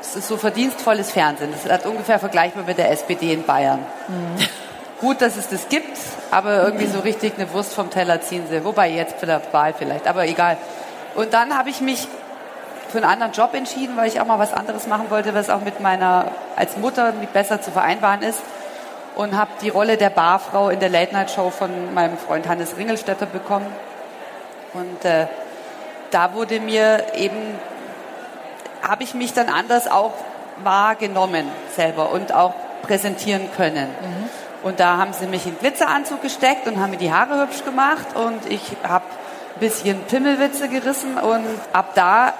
Es 0.00 0.16
ist 0.16 0.28
so 0.28 0.36
verdienstvolles 0.36 1.10
Fernsehen. 1.10 1.52
Das 1.52 1.80
ist 1.80 1.86
ungefähr 1.86 2.18
vergleichbar 2.18 2.64
mit 2.64 2.78
der 2.78 2.90
SPD 2.90 3.32
in 3.32 3.44
Bayern. 3.44 3.80
Mhm. 4.08 4.46
Gut, 5.00 5.20
dass 5.20 5.36
es 5.36 5.48
das 5.48 5.68
gibt, 5.68 5.98
aber 6.30 6.62
irgendwie 6.62 6.86
so 6.86 7.00
richtig 7.00 7.34
eine 7.36 7.52
Wurst 7.52 7.74
vom 7.74 7.90
Teller 7.90 8.22
ziehen 8.22 8.44
sie. 8.48 8.64
Wobei 8.64 8.90
jetzt 8.90 9.16
für 9.18 9.26
der 9.26 9.42
Wahl 9.52 9.74
vielleicht, 9.74 10.06
aber 10.06 10.26
egal. 10.26 10.56
Und 11.14 11.34
dann 11.34 11.56
habe 11.56 11.68
ich 11.68 11.80
mich 11.80 12.08
für 12.88 12.98
einen 12.98 13.06
anderen 13.06 13.32
Job 13.32 13.52
entschieden, 13.54 13.96
weil 13.96 14.08
ich 14.08 14.20
auch 14.20 14.26
mal 14.26 14.38
was 14.38 14.52
anderes 14.52 14.86
machen 14.86 15.10
wollte, 15.10 15.34
was 15.34 15.50
auch 15.50 15.60
mit 15.60 15.80
meiner 15.80 16.26
als 16.56 16.76
Mutter 16.76 17.12
besser 17.32 17.60
zu 17.60 17.70
vereinbaren 17.70 18.22
ist. 18.22 18.40
Und 19.16 19.36
habe 19.36 19.50
die 19.62 19.70
Rolle 19.70 19.96
der 19.96 20.10
Barfrau 20.10 20.68
in 20.68 20.78
der 20.78 20.90
Late 20.90 21.14
Night 21.14 21.30
Show 21.30 21.50
von 21.50 21.94
meinem 21.94 22.18
Freund 22.18 22.46
Hannes 22.48 22.76
Ringelstetter 22.76 23.26
bekommen. 23.26 23.66
Und 24.74 25.04
äh, 25.04 25.26
da 26.10 26.34
wurde 26.34 26.60
mir 26.60 27.02
eben, 27.14 27.58
habe 28.82 29.02
ich 29.02 29.14
mich 29.14 29.32
dann 29.32 29.48
anders 29.48 29.90
auch 29.90 30.12
wahrgenommen 30.62 31.46
selber 31.74 32.12
und 32.12 32.32
auch 32.32 32.52
präsentieren 32.82 33.48
können. 33.56 33.88
Mhm. 33.88 34.25
Und 34.66 34.80
da 34.80 34.96
haben 34.96 35.12
sie 35.12 35.28
mich 35.28 35.46
in 35.46 35.56
Glitzeranzug 35.56 36.22
gesteckt 36.22 36.66
und 36.66 36.80
haben 36.80 36.90
mir 36.90 36.96
die 36.96 37.12
Haare 37.12 37.40
hübsch 37.40 37.64
gemacht 37.64 38.04
und 38.16 38.50
ich 38.50 38.62
habe 38.82 39.04
ein 39.54 39.60
bisschen 39.60 40.02
Pimmelwitze 40.08 40.68
gerissen 40.68 41.18
und 41.18 41.46
ab 41.72 41.92
da 41.94 42.34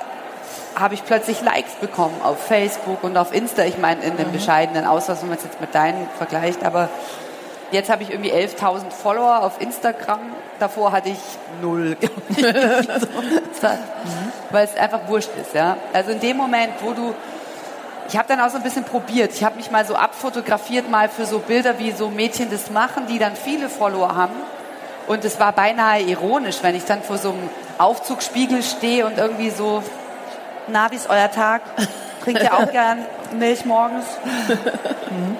habe 0.74 0.94
ich 0.94 1.04
plötzlich 1.04 1.40
Likes 1.40 1.74
bekommen 1.74 2.20
auf 2.24 2.44
Facebook 2.44 3.04
und 3.04 3.16
auf 3.16 3.32
Insta. 3.32 3.62
Ich 3.62 3.78
meine, 3.78 4.02
in 4.02 4.16
dem 4.16 4.26
mhm. 4.26 4.32
bescheidenen 4.32 4.86
Ausmaß, 4.86 5.22
wenn 5.22 5.28
man 5.28 5.38
es 5.38 5.44
jetzt 5.44 5.60
mit 5.60 5.72
deinen 5.72 6.08
vergleicht, 6.18 6.64
aber 6.64 6.88
jetzt 7.70 7.90
habe 7.90 8.02
ich 8.02 8.10
irgendwie 8.10 8.32
11.000 8.32 8.90
Follower 8.90 9.44
auf 9.44 9.60
Instagram. 9.60 10.18
Davor 10.58 10.90
hatte 10.90 11.10
ich 11.10 11.20
null, 11.62 11.96
so, 12.30 13.68
mhm. 13.68 14.32
Weil 14.50 14.64
es 14.64 14.76
einfach 14.76 15.06
wurscht 15.06 15.30
ist, 15.40 15.54
ja. 15.54 15.76
Also 15.92 16.10
in 16.10 16.18
dem 16.18 16.36
Moment, 16.36 16.72
wo 16.80 16.90
du 16.90 17.14
ich 18.08 18.16
habe 18.16 18.28
dann 18.28 18.40
auch 18.40 18.50
so 18.50 18.56
ein 18.56 18.62
bisschen 18.62 18.84
probiert. 18.84 19.32
Ich 19.32 19.44
habe 19.44 19.56
mich 19.56 19.70
mal 19.70 19.84
so 19.84 19.94
abfotografiert, 19.94 20.90
mal 20.90 21.08
für 21.08 21.26
so 21.26 21.38
Bilder, 21.38 21.78
wie 21.78 21.92
so 21.92 22.08
Mädchen 22.08 22.50
das 22.50 22.70
machen, 22.70 23.06
die 23.06 23.18
dann 23.18 23.36
viele 23.36 23.68
Follower 23.68 24.14
haben. 24.14 24.34
Und 25.06 25.24
es 25.24 25.38
war 25.38 25.52
beinahe 25.52 26.02
ironisch, 26.02 26.58
wenn 26.62 26.74
ich 26.74 26.84
dann 26.84 27.02
vor 27.02 27.18
so 27.18 27.30
einem 27.30 27.48
Aufzugspiegel 27.78 28.62
stehe 28.62 29.06
und 29.06 29.18
irgendwie 29.18 29.50
so, 29.50 29.82
na, 30.68 30.90
wie 30.90 30.96
ist 30.96 31.08
euer 31.08 31.30
Tag? 31.30 31.62
Trinkt 32.24 32.42
ihr 32.42 32.54
auch 32.54 32.70
gern 32.72 33.04
Milch 33.38 33.64
morgens? 33.64 34.04
Mhm. 34.48 35.36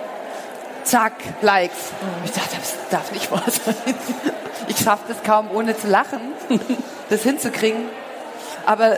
Zack, 0.85 1.15
Likes. 1.43 1.93
Ich 2.25 2.31
dachte, 2.31 2.57
das 2.61 2.75
darf 2.91 3.11
nicht 3.11 3.31
wahr 3.33 3.43
sein. 3.47 3.75
Ich 4.69 4.79
schaffe 4.79 5.03
das 5.09 5.23
kaum 5.25 5.51
ohne 5.53 5.77
zu 5.77 5.89
lachen, 5.89 6.21
das 7.11 7.23
hinzukriegen. 7.23 7.89
Aber 8.67 8.97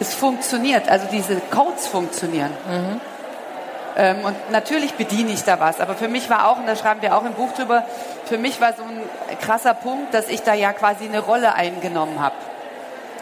es 0.00 0.14
funktioniert, 0.14 0.88
also 0.88 1.06
diese 1.10 1.36
Codes 1.50 1.86
funktionieren. 1.86 2.50
Mhm. 2.68 3.00
Ähm, 3.96 4.24
und 4.24 4.50
natürlich 4.50 4.94
bediene 4.94 5.32
ich 5.32 5.44
da 5.44 5.60
was, 5.60 5.80
aber 5.80 5.94
für 5.94 6.08
mich 6.08 6.28
war 6.28 6.48
auch, 6.48 6.56
und 6.58 6.66
da 6.66 6.74
schreiben 6.74 7.00
wir 7.00 7.16
auch 7.16 7.24
im 7.24 7.34
Buch 7.34 7.52
drüber, 7.52 7.84
für 8.24 8.38
mich 8.38 8.60
war 8.60 8.72
so 8.72 8.82
ein 8.82 9.38
krasser 9.40 9.74
Punkt, 9.74 10.12
dass 10.12 10.28
ich 10.28 10.42
da 10.42 10.54
ja 10.54 10.72
quasi 10.72 11.04
eine 11.04 11.20
Rolle 11.20 11.54
eingenommen 11.54 12.20
habe. 12.20 12.34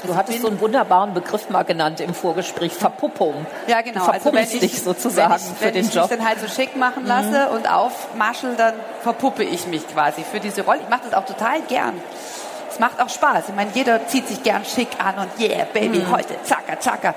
Du 0.05 0.17
hattest 0.17 0.41
so 0.41 0.49
einen 0.49 0.61
wunderbaren 0.61 1.15
Begriff 1.15 1.49
mal 1.49 1.63
genannt 1.63 2.01
im 2.01 2.13
Vorgespräch, 2.13 2.73
Verpuppung. 2.73 3.47
Ja, 3.69 3.83
genau. 3.83 4.07
Du 4.07 4.13
also 4.13 4.33
wenn 4.33 4.43
ich, 4.43 4.59
dich 4.59 4.83
sozusagen 4.83 5.31
wenn 5.31 5.37
ich, 5.37 5.59
für 5.59 5.65
wenn 5.65 5.75
den 5.75 5.85
ich 5.87 5.95
Job. 5.95 6.11
Wenn 6.11 6.19
ich 6.19 6.19
mich 6.19 6.19
dann 6.19 6.29
halt 6.29 6.41
so 6.41 6.49
schick 6.49 6.77
machen 6.77 7.07
lasse 7.07 7.49
mhm. 7.49 7.57
und 7.57 7.71
aufmaschel, 7.71 8.57
dann 8.57 8.75
verpuppe 9.03 9.45
ich 9.45 9.69
mich 9.69 9.87
quasi 9.87 10.25
für 10.25 10.41
diese 10.41 10.63
Rolle. 10.63 10.81
Ich 10.83 10.89
mache 10.89 11.03
das 11.09 11.15
auch 11.15 11.25
total 11.25 11.61
gern. 11.63 11.95
Es 12.73 12.79
macht 12.79 13.03
auch 13.03 13.09
Spaß. 13.09 13.51
Ich 13.51 13.55
meine, 13.55 13.71
jeder 13.75 14.07
zieht 14.07 14.27
sich 14.29 14.43
gern 14.43 14.65
schick 14.65 14.89
an 14.99 15.17
und 15.19 15.39
yeah, 15.39 15.67
Baby, 15.73 15.99
mhm. 15.99 16.11
heute, 16.11 16.43
zacka, 16.43 16.81
zacka. 16.81 17.15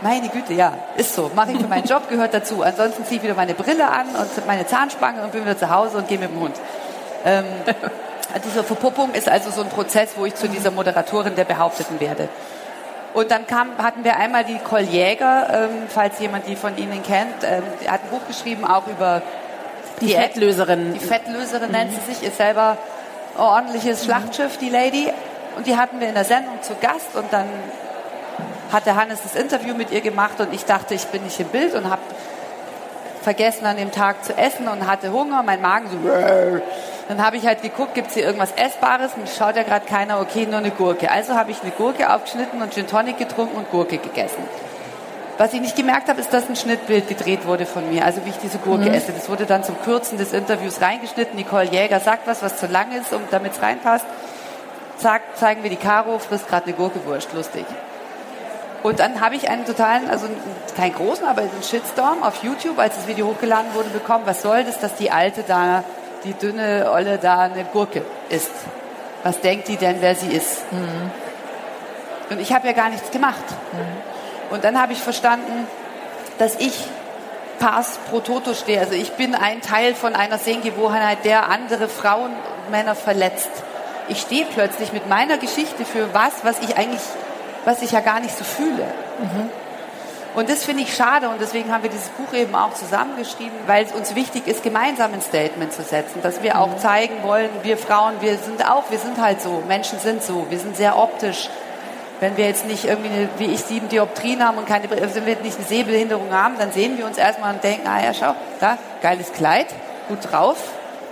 Meine 0.00 0.28
Güte, 0.28 0.54
ja, 0.54 0.74
ist 0.96 1.14
so. 1.14 1.30
Mache 1.36 1.52
ich 1.52 1.58
für 1.58 1.68
meinen 1.68 1.86
Job, 1.86 2.08
gehört 2.08 2.34
dazu. 2.34 2.62
Ansonsten 2.62 3.04
ziehe 3.04 3.18
ich 3.18 3.22
wieder 3.22 3.34
meine 3.34 3.54
Brille 3.54 3.88
an 3.88 4.06
und 4.08 4.46
meine 4.46 4.66
Zahnspange 4.66 5.22
und 5.22 5.32
bin 5.32 5.42
wieder 5.42 5.56
zu 5.56 5.70
Hause 5.70 5.98
und 5.98 6.08
gehe 6.08 6.18
mit 6.18 6.30
dem 6.30 6.40
Hund. 6.40 6.56
Ähm, 7.24 7.44
diese 8.44 8.64
Verpuppung 8.64 9.12
ist 9.14 9.28
also 9.28 9.50
so 9.50 9.62
ein 9.62 9.68
Prozess, 9.68 10.14
wo 10.16 10.26
ich 10.26 10.34
zu 10.34 10.48
dieser 10.48 10.72
Moderatorin 10.72 11.36
der 11.36 11.44
Behaupteten 11.44 12.00
werde. 12.00 12.28
Und 13.14 13.30
dann 13.30 13.46
kam, 13.46 13.78
hatten 13.78 14.02
wir 14.02 14.16
einmal 14.16 14.44
die 14.44 14.54
Nicole 14.54 14.82
Jäger, 14.82 15.48
ähm, 15.52 15.86
falls 15.88 16.18
jemand 16.18 16.46
die 16.48 16.56
von 16.56 16.76
Ihnen 16.76 17.02
kennt, 17.04 17.44
ähm, 17.44 17.62
die 17.82 17.88
hat 17.88 18.00
ein 18.02 18.10
Buch 18.10 18.26
geschrieben, 18.26 18.64
auch 18.64 18.86
über 18.88 19.22
die, 20.00 20.06
die 20.06 20.14
Fettlöserin. 20.14 20.94
Die 20.94 21.00
Fettlöserin 21.00 21.68
mhm. 21.68 21.72
nennt 21.72 21.90
sie 21.94 22.12
sich, 22.12 22.22
ist 22.22 22.36
selber 22.36 22.76
ordentliches 23.38 24.04
Schlachtschiff, 24.04 24.58
die 24.58 24.68
Lady. 24.70 25.10
Und 25.56 25.66
die 25.66 25.76
hatten 25.76 26.00
wir 26.00 26.08
in 26.08 26.14
der 26.14 26.24
Sendung 26.24 26.62
zu 26.62 26.74
Gast 26.80 27.16
und 27.16 27.32
dann 27.32 27.46
hat 28.72 28.86
der 28.86 28.96
Hannes 28.96 29.20
das 29.22 29.34
Interview 29.34 29.74
mit 29.74 29.90
ihr 29.90 30.00
gemacht 30.00 30.40
und 30.40 30.52
ich 30.52 30.64
dachte, 30.64 30.94
ich 30.94 31.06
bin 31.06 31.24
nicht 31.24 31.40
im 31.40 31.48
Bild 31.48 31.74
und 31.74 31.90
habe 31.90 32.02
vergessen 33.22 33.66
an 33.66 33.76
dem 33.76 33.90
Tag 33.90 34.24
zu 34.24 34.36
essen 34.36 34.68
und 34.68 34.86
hatte 34.86 35.12
Hunger, 35.12 35.42
mein 35.42 35.60
Magen 35.60 35.88
so. 35.90 35.98
Dann 37.08 37.24
habe 37.24 37.38
ich 37.38 37.46
halt 37.46 37.62
geguckt, 37.62 37.94
gibt 37.94 38.08
es 38.08 38.14
hier 38.14 38.24
irgendwas 38.24 38.52
Essbares? 38.52 39.12
Und 39.16 39.28
schaut 39.28 39.56
ja 39.56 39.62
gerade 39.62 39.86
keiner, 39.86 40.20
okay, 40.20 40.46
nur 40.46 40.58
eine 40.58 40.70
Gurke. 40.70 41.10
Also 41.10 41.34
habe 41.34 41.50
ich 41.50 41.62
eine 41.62 41.70
Gurke 41.70 42.12
aufgeschnitten 42.12 42.60
und 42.60 42.74
Gin 42.74 42.86
Tonic 42.86 43.16
getrunken 43.16 43.56
und 43.56 43.70
Gurke 43.70 43.96
gegessen. 43.98 44.42
Was 45.38 45.54
ich 45.54 45.60
nicht 45.60 45.76
gemerkt 45.76 46.08
habe, 46.08 46.20
ist, 46.20 46.32
dass 46.32 46.48
ein 46.48 46.56
Schnittbild 46.56 47.06
gedreht 47.06 47.46
wurde 47.46 47.64
von 47.64 47.88
mir, 47.88 48.04
also 48.04 48.24
wie 48.24 48.30
ich 48.30 48.38
diese 48.38 48.58
Gurke 48.58 48.88
mhm. 48.88 48.94
esse. 48.94 49.12
Das 49.12 49.28
wurde 49.28 49.46
dann 49.46 49.62
zum 49.62 49.80
Kürzen 49.82 50.18
des 50.18 50.32
Interviews 50.32 50.80
reingeschnitten. 50.80 51.36
Nicole 51.36 51.66
Jäger 51.66 52.00
sagt 52.00 52.26
was, 52.26 52.42
was 52.42 52.58
zu 52.58 52.66
lang 52.66 52.90
ist, 52.90 53.12
und 53.12 53.22
damit 53.30 53.52
es 53.52 53.62
reinpasst. 53.62 54.04
Sagt, 54.98 55.38
zeigen 55.38 55.62
wir 55.62 55.70
die 55.70 55.76
Caro, 55.76 56.18
frisst 56.18 56.48
gerade 56.48 56.66
eine 56.66 56.74
Gurkewurst, 56.74 57.32
lustig. 57.34 57.64
Und 58.82 58.98
dann 58.98 59.20
habe 59.20 59.36
ich 59.36 59.48
einen 59.48 59.64
totalen, 59.64 60.10
also 60.10 60.26
keinen 60.76 60.94
großen, 60.94 61.24
aber 61.24 61.42
einen 61.42 61.62
Shitstorm 61.62 62.24
auf 62.24 62.42
YouTube, 62.42 62.78
als 62.80 62.96
das 62.96 63.06
Video 63.06 63.28
hochgeladen 63.28 63.74
wurde, 63.74 63.90
bekommen. 63.90 64.24
Was 64.26 64.42
soll 64.42 64.64
das, 64.64 64.80
dass 64.80 64.96
die 64.96 65.12
Alte 65.12 65.44
da, 65.46 65.84
die 66.24 66.32
dünne 66.32 66.90
Olle 66.92 67.18
da 67.18 67.42
eine 67.42 67.64
Gurke 67.64 68.02
isst? 68.28 68.50
Was 69.22 69.40
denkt 69.40 69.68
die 69.68 69.76
denn, 69.76 70.00
wer 70.00 70.16
sie 70.16 70.32
ist? 70.32 70.72
Mhm. 70.72 71.10
Und 72.30 72.40
ich 72.40 72.52
habe 72.52 72.66
ja 72.66 72.72
gar 72.72 72.90
nichts 72.90 73.12
gemacht. 73.12 73.44
Mhm. 73.72 74.17
Und 74.50 74.64
dann 74.64 74.80
habe 74.80 74.92
ich 74.92 74.98
verstanden, 74.98 75.66
dass 76.38 76.56
ich 76.56 76.72
Pass 77.58 77.98
pro 78.08 78.20
Toto 78.20 78.54
stehe. 78.54 78.80
Also 78.80 78.94
ich 78.94 79.12
bin 79.12 79.34
ein 79.34 79.60
Teil 79.60 79.94
von 79.94 80.14
einer 80.14 80.38
Sehgewohnheit, 80.38 81.24
der 81.24 81.48
andere 81.48 81.88
Frauen 81.88 82.30
und 82.30 82.70
Männer 82.70 82.94
verletzt. 82.94 83.50
Ich 84.08 84.20
stehe 84.20 84.46
plötzlich 84.46 84.92
mit 84.92 85.08
meiner 85.08 85.38
Geschichte 85.38 85.84
für 85.84 86.14
was, 86.14 86.32
was 86.44 86.60
ich 86.60 86.76
eigentlich, 86.78 87.00
was 87.64 87.82
ich 87.82 87.92
ja 87.92 88.00
gar 88.00 88.20
nicht 88.20 88.36
so 88.36 88.44
fühle. 88.44 88.84
Mhm. 89.18 89.50
Und 90.34 90.48
das 90.48 90.64
finde 90.64 90.82
ich 90.82 90.94
schade 90.94 91.28
und 91.30 91.40
deswegen 91.40 91.72
haben 91.72 91.82
wir 91.82 91.90
dieses 91.90 92.10
Buch 92.10 92.32
eben 92.32 92.54
auch 92.54 92.72
zusammengeschrieben, 92.74 93.58
weil 93.66 93.84
es 93.84 93.92
uns 93.92 94.14
wichtig 94.14 94.46
ist, 94.46 94.62
gemeinsam 94.62 95.12
ein 95.12 95.22
Statement 95.22 95.72
zu 95.72 95.82
setzen, 95.82 96.22
dass 96.22 96.42
wir 96.42 96.60
auch 96.60 96.68
mhm. 96.68 96.78
zeigen 96.78 97.22
wollen, 97.24 97.50
wir 97.62 97.76
Frauen, 97.76 98.14
wir 98.20 98.38
sind 98.38 98.64
auch, 98.70 98.84
wir 98.90 98.98
sind 98.98 99.20
halt 99.20 99.40
so, 99.40 99.62
Menschen 99.66 99.98
sind 99.98 100.22
so, 100.22 100.46
wir 100.48 100.60
sind 100.60 100.76
sehr 100.76 100.96
optisch, 100.96 101.50
Wenn 102.20 102.36
wir 102.36 102.46
jetzt 102.46 102.66
nicht 102.66 102.84
irgendwie, 102.84 103.10
eine, 103.10 103.28
wie 103.38 103.46
ich, 103.46 103.60
sieben 103.60 103.88
Dioptrien 103.88 104.44
haben 104.44 104.58
und 104.58 104.66
keine, 104.66 104.90
also 104.90 105.16
wenn 105.16 105.26
wir 105.26 105.36
nicht 105.36 105.56
eine 105.56 105.66
Sehbehinderung 105.66 106.32
haben, 106.32 106.54
dann 106.58 106.72
sehen 106.72 106.98
wir 106.98 107.06
uns 107.06 107.16
erstmal 107.16 107.54
und 107.54 107.62
denken, 107.62 107.86
ah 107.86 108.02
ja, 108.02 108.12
schau, 108.12 108.34
da, 108.60 108.78
geiles 109.02 109.32
Kleid, 109.32 109.66
gut 110.08 110.18
drauf, 110.30 110.58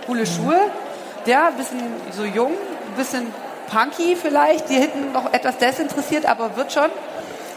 coole 0.06 0.22
mhm. 0.22 0.26
Schuhe, 0.26 0.60
ja, 1.26 1.48
ein 1.48 1.54
bisschen 1.54 1.80
so 2.10 2.24
jung, 2.24 2.52
ein 2.52 2.96
bisschen 2.96 3.32
punky 3.70 4.16
vielleicht, 4.16 4.68
die 4.68 4.74
hinten 4.74 5.12
noch 5.12 5.32
etwas 5.32 5.58
desinteressiert, 5.58 6.26
aber 6.26 6.56
wird 6.56 6.72
schon. 6.72 6.90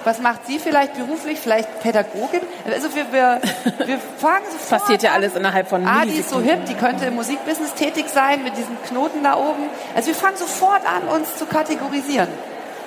Was 0.05 0.19
macht 0.19 0.47
sie 0.47 0.59
vielleicht 0.59 0.93
beruflich? 0.93 1.39
Vielleicht 1.39 1.81
Pädagogin? 1.81 2.39
Also 2.65 2.95
wir, 2.95 3.11
wir, 3.11 3.41
wir 3.85 3.99
fangen 4.17 4.45
sofort 4.49 4.81
Passiert 4.81 5.03
ja 5.03 5.11
alles 5.11 5.35
innerhalb 5.35 5.67
von 5.67 5.85
Ah, 5.85 6.05
die 6.05 6.19
ist 6.19 6.29
so 6.29 6.39
hip, 6.39 6.65
die 6.65 6.73
könnte 6.73 7.05
im 7.05 7.15
Musikbusiness 7.15 7.73
tätig 7.73 8.05
sein 8.07 8.43
mit 8.43 8.55
diesen 8.55 8.81
Knoten 8.83 9.23
da 9.23 9.35
oben. 9.35 9.69
Also 9.95 10.07
wir 10.07 10.15
fangen 10.15 10.37
sofort 10.37 10.83
an, 10.85 11.07
uns 11.09 11.35
zu 11.35 11.45
kategorisieren. 11.45 12.29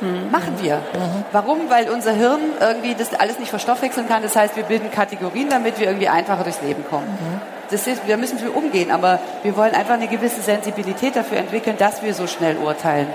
Mhm. 0.03 0.31
Machen 0.31 0.57
wir. 0.61 0.77
Mhm. 0.77 1.25
Warum? 1.33 1.71
Weil 1.71 1.89
unser 1.89 2.13
Hirn 2.13 2.41
irgendwie 2.61 2.95
das 2.95 3.15
alles 3.15 3.39
nicht 3.39 3.51
verstoffwechseln 3.51 4.09
kann. 4.09 4.23
Das 4.23 4.37
heißt, 4.37 4.57
wir 4.57 4.65
bilden 4.65 4.91
Kategorien, 4.91 5.49
damit 5.49 5.79
wir 5.79 5.87
irgendwie 5.87 6.09
einfacher 6.09 6.43
durchs 6.43 6.61
Leben 6.61 6.85
kommen. 6.91 7.07
Mhm. 7.07 7.41
Das 7.71 7.87
ist, 7.87 8.07
wir 8.07 8.19
müssen 8.19 8.39
für 8.39 8.51
umgehen, 8.51 8.91
aber 8.91 9.21
wir 9.43 9.57
wollen 9.57 9.75
einfach 9.75 9.95
eine 9.95 10.09
gewisse 10.09 10.43
Sensibilität 10.43 11.17
dafür 11.17 11.39
entwickeln, 11.39 11.77
dass 11.79 12.03
wir 12.03 12.13
so 12.13 12.27
schnell 12.27 12.59
urteilen. 12.59 13.07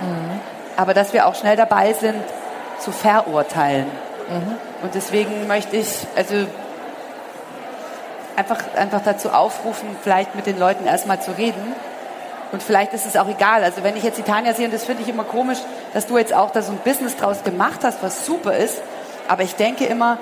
Aber 0.76 0.96
dass 0.96 1.14
wir 1.14 1.28
auch 1.28 1.36
schnell 1.36 1.56
dabei 1.56 1.94
sind, 1.94 2.24
zu 2.80 2.92
verurteilen. 2.92 3.86
Und 4.82 4.96
deswegen 4.96 5.46
möchte 5.46 5.76
ich 5.76 6.08
also 6.16 6.48
einfach, 8.36 8.58
einfach 8.76 9.02
dazu 9.04 9.30
aufrufen, 9.30 9.90
vielleicht 10.02 10.34
mit 10.36 10.48
den 10.48 10.58
Leuten 10.58 10.88
erstmal 10.88 11.22
zu 11.22 11.38
reden. 11.38 11.76
Und 12.52 12.64
vielleicht 12.64 12.94
ist 12.94 13.06
es 13.06 13.18
auch 13.18 13.28
egal. 13.28 13.64
Also 13.64 13.84
wenn 13.84 13.96
ich 13.98 14.04
jetzt 14.04 14.18
die 14.18 14.24
Tanja 14.24 14.54
sehe, 14.54 14.66
und 14.66 14.74
das 14.74 14.86
finde 14.86 15.04
ich 15.04 15.10
immer 15.10 15.24
komisch, 15.24 15.60
dass 15.94 16.08
du 16.08 16.18
jetzt 16.18 16.34
auch 16.34 16.52
da 16.52 16.62
so 16.62 16.72
ein 16.72 16.80
Business 16.80 17.16
draus 17.16 17.44
gemacht 17.44 17.82
hast, 17.84 18.02
was 18.02 18.26
super 18.26 18.56
ist. 18.56 18.82
Aber 19.28 19.44
ich 19.44 19.56
denke 19.56 19.86
immer, 19.86 20.18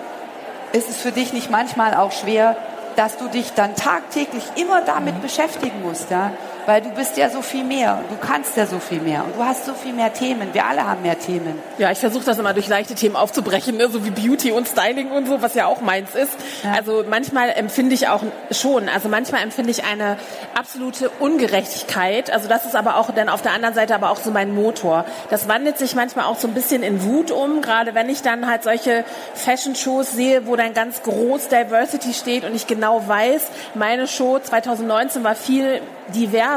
ist 0.74 0.90
es 0.90 0.98
für 0.98 1.12
dich 1.12 1.34
nicht 1.34 1.52
manchmal 1.52 1.94
auch 1.94 2.12
schwer, 2.12 2.56
dass 2.96 3.18
du 3.18 3.28
dich 3.28 3.54
dann 3.54 3.76
tagtäglich 3.76 4.44
immer 4.56 4.82
damit 4.82 5.16
mhm. 5.16 5.22
beschäftigen 5.22 5.82
musst, 5.84 6.12
ja? 6.12 6.32
Weil 6.66 6.82
du 6.82 6.89
bist 6.89 7.18
ja 7.18 7.30
so 7.30 7.41
viel 7.41 7.63
mehr, 7.63 7.99
du 8.09 8.18
kannst 8.18 8.57
ja 8.57 8.66
so 8.66 8.80
viel 8.80 8.99
mehr 8.99 9.24
und 9.24 9.36
du 9.36 9.43
hast 9.43 9.66
so 9.66 9.74
viel 9.74 9.93
mehr 9.93 10.13
Themen. 10.13 10.53
Wir 10.53 10.66
alle 10.66 10.86
haben 10.86 11.01
mehr 11.01 11.20
Themen. 11.20 11.59
Ja, 11.78 11.91
ich 11.91 11.99
versuche 11.99 12.26
das 12.26 12.39
immer 12.39 12.53
durch 12.53 12.68
leichte 12.68 12.95
Themen 12.95 13.16
aufzubrechen, 13.16 13.78
ne? 13.78 13.89
so 13.89 14.03
wie 14.05 14.09
Beauty 14.09 14.51
und 14.51 14.68
Styling 14.68 15.11
und 15.11 15.28
so, 15.28 15.41
was 15.41 15.53
ja 15.53 15.68
auch 15.68 15.82
meins 15.82 16.16
ist. 16.16 16.32
Ja. 16.63 16.74
Also 16.74 17.03
manchmal 17.07 17.49
empfinde 17.49 17.93
ich 17.93 18.07
auch 18.07 18.22
schon, 18.51 18.89
also 18.89 19.09
manchmal 19.09 19.43
empfinde 19.43 19.72
ich 19.72 19.84
eine 19.84 20.18
absolute 20.57 21.09
Ungerechtigkeit. 21.20 22.32
Also 22.32 22.47
das 22.47 22.66
ist 22.66 22.76
aber 22.76 22.97
auch 22.97 23.11
dann 23.11 23.30
auf 23.30 23.41
der 23.41 23.51
anderen 23.51 23.76
Seite 23.76 23.93
aber 23.93 24.09
auch 24.09 24.18
so 24.18 24.32
mein 24.32 24.53
Motor. 24.53 25.05
Das 25.30 25.47
wandelt 25.47 25.78
sich 25.78 25.95
manchmal 25.95 26.26
auch 26.26 26.38
so 26.38 26.47
ein 26.47 26.53
bisschen 26.53 26.84
in 26.84 27.03
Wut 27.03 27.32
um, 27.32 27.61
gerade 27.61 27.93
wenn 27.93 28.09
ich 28.09 28.22
dann 28.22 28.47
halt 28.47 28.63
solche 28.63 29.03
Fashion-Shows 29.36 30.13
sehe, 30.13 30.47
wo 30.47 30.55
dann 30.55 30.74
ganz 30.74 31.03
groß 31.03 31.47
Diversity 31.49 32.13
steht 32.13 32.43
und 32.43 32.55
ich 32.55 32.68
genau 32.68 33.07
weiß, 33.07 33.43
meine 33.76 34.07
Show 34.07 34.39
2019 34.39 35.24
war 35.24 35.36
viel 35.36 35.82
diverser, 36.13 36.55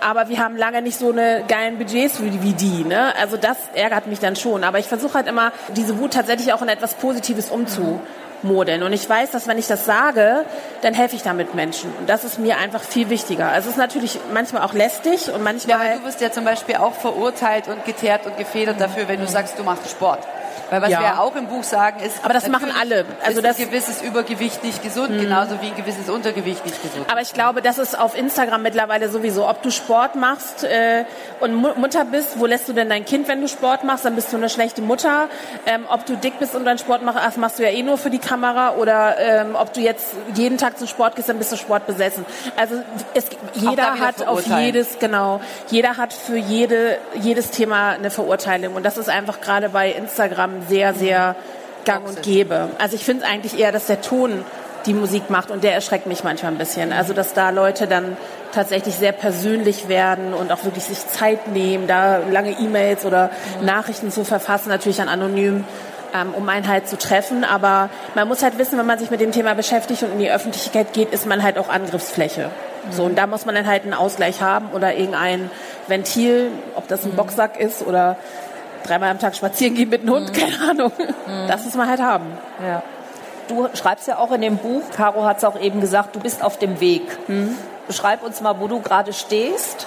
aber 0.00 0.28
wir 0.28 0.38
haben 0.38 0.56
lange 0.56 0.82
nicht 0.82 0.98
so 0.98 1.10
eine 1.10 1.44
geilen 1.48 1.78
Budgets 1.78 2.22
wie 2.22 2.52
die. 2.52 2.84
Ne? 2.84 3.14
Also 3.18 3.36
das 3.36 3.56
ärgert 3.74 4.06
mich 4.06 4.20
dann 4.20 4.36
schon. 4.36 4.64
Aber 4.64 4.78
ich 4.78 4.86
versuche 4.86 5.14
halt 5.14 5.26
immer, 5.26 5.52
diese 5.74 5.98
Wut 5.98 6.12
tatsächlich 6.12 6.52
auch 6.52 6.62
in 6.62 6.68
etwas 6.68 6.94
Positives 6.94 7.50
umzumodeln. 7.50 8.82
Und 8.82 8.92
ich 8.92 9.08
weiß, 9.08 9.30
dass 9.30 9.46
wenn 9.48 9.58
ich 9.58 9.66
das 9.66 9.84
sage, 9.84 10.44
dann 10.82 10.94
helfe 10.94 11.16
ich 11.16 11.22
damit 11.22 11.54
Menschen. 11.54 11.92
Und 11.98 12.08
das 12.08 12.24
ist 12.24 12.38
mir 12.38 12.58
einfach 12.58 12.82
viel 12.82 13.10
wichtiger. 13.10 13.48
Also 13.48 13.68
es 13.68 13.76
ist 13.76 13.78
natürlich 13.78 14.18
manchmal 14.32 14.62
auch 14.62 14.72
lästig 14.72 15.30
und 15.32 15.42
manchmal... 15.42 15.86
Ja, 15.86 15.96
du 15.96 16.04
wirst 16.04 16.20
ja 16.20 16.30
zum 16.30 16.44
Beispiel 16.44 16.76
auch 16.76 16.94
verurteilt 16.94 17.68
und 17.68 17.84
geteert 17.84 18.26
und 18.26 18.36
gefedert 18.36 18.80
dafür, 18.80 19.08
wenn 19.08 19.20
du 19.20 19.26
sagst, 19.26 19.58
du 19.58 19.64
machst 19.64 19.90
Sport. 19.90 20.20
Weil 20.70 20.82
was 20.82 20.90
ja. 20.90 21.00
wir 21.00 21.20
auch 21.20 21.36
im 21.36 21.46
Buch 21.46 21.62
sagen 21.62 22.00
ist, 22.00 22.24
aber 22.24 22.34
das 22.34 22.48
machen 22.48 22.72
alle. 22.78 23.04
Also 23.24 23.40
das 23.40 23.58
ein 23.58 23.66
gewisses 23.66 24.02
Übergewicht 24.02 24.64
nicht 24.64 24.82
gesund, 24.82 25.10
mhm. 25.10 25.20
genauso 25.20 25.60
wie 25.60 25.66
ein 25.66 25.76
gewisses 25.76 26.08
Untergewicht 26.08 26.64
nicht 26.64 26.82
gesund. 26.82 27.06
Aber 27.10 27.20
ich 27.20 27.32
glaube, 27.32 27.62
das 27.62 27.78
ist 27.78 27.98
auf 27.98 28.16
Instagram 28.16 28.62
mittlerweile 28.62 29.08
sowieso. 29.08 29.48
Ob 29.48 29.62
du 29.62 29.70
Sport 29.70 30.16
machst 30.16 30.64
äh, 30.64 31.04
und 31.40 31.54
Mutter 31.54 32.04
bist, 32.04 32.38
wo 32.40 32.46
lässt 32.46 32.68
du 32.68 32.72
denn 32.72 32.88
dein 32.88 33.04
Kind, 33.04 33.28
wenn 33.28 33.40
du 33.40 33.48
Sport 33.48 33.84
machst? 33.84 34.04
Dann 34.04 34.14
bist 34.16 34.32
du 34.32 34.36
eine 34.36 34.48
schlechte 34.48 34.82
Mutter. 34.82 35.28
Ähm, 35.66 35.84
ob 35.88 36.04
du 36.06 36.16
dick 36.16 36.38
bist 36.38 36.54
und 36.54 36.64
deinen 36.64 36.78
Sport 36.78 37.02
machst, 37.02 37.20
das 37.24 37.36
machst 37.36 37.58
du 37.58 37.62
ja 37.62 37.70
eh 37.70 37.82
nur 37.82 37.98
für 37.98 38.10
die 38.10 38.18
Kamera. 38.18 38.74
Oder 38.74 39.16
ähm, 39.18 39.54
ob 39.54 39.72
du 39.72 39.80
jetzt 39.80 40.14
jeden 40.34 40.58
Tag 40.58 40.78
zum 40.78 40.88
Sport 40.88 41.16
gehst, 41.16 41.28
dann 41.28 41.38
bist 41.38 41.52
du 41.52 41.56
Sport 41.56 41.86
besessen. 41.86 42.24
Also 42.56 42.82
es, 43.14 43.26
jeder 43.54 43.98
hat 43.98 44.26
auf 44.26 44.44
jedes 44.46 44.98
genau, 44.98 45.40
jeder 45.70 45.96
hat 45.96 46.12
für 46.12 46.36
jede 46.36 46.98
jedes 47.14 47.50
Thema 47.50 47.90
eine 47.90 48.10
Verurteilung 48.10 48.74
und 48.74 48.84
das 48.84 48.98
ist 48.98 49.08
einfach 49.08 49.40
gerade 49.40 49.68
bei 49.68 49.92
Instagram 49.92 50.55
sehr, 50.68 50.94
sehr 50.94 51.36
gang 51.84 52.06
und 52.06 52.22
gäbe. 52.22 52.68
Also 52.78 52.96
ich 52.96 53.04
finde 53.04 53.24
es 53.24 53.30
eigentlich 53.30 53.58
eher, 53.58 53.72
dass 53.72 53.86
der 53.86 54.00
Ton 54.00 54.44
die 54.86 54.94
Musik 54.94 55.30
macht 55.30 55.50
und 55.50 55.64
der 55.64 55.74
erschreckt 55.74 56.06
mich 56.06 56.24
manchmal 56.24 56.52
ein 56.52 56.58
bisschen. 56.58 56.92
Also 56.92 57.12
dass 57.12 57.32
da 57.34 57.50
Leute 57.50 57.86
dann 57.86 58.16
tatsächlich 58.52 58.94
sehr 58.94 59.12
persönlich 59.12 59.88
werden 59.88 60.32
und 60.32 60.52
auch 60.52 60.64
wirklich 60.64 60.84
sich 60.84 61.06
Zeit 61.08 61.48
nehmen, 61.48 61.86
da 61.86 62.18
lange 62.30 62.52
E-Mails 62.52 63.04
oder 63.04 63.30
mhm. 63.60 63.66
Nachrichten 63.66 64.10
zu 64.10 64.24
verfassen, 64.24 64.68
natürlich 64.68 64.96
dann 64.98 65.08
anonym, 65.08 65.64
ähm, 66.14 66.34
um 66.34 66.48
einen 66.48 66.68
halt 66.68 66.88
zu 66.88 66.96
treffen. 66.96 67.44
Aber 67.44 67.90
man 68.14 68.28
muss 68.28 68.42
halt 68.42 68.58
wissen, 68.58 68.78
wenn 68.78 68.86
man 68.86 68.98
sich 68.98 69.10
mit 69.10 69.20
dem 69.20 69.32
Thema 69.32 69.54
beschäftigt 69.54 70.02
und 70.02 70.12
in 70.12 70.18
die 70.18 70.30
Öffentlichkeit 70.30 70.92
geht, 70.92 71.12
ist 71.12 71.26
man 71.26 71.42
halt 71.42 71.58
auch 71.58 71.68
Angriffsfläche. 71.68 72.46
Mhm. 72.46 72.92
So, 72.92 73.04
und 73.04 73.18
da 73.18 73.26
muss 73.26 73.44
man 73.44 73.54
dann 73.54 73.66
halt 73.66 73.82
einen 73.82 73.94
Ausgleich 73.94 74.40
haben 74.40 74.70
oder 74.72 74.94
irgendein 74.94 75.50
Ventil, 75.88 76.50
ob 76.76 76.88
das 76.88 77.04
ein 77.04 77.12
mhm. 77.12 77.16
Boxsack 77.16 77.58
ist 77.58 77.86
oder 77.86 78.16
dreimal 78.86 79.10
am 79.10 79.18
Tag 79.18 79.36
spazieren 79.36 79.74
gehen 79.74 79.88
mit 79.88 80.02
dem 80.02 80.10
Hund, 80.10 80.30
mhm. 80.30 80.32
keine 80.32 80.70
Ahnung. 80.70 80.92
Mhm. 80.98 81.48
Das 81.48 81.64
muss 81.64 81.74
man 81.74 81.88
halt 81.88 82.00
haben. 82.00 82.26
Ja. 82.64 82.82
Du 83.48 83.68
schreibst 83.74 84.08
ja 84.08 84.18
auch 84.18 84.32
in 84.32 84.40
dem 84.40 84.56
Buch, 84.56 84.82
Caro 84.94 85.24
hat 85.24 85.38
es 85.38 85.44
auch 85.44 85.60
eben 85.60 85.80
gesagt, 85.80 86.16
du 86.16 86.20
bist 86.20 86.42
auf 86.42 86.58
dem 86.58 86.80
Weg. 86.80 87.02
Mhm. 87.28 87.56
Beschreib 87.86 88.24
uns 88.24 88.40
mal, 88.40 88.58
wo 88.58 88.66
du 88.66 88.80
gerade 88.80 89.12
stehst, 89.12 89.86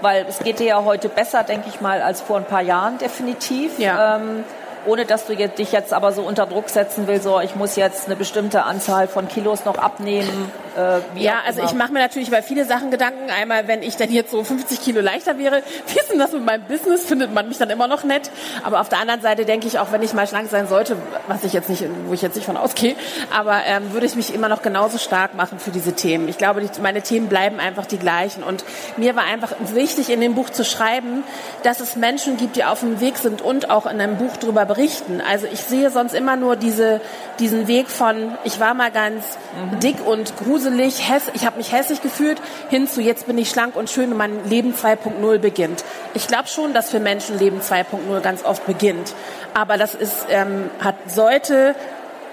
weil 0.00 0.24
es 0.28 0.38
geht 0.38 0.60
dir 0.60 0.66
ja 0.66 0.84
heute 0.84 1.08
besser, 1.08 1.42
denke 1.42 1.68
ich 1.68 1.80
mal, 1.80 2.02
als 2.02 2.20
vor 2.20 2.36
ein 2.36 2.44
paar 2.44 2.62
Jahren 2.62 2.98
definitiv. 2.98 3.78
Ja. 3.78 4.16
Ähm, 4.16 4.44
ohne 4.84 5.04
dass 5.04 5.26
du 5.26 5.36
dich 5.36 5.72
jetzt 5.72 5.92
aber 5.92 6.12
so 6.12 6.22
unter 6.22 6.46
Druck 6.46 6.68
setzen 6.68 7.06
willst, 7.06 7.24
so 7.24 7.40
ich 7.40 7.54
muss 7.54 7.76
jetzt 7.76 8.06
eine 8.06 8.16
bestimmte 8.16 8.64
Anzahl 8.64 9.06
von 9.06 9.28
Kilos 9.28 9.64
noch 9.64 9.78
abnehmen. 9.78 10.50
Äh, 10.76 11.20
ja, 11.20 11.40
also 11.46 11.62
ich 11.62 11.74
mache 11.74 11.92
mir 11.92 11.98
natürlich 11.98 12.30
bei 12.30 12.42
viele 12.42 12.64
Sachen 12.64 12.90
Gedanken. 12.90 13.30
Einmal, 13.30 13.68
wenn 13.68 13.82
ich 13.82 13.96
dann 13.96 14.10
jetzt 14.10 14.30
so 14.30 14.42
50 14.42 14.80
Kilo 14.80 15.00
leichter 15.00 15.38
wäre, 15.38 15.62
wie 15.86 15.98
ist 15.98 16.10
denn 16.10 16.18
das 16.18 16.32
mit 16.32 16.44
meinem 16.44 16.64
Business? 16.64 17.04
Findet 17.04 17.32
man 17.32 17.48
mich 17.48 17.58
dann 17.58 17.70
immer 17.70 17.88
noch 17.88 18.04
nett? 18.04 18.30
Aber 18.62 18.80
auf 18.80 18.88
der 18.88 19.00
anderen 19.00 19.20
Seite 19.20 19.44
denke 19.44 19.66
ich, 19.66 19.78
auch 19.78 19.92
wenn 19.92 20.02
ich 20.02 20.14
mal 20.14 20.26
schlank 20.26 20.48
sein 20.50 20.68
sollte, 20.68 20.96
was 21.28 21.44
ich 21.44 21.52
jetzt 21.52 21.68
nicht, 21.68 21.84
wo 22.06 22.14
ich 22.14 22.22
jetzt 22.22 22.36
nicht 22.36 22.46
von 22.46 22.56
ausgehe, 22.56 22.94
aber 23.34 23.62
ähm, 23.66 23.92
würde 23.92 24.06
ich 24.06 24.14
mich 24.14 24.34
immer 24.34 24.48
noch 24.48 24.62
genauso 24.62 24.98
stark 24.98 25.34
machen 25.34 25.58
für 25.58 25.70
diese 25.70 25.92
Themen. 25.92 26.28
Ich 26.28 26.38
glaube, 26.38 26.60
die, 26.60 26.80
meine 26.80 27.02
Themen 27.02 27.28
bleiben 27.28 27.60
einfach 27.60 27.86
die 27.86 27.98
gleichen. 27.98 28.42
Und 28.42 28.64
mir 28.96 29.16
war 29.16 29.24
einfach 29.24 29.52
wichtig, 29.74 30.10
in 30.10 30.20
dem 30.20 30.34
Buch 30.34 30.50
zu 30.50 30.64
schreiben, 30.64 31.24
dass 31.62 31.80
es 31.80 31.96
Menschen 31.96 32.36
gibt, 32.36 32.56
die 32.56 32.64
auf 32.64 32.80
dem 32.80 33.00
Weg 33.00 33.18
sind 33.18 33.42
und 33.42 33.70
auch 33.70 33.86
in 33.86 34.00
einem 34.00 34.16
Buch 34.16 34.36
darüber 34.38 34.64
berichten. 34.64 35.20
Also 35.20 35.46
ich 35.52 35.60
sehe 35.60 35.90
sonst 35.90 36.14
immer 36.14 36.36
nur 36.36 36.56
diese, 36.56 37.00
diesen 37.38 37.66
Weg 37.66 37.88
von, 37.88 38.36
ich 38.44 38.60
war 38.60 38.74
mal 38.74 38.90
ganz 38.90 39.24
mhm. 39.72 39.80
dick 39.80 40.06
und 40.06 40.36
gruselig, 40.36 40.61
häss, 40.70 41.24
ich 41.34 41.46
habe 41.46 41.56
mich 41.58 41.72
hässlich 41.72 42.02
gefühlt, 42.02 42.40
hin 42.70 42.86
zu 42.86 43.00
jetzt 43.00 43.26
bin 43.26 43.38
ich 43.38 43.50
schlank 43.50 43.76
und 43.76 43.90
schön 43.90 44.12
und 44.12 44.18
mein 44.18 44.48
Leben 44.48 44.74
2.0 44.74 45.38
beginnt. 45.38 45.84
Ich 46.14 46.26
glaube 46.26 46.48
schon, 46.48 46.72
dass 46.72 46.90
für 46.90 47.00
Menschen 47.00 47.38
Leben 47.38 47.60
2.0 47.60 48.20
ganz 48.20 48.44
oft 48.44 48.66
beginnt. 48.66 49.14
Aber 49.54 49.76
das 49.76 49.94
ist, 49.94 50.26
ähm, 50.30 50.70
hat, 50.80 50.96
sollte 51.06 51.74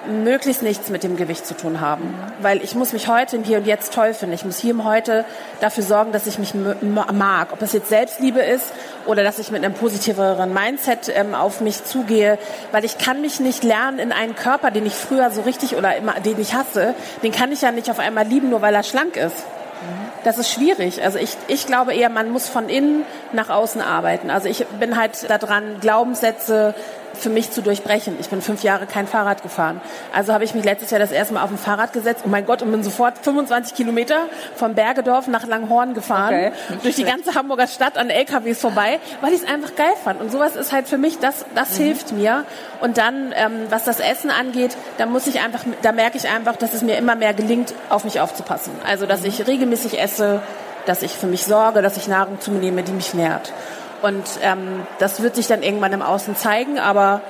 möglichst 0.08 0.62
nichts 0.62 0.89
mit 0.89 1.04
dem 1.04 1.18
Gewicht 1.18 1.45
zu 1.45 1.56
tun 1.56 1.82
haben. 1.82 2.14
Weil 2.41 2.64
ich 2.64 2.76
muss 2.76 2.93
mich 2.93 3.08
heute 3.08 3.36
im 3.36 3.43
Hier 3.43 3.58
und 3.58 3.68
Jetzt 3.68 3.93
toll 3.93 4.14
finden. 4.14 4.34
Ich 4.34 4.45
muss 4.45 4.58
hier 4.58 4.72
im 4.72 4.84
Heute 4.84 5.26
dafür 5.60 5.84
sorgen, 5.84 6.12
dass 6.12 6.28
ich 6.28 6.39
mich 6.39 6.54
mag. 6.54 7.54
Ob 7.54 7.62
es 7.62 7.74
jetzt 7.74 7.89
Selbstliebe 7.89 8.39
ist 8.39 8.72
oder 9.06 9.24
dass 9.24 9.39
ich 9.39 9.52
mit 9.52 9.64
einem 9.64 9.74
positiveren 9.74 10.54
Mindset 10.54 11.12
ähm, 11.14 11.36
auf 11.36 11.62
mich 11.62 11.84
zugehe. 11.84 12.38
Weil 12.72 12.86
ich 12.86 12.97
kann 12.97 13.22
mich 13.22 13.39
nicht 13.39 13.64
lernen 13.64 14.00
in 14.00 14.12
einen 14.12 14.36
Körper, 14.36 14.72
den 14.72 14.86
ich 14.86 14.93
früher 14.93 15.32
so 15.32 15.41
richtig 15.41 15.76
oder 15.76 15.95
immer, 15.95 16.20
den 16.20 16.39
ich 16.39 16.54
hasse, 16.54 16.93
den 17.24 17.32
kann 17.32 17.52
ich 17.52 17.62
ja 17.62 17.72
nicht 17.72 17.89
auf 17.91 18.00
einmal 18.00 18.26
lieben, 18.26 18.50
nur 18.50 18.62
weil 18.62 18.76
er 18.76 18.84
schlank 18.84 19.18
ist. 19.18 19.45
Das 20.24 20.38
ist 20.38 20.52
schwierig. 20.52 21.02
Also 21.02 21.18
ich, 21.18 21.38
ich 21.47 21.66
glaube 21.66 21.93
eher, 21.93 22.10
man 22.10 22.30
muss 22.30 22.50
von 22.50 22.68
innen 22.68 23.06
nach 23.32 23.50
außen 23.50 23.82
arbeiten. 23.82 24.30
Also 24.30 24.50
ich 24.50 24.66
bin 24.80 24.97
halt 24.97 25.30
daran, 25.30 25.80
Glaubenssätze 25.80 26.76
für 27.20 27.30
mich 27.30 27.52
zu 27.52 27.62
durchbrechen. 27.62 28.18
Ich 28.20 28.30
bin 28.30 28.42
fünf 28.42 28.64
Jahre 28.64 28.86
kein 28.86 29.08
Fahrrad 29.08 29.44
gefahren. 29.44 29.82
Also 30.14 30.34
habe 30.34 30.44
ich 30.44 30.54
mich 30.54 30.64
letztes 30.64 30.92
Jahr 30.92 31.00
das 31.00 31.12
erste 31.12 31.34
Mal 31.34 31.44
auf 31.44 31.52
ein 31.52 31.58
Fahrrad 31.58 31.94
gesetzt. 31.94 32.24
Oh 32.26 32.30
mein 32.30 32.46
Gott, 32.46 32.62
und 32.62 32.72
bin 32.72 32.84
sofort 32.84 33.18
25 33.20 33.76
Kilometer 33.76 34.28
vom 34.56 34.74
Bergedorf 34.74 35.28
nach 35.28 35.46
Langhorn 35.46 35.94
gefahren. 35.94 36.34
Okay. 36.34 36.52
Durch 36.84 36.96
die 36.96 37.04
ganze 37.04 37.36
Hamburger 37.36 37.68
Stadt 37.68 37.98
an 37.98 38.10
LKWs 38.10 38.60
vorbei, 38.60 39.00
weil 39.22 39.34
ich 39.34 39.42
es 39.42 39.48
einfach 39.48 39.76
geil 39.76 39.94
fand. 40.04 40.22
Und 40.22 40.32
sowas 40.32 40.56
ist 40.56 40.72
halt 40.72 40.88
für 40.88 40.98
mich, 40.98 41.20
das, 41.20 41.46
das 41.56 41.78
mhm. 41.78 41.84
hilft 41.84 42.12
mir. 42.12 42.46
Und 42.82 42.98
dann, 42.98 43.34
ähm, 43.36 43.68
was 43.70 43.84
das 43.84 44.00
Essen 44.00 44.32
angeht, 44.32 44.76
da 44.98 45.06
muss 45.06 45.28
ich 45.28 45.42
einfach, 45.42 45.62
da 45.82 45.92
merke 45.92 46.18
ich 46.18 46.28
einfach, 46.28 46.56
dass 46.56 46.74
es 46.74 46.82
mir 46.82 46.98
immer 46.98 47.16
mehr 47.16 47.34
gelingt, 47.34 47.74
auf 47.90 48.04
mich 48.04 48.20
aufzupassen. 48.20 48.72
Also, 48.86 49.06
dass 49.06 49.22
mhm. 49.22 49.28
ich 49.28 49.48
regelmäßig 49.48 50.00
esse, 50.00 50.42
dass 50.86 51.04
ich 51.04 51.12
für 51.12 51.28
mich 51.28 51.44
sorge, 51.46 51.82
dass 51.82 51.98
ich 51.98 52.08
Nahrung 52.08 52.40
zu 52.40 52.52
mir 52.52 52.60
nehme, 52.60 52.84
die 52.84 52.92
mich 52.92 53.14
nährt. 53.14 53.54
Und 54.02 54.24
ähm, 54.41 54.86
das 55.00 55.22
wird 55.22 55.36
sich 55.36 55.47
dann 55.47 55.64
irgendwann 55.64 55.93
im 55.93 56.02
Außen 56.02 56.36
zeigen, 56.36 56.80
aber 56.80 57.22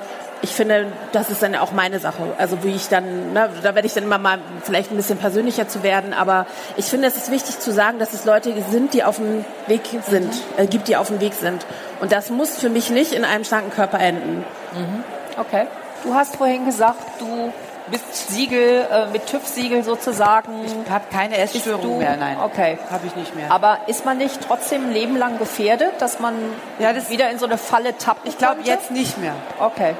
ich 0.42 0.50
finde, 0.50 0.86
das 1.12 1.28
ist 1.30 1.42
dann 1.42 1.54
auch 1.56 1.72
meine 1.72 1.98
Sache. 1.98 2.22
Also 2.38 2.62
wie 2.62 2.74
ich 2.74 2.88
dann, 2.88 3.32
ne, 3.32 3.50
da 3.62 3.74
werde 3.74 3.86
ich 3.86 3.94
dann 3.94 4.04
immer 4.04 4.18
mal 4.18 4.38
vielleicht 4.62 4.90
ein 4.90 4.96
bisschen 4.96 5.18
persönlicher 5.18 5.68
zu 5.68 5.82
werden, 5.82 6.14
aber 6.14 6.46
ich 6.76 6.86
finde, 6.86 7.08
es 7.08 7.16
ist 7.16 7.30
wichtig 7.30 7.58
zu 7.58 7.72
sagen, 7.72 7.98
dass 7.98 8.14
es 8.14 8.24
Leute 8.24 8.54
sind, 8.70 8.94
die 8.94 9.04
auf 9.04 9.16
dem 9.16 9.44
Weg 9.66 9.82
sind, 10.08 10.32
äh, 10.56 10.66
gibt, 10.66 10.88
die 10.88 10.96
auf 10.96 11.08
dem 11.08 11.20
Weg 11.20 11.34
sind. 11.34 11.66
Und 12.00 12.12
das 12.12 12.30
muss 12.30 12.56
für 12.56 12.70
mich 12.70 12.90
nicht 12.90 13.12
in 13.12 13.24
einem 13.24 13.44
schlanken 13.44 13.70
Körper 13.70 14.00
enden. 14.00 14.44
Mhm. 14.72 15.04
Okay. 15.36 15.66
Du 16.04 16.14
hast 16.14 16.36
vorhin 16.36 16.64
gesagt, 16.64 17.02
du 17.18 17.52
bist 17.90 18.30
Siegel, 18.30 18.86
äh, 18.90 19.06
mit 19.12 19.26
TÜV-Siegel 19.26 19.82
sozusagen. 19.82 20.52
Ich 20.64 20.90
habe 20.90 21.04
keine 21.12 21.36
Essstörung 21.38 21.98
mehr, 21.98 22.16
nein. 22.16 22.36
Okay. 22.42 22.78
Habe 22.90 23.06
ich 23.06 23.16
nicht 23.16 23.34
mehr. 23.34 23.50
Aber 23.50 23.78
ist 23.86 24.04
man 24.04 24.18
nicht 24.18 24.40
trotzdem 24.46 24.88
ein 24.88 24.92
Leben 24.92 25.16
lang 25.16 25.38
gefährdet, 25.38 25.92
dass 25.98 26.20
man 26.20 26.34
Ja, 26.78 26.92
das- 26.92 27.10
wieder 27.10 27.30
in 27.30 27.38
so 27.38 27.46
eine 27.46 27.58
Falle 27.58 27.96
tappt? 27.98 28.26
ich 28.28 28.38
glaube 28.38 28.60
jetzt 28.64 28.90
nicht 28.90 29.18
mehr. 29.18 29.32
Okay. 29.58 29.94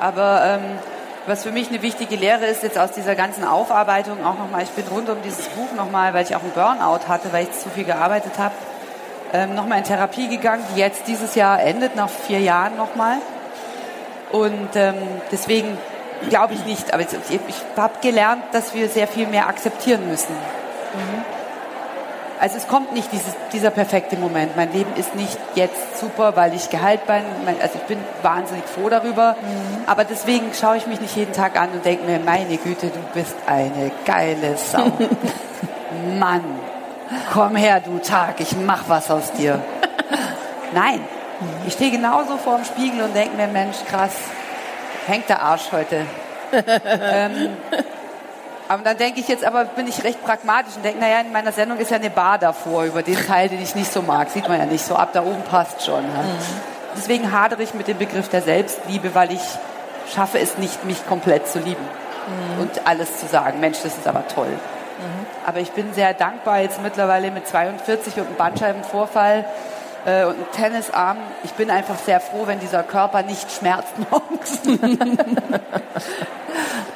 Aber 0.00 0.42
ähm, 0.44 0.78
was 1.26 1.42
für 1.42 1.52
mich 1.52 1.68
eine 1.68 1.80
wichtige 1.82 2.16
Lehre 2.16 2.46
ist 2.46 2.62
jetzt 2.62 2.78
aus 2.78 2.92
dieser 2.92 3.14
ganzen 3.14 3.44
Aufarbeitung 3.44 4.24
auch 4.24 4.38
nochmal, 4.38 4.62
ich 4.62 4.70
bin 4.70 4.84
rund 4.88 5.08
um 5.08 5.16
dieses 5.22 5.46
Buch 5.48 5.72
nochmal, 5.76 6.12
weil 6.14 6.24
ich 6.24 6.34
auch 6.36 6.42
einen 6.42 6.52
Burnout 6.52 7.08
hatte, 7.08 7.32
weil 7.32 7.44
ich 7.44 7.52
zu 7.52 7.70
viel 7.70 7.84
gearbeitet 7.84 8.32
habe, 8.38 8.54
ähm, 9.32 9.54
nochmal 9.54 9.78
in 9.78 9.84
Therapie 9.84 10.28
gegangen, 10.28 10.64
die 10.74 10.80
jetzt 10.80 11.06
dieses 11.06 11.34
Jahr 11.34 11.60
endet, 11.62 11.96
nach 11.96 12.08
vier 12.10 12.40
Jahren 12.40 12.76
nochmal. 12.76 13.16
Und 14.32 14.70
ähm, 14.74 14.94
deswegen 15.32 15.78
glaube 16.28 16.54
ich 16.54 16.64
nicht, 16.64 16.92
aber 16.92 17.02
ich, 17.02 17.08
ich 17.30 17.56
habe 17.76 17.94
gelernt, 18.00 18.42
dass 18.52 18.74
wir 18.74 18.88
sehr 18.88 19.06
viel 19.06 19.26
mehr 19.26 19.48
akzeptieren 19.48 20.08
müssen. 20.08 20.34
Also 22.40 22.58
es 22.58 22.68
kommt 22.68 22.92
nicht 22.92 23.10
dieses, 23.12 23.32
dieser 23.52 23.70
perfekte 23.70 24.16
Moment. 24.16 24.56
Mein 24.56 24.72
Leben 24.72 24.92
ist 24.96 25.14
nicht 25.14 25.38
jetzt 25.54 25.98
super, 25.98 26.36
weil 26.36 26.52
ich 26.54 26.68
Gehalt 26.68 27.06
bin. 27.06 27.22
Also 27.62 27.78
ich 27.78 27.84
bin 27.84 27.98
wahnsinnig 28.22 28.64
froh 28.64 28.88
darüber. 28.88 29.36
Aber 29.86 30.04
deswegen 30.04 30.52
schaue 30.52 30.76
ich 30.76 30.86
mich 30.86 31.00
nicht 31.00 31.16
jeden 31.16 31.32
Tag 31.32 31.58
an 31.58 31.70
und 31.70 31.84
denke 31.84 32.04
mir, 32.04 32.18
meine 32.18 32.56
Güte, 32.58 32.88
du 32.88 33.00
bist 33.14 33.34
eine 33.46 33.90
geile 34.04 34.56
Sau. 34.56 34.92
Mann, 36.18 36.44
komm 37.32 37.56
her, 37.56 37.80
du 37.80 37.98
Tag, 37.98 38.40
ich 38.40 38.54
mach 38.56 38.88
was 38.88 39.10
aus 39.10 39.32
dir. 39.32 39.62
Nein, 40.74 41.00
ich 41.66 41.72
stehe 41.74 41.92
genauso 41.92 42.36
vor 42.36 42.56
dem 42.56 42.64
Spiegel 42.64 43.02
und 43.02 43.14
denke 43.14 43.36
mir, 43.36 43.46
Mensch, 43.46 43.76
krass, 43.88 44.12
hängt 45.06 45.28
der 45.28 45.42
Arsch 45.42 45.72
heute. 45.72 46.06
ähm, 46.52 47.56
aber 48.68 48.82
dann 48.82 48.96
denke 48.96 49.20
ich 49.20 49.28
jetzt, 49.28 49.44
aber 49.44 49.64
bin 49.64 49.86
ich 49.86 50.04
recht 50.04 50.24
pragmatisch 50.24 50.76
und 50.76 50.84
denke, 50.84 51.00
naja, 51.00 51.20
in 51.20 51.32
meiner 51.32 51.52
Sendung 51.52 51.78
ist 51.78 51.90
ja 51.90 51.96
eine 51.96 52.10
Bar 52.10 52.38
davor 52.38 52.84
über 52.84 53.02
den 53.02 53.16
Teil, 53.16 53.48
den 53.48 53.62
ich 53.62 53.74
nicht 53.74 53.92
so 53.92 54.02
mag. 54.02 54.30
Sieht 54.30 54.48
man 54.48 54.58
ja 54.58 54.66
nicht 54.66 54.84
so 54.84 54.96
ab, 54.96 55.10
da 55.12 55.22
oben 55.22 55.42
passt 55.42 55.84
schon. 55.84 56.02
Ja. 56.02 56.24
Deswegen 56.96 57.32
hadere 57.32 57.62
ich 57.62 57.74
mit 57.74 57.88
dem 57.88 57.98
Begriff 57.98 58.28
der 58.28 58.42
Selbstliebe, 58.42 59.14
weil 59.14 59.32
ich 59.32 59.42
schaffe 60.14 60.38
es 60.38 60.58
nicht, 60.58 60.84
mich 60.84 61.06
komplett 61.06 61.48
zu 61.48 61.58
lieben 61.58 61.84
und 62.60 62.86
alles 62.86 63.18
zu 63.18 63.26
sagen. 63.26 63.60
Mensch, 63.60 63.78
das 63.82 63.98
ist 63.98 64.06
aber 64.06 64.26
toll. 64.28 64.58
Aber 65.46 65.60
ich 65.60 65.72
bin 65.72 65.92
sehr 65.92 66.14
dankbar 66.14 66.60
jetzt 66.60 66.80
mittlerweile 66.82 67.30
mit 67.30 67.46
42 67.46 68.16
und 68.16 68.26
einem 68.26 68.36
Bandscheibenvorfall 68.36 69.44
äh, 70.04 70.24
und 70.24 70.36
Tennisarm. 70.52 71.18
Ich 71.44 71.52
bin 71.52 71.70
einfach 71.70 71.98
sehr 71.98 72.20
froh, 72.20 72.46
wenn 72.46 72.60
dieser 72.60 72.82
Körper 72.82 73.22
nicht 73.22 73.50
schmerzt 73.50 73.92
morgens. 74.10 74.58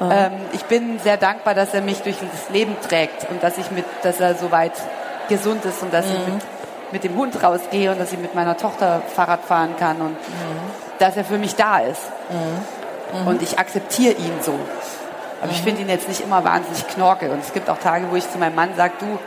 ähm, 0.01 0.33
ich 0.53 0.65
bin 0.65 0.99
sehr 1.01 1.17
dankbar, 1.17 1.55
dass 1.55 1.75
er 1.75 1.81
mich 1.81 2.03
durch 2.03 2.17
das 2.19 2.51
Leben 2.51 2.77
trägt 2.87 3.31
und 3.31 3.43
dass 3.43 3.59
ich 3.59 3.71
mit, 3.71 3.85
dass 4.03 4.21
er 4.21 4.35
soweit 4.35 4.73
gesund 5.29 5.65
ist 5.65 5.83
und 5.83 5.93
dass 5.93 6.07
ich 6.07 6.19
mit, 6.27 6.43
mit 6.93 7.05
dem 7.05 7.17
Hund 7.17 7.43
rausgehe 7.43 7.93
und 7.93 8.01
dass 8.01 8.13
ich 8.13 8.19
mit 8.19 8.35
meiner 8.35 8.57
Tochter 8.57 9.03
Fahrrad 9.15 9.43
fahren 9.43 9.75
kann 9.79 10.01
und 10.01 10.17
dass 10.99 11.17
er 11.17 11.25
für 11.25 11.39
mich 11.39 11.55
da 11.55 11.79
ist. 11.81 12.03
Und 13.27 13.43
ich 13.43 13.59
akzeptiere 13.59 14.15
ihn 14.15 14.33
so. 14.43 14.59
Aber 15.41 15.53
ich 15.53 15.63
finde 15.63 15.83
ihn 15.83 15.89
jetzt 15.89 16.09
nicht 16.09 16.21
immer 16.21 16.45
wahnsinnig 16.45 16.87
knorke. 16.89 17.31
Und 17.31 17.41
es 17.41 17.53
gibt 17.53 17.71
auch 17.71 17.79
Tage, 17.79 18.07
wo 18.11 18.17
ich 18.17 18.31
zu 18.31 18.39
meinem 18.39 18.55
Mann 18.55 18.71
sage, 18.77 18.95
du, 18.99 19.19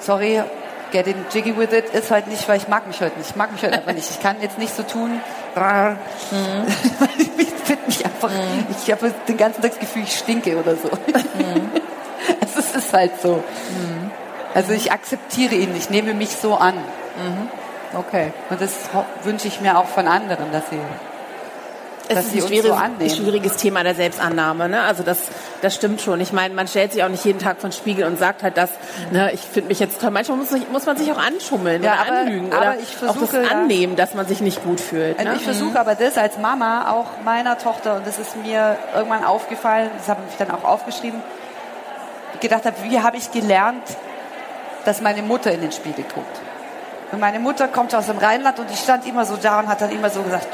sorry, 0.00 0.42
getting 0.90 1.16
jiggy 1.32 1.56
with 1.56 1.72
it 1.72 1.92
ist 1.94 2.10
heute 2.10 2.28
nicht, 2.28 2.48
weil 2.48 2.58
ich 2.58 2.68
mag 2.68 2.86
mich 2.86 3.00
heute 3.00 3.18
nicht. 3.18 3.30
Ich 3.30 3.36
mag 3.36 3.52
mich 3.52 3.62
heute 3.62 3.74
einfach 3.74 3.92
nicht. 3.92 4.10
Ich 4.10 4.20
kann 4.20 4.40
jetzt 4.40 4.58
nicht 4.58 4.74
so 4.74 4.82
tun. 4.82 5.20
ich 7.18 7.48
finde 7.64 7.86
mich 7.86 8.04
einfach, 8.04 8.30
ich 8.70 8.90
habe 8.92 9.12
den 9.26 9.36
ganzen 9.36 9.62
Tag 9.62 9.72
das 9.72 9.80
Gefühl, 9.80 10.02
ich 10.02 10.16
stinke 10.16 10.56
oder 10.56 10.76
so. 10.76 10.90
Also 12.38 12.60
es 12.60 12.76
ist 12.76 12.92
halt 12.92 13.12
so. 13.22 13.42
Also 14.54 14.72
ich 14.72 14.92
akzeptiere 14.92 15.54
ihn, 15.54 15.74
ich 15.74 15.88
nehme 15.88 16.12
mich 16.12 16.30
so 16.30 16.54
an. 16.54 16.74
Okay. 17.94 18.32
Und 18.50 18.60
das 18.60 18.90
wünsche 19.24 19.48
ich 19.48 19.60
mir 19.60 19.78
auch 19.78 19.86
von 19.86 20.06
anderen, 20.06 20.52
dass 20.52 20.68
sie 20.68 20.78
Es 22.10 22.16
dass 22.16 22.24
ist 22.26 22.32
sie 22.32 22.38
ein 22.38 22.42
uns 22.42 22.50
schwieriges, 22.50 23.16
so 23.16 23.22
schwieriges 23.22 23.56
Thema 23.56 23.82
der 23.84 23.94
Selbstannahme. 23.94 24.68
Ne? 24.68 24.82
Also 24.82 25.02
das, 25.02 25.18
das 25.62 25.74
stimmt 25.74 26.00
schon. 26.00 26.20
Ich 26.20 26.32
meine, 26.32 26.54
man 26.54 26.66
stellt 26.68 26.92
sich 26.92 27.02
auch 27.04 27.08
nicht 27.08 27.24
jeden 27.24 27.38
Tag 27.38 27.60
vor 27.60 27.70
den 27.70 27.72
Spiegel 27.74 28.04
und 28.04 28.18
sagt 28.18 28.42
halt 28.42 28.56
das, 28.56 28.70
ne, 29.12 29.30
ich 29.32 29.40
finde 29.40 29.68
mich 29.68 29.78
jetzt 29.80 30.00
toll. 30.00 30.10
Manchmal 30.10 30.38
muss, 30.38 30.48
muss 30.72 30.86
man 30.86 30.96
sich 30.96 31.10
auch 31.12 31.18
anschummeln 31.18 31.82
Ja, 31.82 31.92
oder 31.92 32.00
aber- 32.02 32.18
anlügen 32.20 32.52
aber 32.52 32.60
oder 32.62 32.76
ich 32.80 32.96
auch 32.96 33.14
das 33.14 33.16
versuche, 33.16 33.42
ja. 33.44 33.50
annehmen, 33.50 33.96
dass 33.96 34.14
man 34.14 34.26
sich 34.26 34.40
nicht 34.40 34.62
gut 34.64 34.80
fühlt. 34.80 35.18
Also 35.18 35.30
Ne? 35.30 35.36
ich 35.36 35.42
versuche 35.44 35.78
aber 35.78 35.94
das 35.94 36.18
als 36.18 36.36
Mama 36.38 36.90
auch 36.90 37.06
meiner 37.24 37.56
Tochter, 37.58 37.96
und 37.96 38.06
das 38.06 38.18
ist 38.18 38.36
mir 38.36 38.76
irgendwann 38.94 39.24
aufgefallen, 39.24 39.90
das 39.96 40.08
habe 40.08 40.20
ich 40.30 40.36
dann 40.36 40.50
auch 40.50 40.64
aufgeschrieben, 40.64 41.22
gedacht 42.40 42.64
habe, 42.64 42.76
wie 42.82 43.00
habe 43.00 43.16
ich 43.16 43.30
gelernt, 43.32 43.84
dass 44.84 45.00
meine 45.00 45.22
Mutter 45.22 45.52
in 45.52 45.60
den 45.60 45.72
Spiegel 45.72 46.04
guckt. 46.12 46.40
Und 47.12 47.20
meine 47.20 47.38
Mutter 47.40 47.68
kommt 47.68 47.94
aus 47.94 48.06
dem 48.06 48.18
Rheinland 48.18 48.58
und 48.58 48.70
die 48.70 48.76
stand 48.76 49.06
immer 49.06 49.24
so 49.26 49.36
da 49.36 49.58
und 49.58 49.68
hat 49.68 49.80
dann 49.80 49.90
immer 49.90 50.10
so 50.10 50.22
gesagt, 50.22 50.46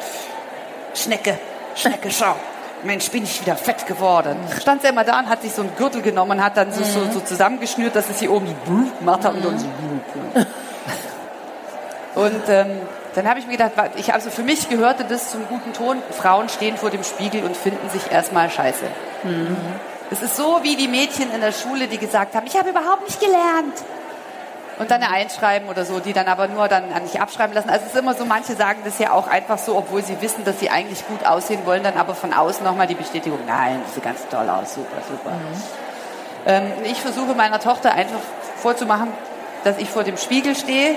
Schnecke, 0.97 1.39
Schnecke, 1.75 2.11
schau. 2.11 2.35
Mensch, 2.83 3.11
bin 3.11 3.25
ich 3.25 3.41
wieder 3.41 3.57
fett 3.57 3.87
geworden. 3.87 4.37
Stand 4.61 4.83
sie 4.83 4.89
immer 4.89 5.05
da 5.05 5.19
und 5.19 5.29
hat 5.29 5.43
sich 5.43 5.53
so 5.53 5.63
einen 5.63 5.75
Gürtel 5.77 6.03
genommen 6.03 6.33
und 6.33 6.45
hat 6.45 6.57
dann 6.57 6.73
so, 6.73 6.83
so, 6.85 7.11
so 7.11 7.21
zusammengeschnürt, 7.21 7.95
dass 7.97 8.09
es 8.11 8.19
hier 8.19 8.31
oben 8.31 8.47
so 8.47 8.99
gemacht 8.99 9.25
hat 9.25 9.35
und 9.35 9.45
dann 9.45 9.59
so. 9.59 9.67
Und 12.17 12.49
ähm, 12.49 12.81
dann 13.15 13.29
habe 13.29 13.41
ich 13.41 13.47
mir 13.47 13.53
gedacht, 13.53 13.73
ich, 13.97 14.15
also 14.15 14.31
für 14.31 14.43
mich 14.43 14.69
gehörte 14.69 15.05
das 15.05 15.31
zum 15.33 15.47
guten 15.49 15.73
Ton. 15.73 15.99
Frauen 16.11 16.49
stehen 16.49 16.77
vor 16.77 16.91
dem 16.91 17.05
Spiegel 17.05 17.45
und 17.45 17.57
finden 17.57 17.91
sich 17.91 18.11
erstmal 18.11 18.51
scheiße. 18.51 18.87
Es 20.11 20.23
ist 20.23 20.37
so 20.37 20.61
wie 20.63 20.77
die 20.77 20.89
Mädchen 20.89 21.33
in 21.35 21.41
der 21.41 21.53
Schule, 21.53 21.89
die 21.89 21.99
gesagt 21.99 22.35
haben, 22.35 22.47
ich 22.47 22.57
habe 22.57 22.71
überhaupt 22.71 23.03
nicht 23.03 23.21
gelernt. 23.21 23.75
Und 24.79 24.91
dann 24.91 25.03
Einschreiben 25.03 25.69
oder 25.69 25.87
so, 25.87 26.01
die 26.01 26.13
dann 26.13 26.29
aber 26.29 26.49
nur 26.49 26.69
dann 26.69 26.89
nicht 27.03 27.21
abschreiben 27.21 27.55
lassen. 27.55 27.71
Also 27.71 27.87
es 27.87 27.95
ist 27.95 27.99
immer 27.99 28.15
so, 28.15 28.27
manche 28.27 28.55
sagen 28.55 28.81
das 28.85 28.99
ja 28.99 29.13
auch 29.13 29.27
einfach 29.27 29.57
so, 29.59 29.77
obwohl 29.77 30.03
sie 30.03 30.21
wissen, 30.21 30.45
dass 30.45 30.61
sie 30.61 30.69
eigentlich 30.69 31.07
gut 31.07 31.25
aussehen 31.25 31.65
wollen, 31.65 31.83
dann 31.83 31.97
aber 31.97 32.15
von 32.15 32.35
außen 32.35 32.63
nochmal 32.63 32.87
die 32.87 32.95
Bestätigung, 32.95 33.39
nein, 33.47 33.81
das 33.85 33.95
sieht 33.95 34.05
ganz 34.05 34.29
toll 34.29 34.49
aus, 34.51 34.75
super, 34.75 34.99
super. 35.09 35.33
Ähm, 36.45 36.73
ich 36.85 37.01
versuche 37.01 37.35
meiner 37.35 37.59
Tochter 37.59 37.93
einfach 37.95 38.21
vorzumachen, 38.57 39.09
dass 39.65 39.79
ich 39.79 39.89
vor 39.89 40.05
dem 40.05 40.19
Spiegel 40.19 40.55
stehe 40.55 40.97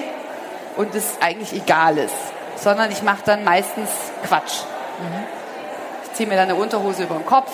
und 0.76 0.94
es 0.94 1.18
eigentlich 1.22 1.54
egal 1.54 1.98
ist, 1.98 2.16
sondern 2.58 2.92
ich 2.92 3.02
mache 3.02 3.22
dann 3.26 3.46
meistens 3.46 3.90
Quatsch. 4.28 4.64
Ich 6.04 6.14
ziehe 6.14 6.28
mir 6.28 6.36
dann 6.36 6.50
eine 6.50 6.56
Unterhose 6.56 7.04
über 7.04 7.16
den 7.16 7.26
Kopf 7.26 7.52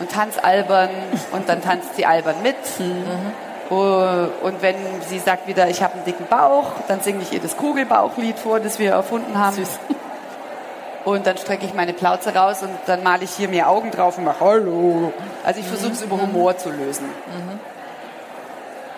und 0.00 0.10
tanze 0.10 0.42
albern 0.42 0.90
und 1.32 1.48
dann 1.48 1.62
tanzt 1.62 1.94
sie 1.94 2.04
albern 2.04 2.42
mit. 2.42 2.56
Oh, 2.80 3.45
Und 3.70 4.62
wenn 4.62 4.76
sie 5.08 5.18
sagt 5.18 5.46
wieder, 5.48 5.68
ich 5.68 5.82
habe 5.82 5.94
einen 5.94 6.04
dicken 6.04 6.26
Bauch, 6.26 6.66
dann 6.88 7.00
singe 7.00 7.22
ich 7.22 7.32
ihr 7.32 7.40
das 7.40 7.56
Kugelbauchlied 7.56 8.38
vor, 8.38 8.60
das 8.60 8.78
wir 8.78 8.92
erfunden 8.92 9.38
haben. 9.38 9.56
Und 11.04 11.24
dann 11.24 11.36
strecke 11.36 11.64
ich 11.64 11.72
meine 11.72 11.92
Plauze 11.92 12.34
raus 12.34 12.62
und 12.62 12.70
dann 12.86 13.04
male 13.04 13.22
ich 13.22 13.30
hier 13.30 13.48
mir 13.48 13.68
Augen 13.68 13.92
drauf 13.92 14.18
und 14.18 14.24
mache 14.24 14.40
Hallo. 14.40 15.12
Also 15.44 15.60
ich 15.60 15.66
versuche 15.68 15.92
es 15.92 16.02
über 16.02 16.20
Humor 16.20 16.58
zu 16.58 16.68
lösen. 16.68 17.08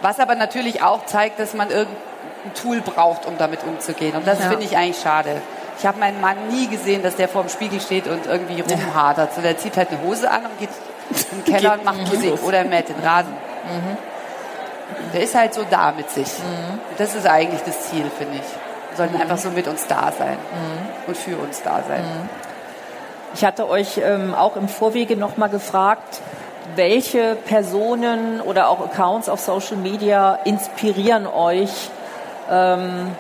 Was 0.01 0.19
aber 0.19 0.35
natürlich 0.35 0.83
auch 0.83 1.05
zeigt, 1.05 1.39
dass 1.39 1.53
man 1.53 1.69
irgendein 1.69 1.99
Tool 2.55 2.81
braucht, 2.81 3.27
um 3.27 3.37
damit 3.37 3.63
umzugehen. 3.63 4.17
Und 4.17 4.27
das 4.27 4.39
Ja. 4.39 4.49
finde 4.49 4.65
ich 4.65 4.75
eigentlich 4.79 4.99
schade. 5.03 5.43
Ich 5.79 5.85
habe 5.85 5.99
meinen 5.99 6.19
Mann 6.23 6.37
nie 6.51 6.67
gesehen, 6.69 7.03
dass 7.03 7.15
der 7.17 7.29
vor 7.29 7.43
dem 7.43 7.51
Spiegel 7.51 7.79
steht 7.79 8.07
und 8.09 8.25
irgendwie 8.25 8.63
rumhadert. 8.63 9.35
So, 9.35 9.43
der 9.43 9.59
zieht 9.59 9.77
halt 9.77 9.91
eine 9.91 10.01
Hose 10.03 10.31
an 10.31 10.47
und 10.47 10.59
geht 10.59 10.71
in 11.31 11.45
den 11.45 11.45
Keller 11.55 11.75
und 11.75 11.85
macht 11.85 11.99
Musik 12.11 12.43
oder 12.43 12.65
mäht 12.65 12.89
den 12.89 13.01
Rasen. 13.05 13.35
Der 15.13 15.23
ist 15.23 15.35
halt 15.35 15.55
so 15.55 15.65
da 15.69 15.93
mit 15.93 16.11
sich. 16.11 16.29
Und 16.91 16.99
das 16.99 17.15
ist 17.15 17.27
eigentlich 17.27 17.63
das 17.63 17.89
Ziel, 17.89 18.05
finde 18.17 18.37
ich. 18.37 18.43
Wir 18.91 18.97
sollten 18.97 19.21
einfach 19.21 19.39
so 19.39 19.51
mit 19.51 19.69
uns 19.69 19.87
da 19.87 20.13
sein 20.17 20.39
und 21.07 21.17
für 21.17 21.37
uns 21.37 21.63
da 21.63 21.83
sein. 21.87 22.05
Ich 23.35 23.45
hatte 23.45 23.69
euch 23.69 24.01
ähm, 24.03 24.35
auch 24.35 24.57
im 24.57 24.69
Vorwege 24.69 25.17
nochmal 25.17 25.51
gefragt, 25.51 26.21
welche 26.75 27.37
Personen 27.47 28.41
oder 28.41 28.69
auch 28.69 28.81
Accounts 28.81 29.29
auf 29.29 29.41
Social 29.41 29.77
Media 29.77 30.39
inspirieren 30.45 31.27
euch? 31.27 31.91
Ähm, 32.51 33.13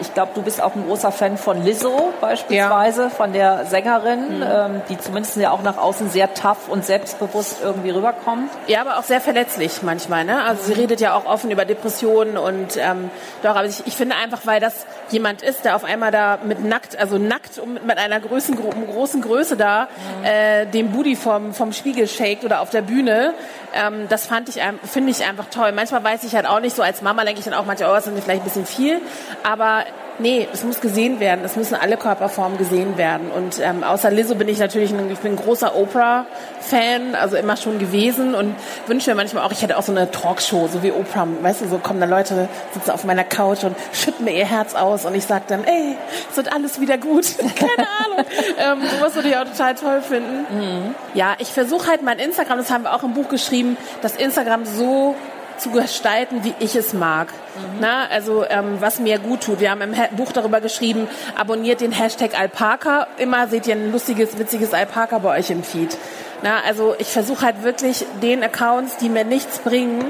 ich 0.00 0.14
glaube, 0.14 0.32
du 0.34 0.42
bist 0.42 0.62
auch 0.62 0.74
ein 0.74 0.86
großer 0.86 1.12
Fan 1.12 1.36
von 1.36 1.64
Lizzo 1.64 2.12
beispielsweise, 2.20 3.10
von 3.10 3.32
der 3.32 3.66
Sängerin, 3.66 4.42
ähm, 4.42 4.82
die 4.88 4.98
zumindest 4.98 5.36
ja 5.36 5.50
auch 5.50 5.62
nach 5.62 5.78
außen 5.78 6.10
sehr 6.10 6.34
tough 6.34 6.68
und 6.68 6.84
selbstbewusst 6.84 7.58
irgendwie 7.62 7.90
rüberkommt. 7.90 8.50
Ja, 8.66 8.80
aber 8.80 8.98
auch 8.98 9.02
sehr 9.02 9.20
verletzlich 9.20 9.82
manchmal. 9.82 10.24
Ne? 10.24 10.42
Also 10.42 10.64
sie 10.64 10.72
redet 10.72 11.00
ja 11.00 11.14
auch 11.14 11.26
offen 11.26 11.50
über 11.50 11.64
Depressionen 11.64 12.36
und 12.36 12.76
ähm, 12.76 13.10
doch, 13.42 13.56
aber 13.56 13.64
ich, 13.64 13.86
ich 13.86 13.96
finde 13.96 14.16
einfach, 14.16 14.40
weil 14.44 14.60
das 14.60 14.86
jemand 15.12 15.42
ist, 15.42 15.64
der 15.64 15.76
auf 15.76 15.84
einmal 15.84 16.10
da 16.10 16.38
mit 16.44 16.64
nackt, 16.64 16.96
also 16.98 17.18
nackt 17.18 17.58
und 17.58 17.86
mit 17.86 17.98
einer 17.98 18.20
großen, 18.20 18.56
großen 18.56 19.22
Größe 19.22 19.56
da 19.56 19.88
mhm. 20.20 20.24
äh, 20.24 20.66
den 20.66 20.92
Booty 20.92 21.16
vom, 21.16 21.54
vom 21.54 21.72
Spiegel 21.72 22.06
shakt 22.06 22.44
oder 22.44 22.60
auf 22.60 22.70
der 22.70 22.82
Bühne. 22.82 23.34
Ähm, 23.74 24.06
das 24.08 24.26
fand 24.26 24.48
ich, 24.48 24.60
finde 24.84 25.10
ich 25.10 25.24
einfach 25.24 25.46
toll. 25.50 25.72
Manchmal 25.72 26.02
weiß 26.04 26.24
ich 26.24 26.34
halt 26.34 26.46
auch 26.46 26.60
nicht 26.60 26.74
so, 26.76 26.82
als 26.82 27.02
Mama 27.02 27.24
denke 27.24 27.40
ich 27.40 27.44
dann 27.44 27.54
auch 27.54 27.66
manchmal, 27.66 27.90
oh, 27.90 27.94
das 27.94 28.06
ist 28.06 28.24
vielleicht 28.24 28.42
ein 28.42 28.44
bisschen 28.44 28.66
viel. 28.66 29.00
Aber 29.42 29.84
Nee, 30.20 30.46
es 30.52 30.64
muss 30.64 30.80
gesehen 30.80 31.18
werden. 31.18 31.44
Es 31.44 31.56
müssen 31.56 31.74
alle 31.74 31.96
Körperformen 31.96 32.58
gesehen 32.58 32.98
werden. 32.98 33.30
Und 33.30 33.58
ähm, 33.58 33.82
außer 33.82 34.10
Lizzo 34.10 34.34
bin 34.34 34.48
ich 34.48 34.58
natürlich 34.58 34.92
ein, 34.92 35.10
ich 35.10 35.18
bin 35.18 35.32
ein 35.32 35.36
großer 35.36 35.74
Oprah-Fan, 35.74 37.14
also 37.14 37.36
immer 37.36 37.56
schon 37.56 37.78
gewesen 37.78 38.34
und 38.34 38.54
wünsche 38.86 39.10
mir 39.10 39.16
manchmal 39.16 39.44
auch, 39.44 39.52
ich 39.52 39.62
hätte 39.62 39.78
auch 39.78 39.82
so 39.82 39.92
eine 39.92 40.10
Talkshow, 40.10 40.68
so 40.68 40.82
wie 40.82 40.92
Oprah. 40.92 41.26
Weißt 41.40 41.62
du, 41.62 41.68
so 41.68 41.78
kommen 41.78 42.00
da 42.00 42.06
Leute, 42.06 42.48
sitzen 42.74 42.90
auf 42.90 43.04
meiner 43.04 43.24
Couch 43.24 43.64
und 43.64 43.74
schütten 43.92 44.26
mir 44.26 44.32
ihr 44.32 44.46
Herz 44.46 44.74
aus 44.74 45.06
und 45.06 45.14
ich 45.14 45.24
sage 45.24 45.44
dann, 45.48 45.64
ey, 45.64 45.96
es 46.30 46.36
wird 46.36 46.52
alles 46.52 46.80
wieder 46.80 46.98
gut. 46.98 47.26
Keine 47.56 47.88
Ahnung. 48.04 48.26
ähm, 48.58 48.88
sowas 48.96 49.14
würde 49.14 49.28
ich 49.28 49.36
auch 49.36 49.44
total 49.44 49.74
toll 49.74 50.02
finden. 50.02 50.46
Mhm. 50.50 50.94
Ja, 51.14 51.34
ich 51.38 51.48
versuche 51.48 51.88
halt 51.88 52.02
mein 52.02 52.18
Instagram, 52.18 52.58
das 52.58 52.70
haben 52.70 52.84
wir 52.84 52.94
auch 52.94 53.02
im 53.02 53.14
Buch 53.14 53.28
geschrieben, 53.28 53.78
das 54.02 54.16
Instagram 54.16 54.66
so 54.66 55.14
zu 55.60 55.70
gestalten, 55.70 56.44
wie 56.44 56.54
ich 56.58 56.74
es 56.74 56.92
mag. 56.92 57.28
Mhm. 57.28 57.78
Na, 57.80 58.06
also 58.10 58.44
ähm, 58.48 58.76
was 58.80 58.98
mir 58.98 59.18
gut 59.18 59.42
tut. 59.42 59.60
Wir 59.60 59.70
haben 59.70 59.82
im 59.82 59.94
Buch 60.16 60.32
darüber 60.32 60.60
geschrieben, 60.60 61.08
abonniert 61.36 61.80
den 61.80 61.92
Hashtag 61.92 62.38
Alpaka. 62.38 63.06
Immer 63.18 63.48
seht 63.48 63.66
ihr 63.66 63.74
ein 63.74 63.92
lustiges, 63.92 64.38
witziges 64.38 64.74
Alpaka 64.74 65.18
bei 65.18 65.38
euch 65.38 65.50
im 65.50 65.62
Feed. 65.62 65.96
Na, 66.42 66.60
also 66.66 66.94
ich 66.98 67.08
versuche 67.08 67.44
halt 67.44 67.62
wirklich 67.62 68.04
den 68.22 68.42
Accounts, 68.42 68.96
die 68.96 69.08
mir 69.08 69.24
nichts 69.24 69.58
bringen, 69.58 70.04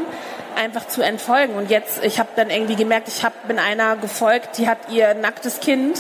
einfach 0.57 0.87
zu 0.87 1.03
entfolgen. 1.03 1.55
Und 1.55 1.71
jetzt, 1.71 2.05
ich 2.05 2.19
habe 2.19 2.29
dann 2.37 2.51
irgendwie 2.51 2.77
gemerkt, 2.77 3.09
ich 3.09 3.25
hab, 3.25 3.49
bin 3.49 3.59
einer 3.59 3.97
gefolgt, 3.97 4.59
die 4.59 4.69
hat 4.69 4.79
ihr 4.91 5.15
nacktes 5.15 5.61
Kind 5.61 5.99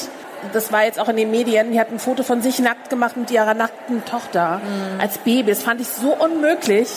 das 0.52 0.72
war 0.72 0.84
jetzt 0.84 0.98
auch 0.98 1.08
in 1.08 1.16
den 1.16 1.30
Medien, 1.30 1.72
die 1.72 1.80
hat 1.80 1.90
ein 1.90 1.98
Foto 1.98 2.22
von 2.22 2.40
sich 2.40 2.60
nackt 2.60 2.90
gemacht 2.90 3.16
mit 3.16 3.30
ihrer 3.30 3.54
nackten 3.54 4.04
Tochter 4.04 4.60
mhm. 4.64 5.00
als 5.00 5.18
Baby. 5.18 5.50
Das 5.50 5.62
fand 5.62 5.80
ich 5.80 5.88
so 5.88 6.14
unmöglich 6.14 6.88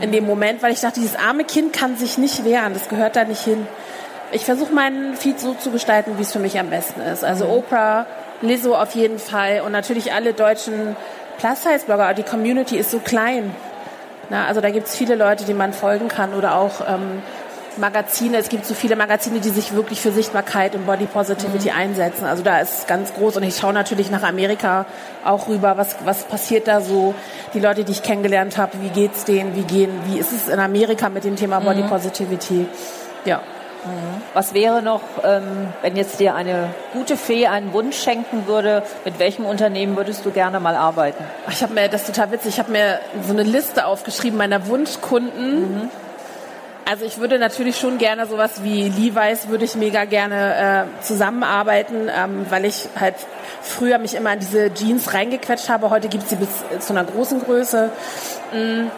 in 0.00 0.12
dem 0.12 0.26
Moment, 0.26 0.62
weil 0.62 0.72
ich 0.72 0.80
dachte, 0.80 1.00
dieses 1.00 1.16
arme 1.16 1.44
Kind 1.44 1.72
kann 1.72 1.96
sich 1.96 2.18
nicht 2.18 2.44
wehren, 2.44 2.72
das 2.74 2.88
gehört 2.88 3.16
da 3.16 3.24
nicht 3.24 3.42
hin. 3.42 3.66
Ich 4.32 4.44
versuche 4.44 4.72
meinen 4.72 5.14
Feed 5.14 5.38
so 5.38 5.54
zu 5.54 5.70
gestalten, 5.70 6.16
wie 6.16 6.22
es 6.22 6.32
für 6.32 6.38
mich 6.38 6.58
am 6.58 6.70
besten 6.70 7.00
ist. 7.00 7.22
Also 7.22 7.44
mhm. 7.44 7.50
Oprah, 7.52 8.06
Lizzo 8.40 8.74
auf 8.74 8.94
jeden 8.94 9.18
Fall 9.18 9.60
und 9.64 9.72
natürlich 9.72 10.12
alle 10.12 10.32
deutschen 10.32 10.96
Plus-Size-Blogger. 11.38 12.14
Die 12.14 12.22
Community 12.22 12.76
ist 12.76 12.90
so 12.90 12.98
klein. 12.98 13.54
Na, 14.30 14.46
also 14.46 14.60
da 14.60 14.70
gibt 14.70 14.86
es 14.86 14.96
viele 14.96 15.14
Leute, 15.14 15.44
die 15.44 15.54
man 15.54 15.72
folgen 15.72 16.08
kann 16.08 16.32
oder 16.34 16.56
auch 16.56 16.80
ähm, 16.88 17.22
Magazine. 17.78 18.36
Es 18.36 18.48
gibt 18.48 18.66
so 18.66 18.74
viele 18.74 18.96
Magazine, 18.96 19.40
die 19.40 19.50
sich 19.50 19.74
wirklich 19.74 20.00
für 20.00 20.12
Sichtbarkeit 20.12 20.74
und 20.74 20.86
Body 20.86 21.06
Positivity 21.06 21.70
mhm. 21.70 21.76
einsetzen. 21.76 22.24
Also 22.24 22.42
da 22.42 22.60
ist 22.60 22.78
es 22.80 22.86
ganz 22.86 23.12
groß. 23.14 23.36
Und 23.36 23.42
ich 23.42 23.56
schaue 23.56 23.72
natürlich 23.72 24.10
nach 24.10 24.22
Amerika 24.22 24.86
auch 25.24 25.48
rüber, 25.48 25.76
was, 25.76 25.96
was 26.04 26.24
passiert 26.24 26.68
da 26.68 26.80
so. 26.80 27.14
Die 27.54 27.60
Leute, 27.60 27.84
die 27.84 27.92
ich 27.92 28.02
kennengelernt 28.02 28.58
habe, 28.58 28.72
wie 28.80 28.88
geht's 28.88 29.24
denen, 29.24 29.56
wie 29.56 29.62
gehen, 29.62 29.90
wie 30.06 30.18
ist 30.18 30.32
es 30.32 30.48
in 30.48 30.58
Amerika 30.58 31.08
mit 31.08 31.24
dem 31.24 31.36
Thema 31.36 31.60
Body 31.60 31.82
mhm. 31.82 31.88
Positivity? 31.88 32.66
Ja. 33.24 33.38
Mhm. 33.38 34.22
Was 34.34 34.54
wäre 34.54 34.80
noch, 34.80 35.02
ähm, 35.24 35.68
wenn 35.82 35.96
jetzt 35.96 36.20
dir 36.20 36.34
eine 36.34 36.68
gute 36.92 37.16
Fee 37.16 37.48
einen 37.48 37.72
Wunsch 37.72 37.96
schenken 37.96 38.46
würde, 38.46 38.84
mit 39.04 39.18
welchem 39.18 39.44
Unternehmen 39.44 39.96
würdest 39.96 40.24
du 40.24 40.30
gerne 40.30 40.60
mal 40.60 40.76
arbeiten? 40.76 41.24
Ich 41.50 41.62
habe 41.62 41.74
mir, 41.74 41.88
das 41.88 42.02
ist 42.02 42.14
total 42.14 42.30
witzig, 42.30 42.54
ich 42.54 42.58
habe 42.58 42.70
mir 42.70 43.00
so 43.26 43.32
eine 43.32 43.42
Liste 43.42 43.86
aufgeschrieben 43.86 44.38
meiner 44.38 44.66
Wunschkunden. 44.68 45.60
Mhm 45.60 45.90
also 46.84 47.04
ich 47.04 47.18
würde 47.18 47.38
natürlich 47.38 47.78
schon 47.78 47.98
gerne 47.98 48.26
sowas 48.26 48.62
wie 48.62 48.88
Levi's 48.88 49.48
würde 49.48 49.64
ich 49.64 49.74
mega 49.76 50.04
gerne 50.04 50.88
äh, 51.00 51.02
zusammenarbeiten, 51.02 52.08
ähm, 52.08 52.46
weil 52.50 52.64
ich 52.64 52.88
halt 52.98 53.14
früher 53.62 53.98
mich 53.98 54.14
immer 54.14 54.32
in 54.32 54.40
diese 54.40 54.72
Jeans 54.74 55.14
reingequetscht 55.14 55.68
habe. 55.68 55.90
Heute 55.90 56.08
gibt 56.08 56.24
es 56.24 56.30
sie 56.30 56.36
bis 56.36 56.48
zu 56.80 56.92
einer 56.92 57.04
großen 57.04 57.40
Größe. 57.40 57.90
Mm. 58.52 58.88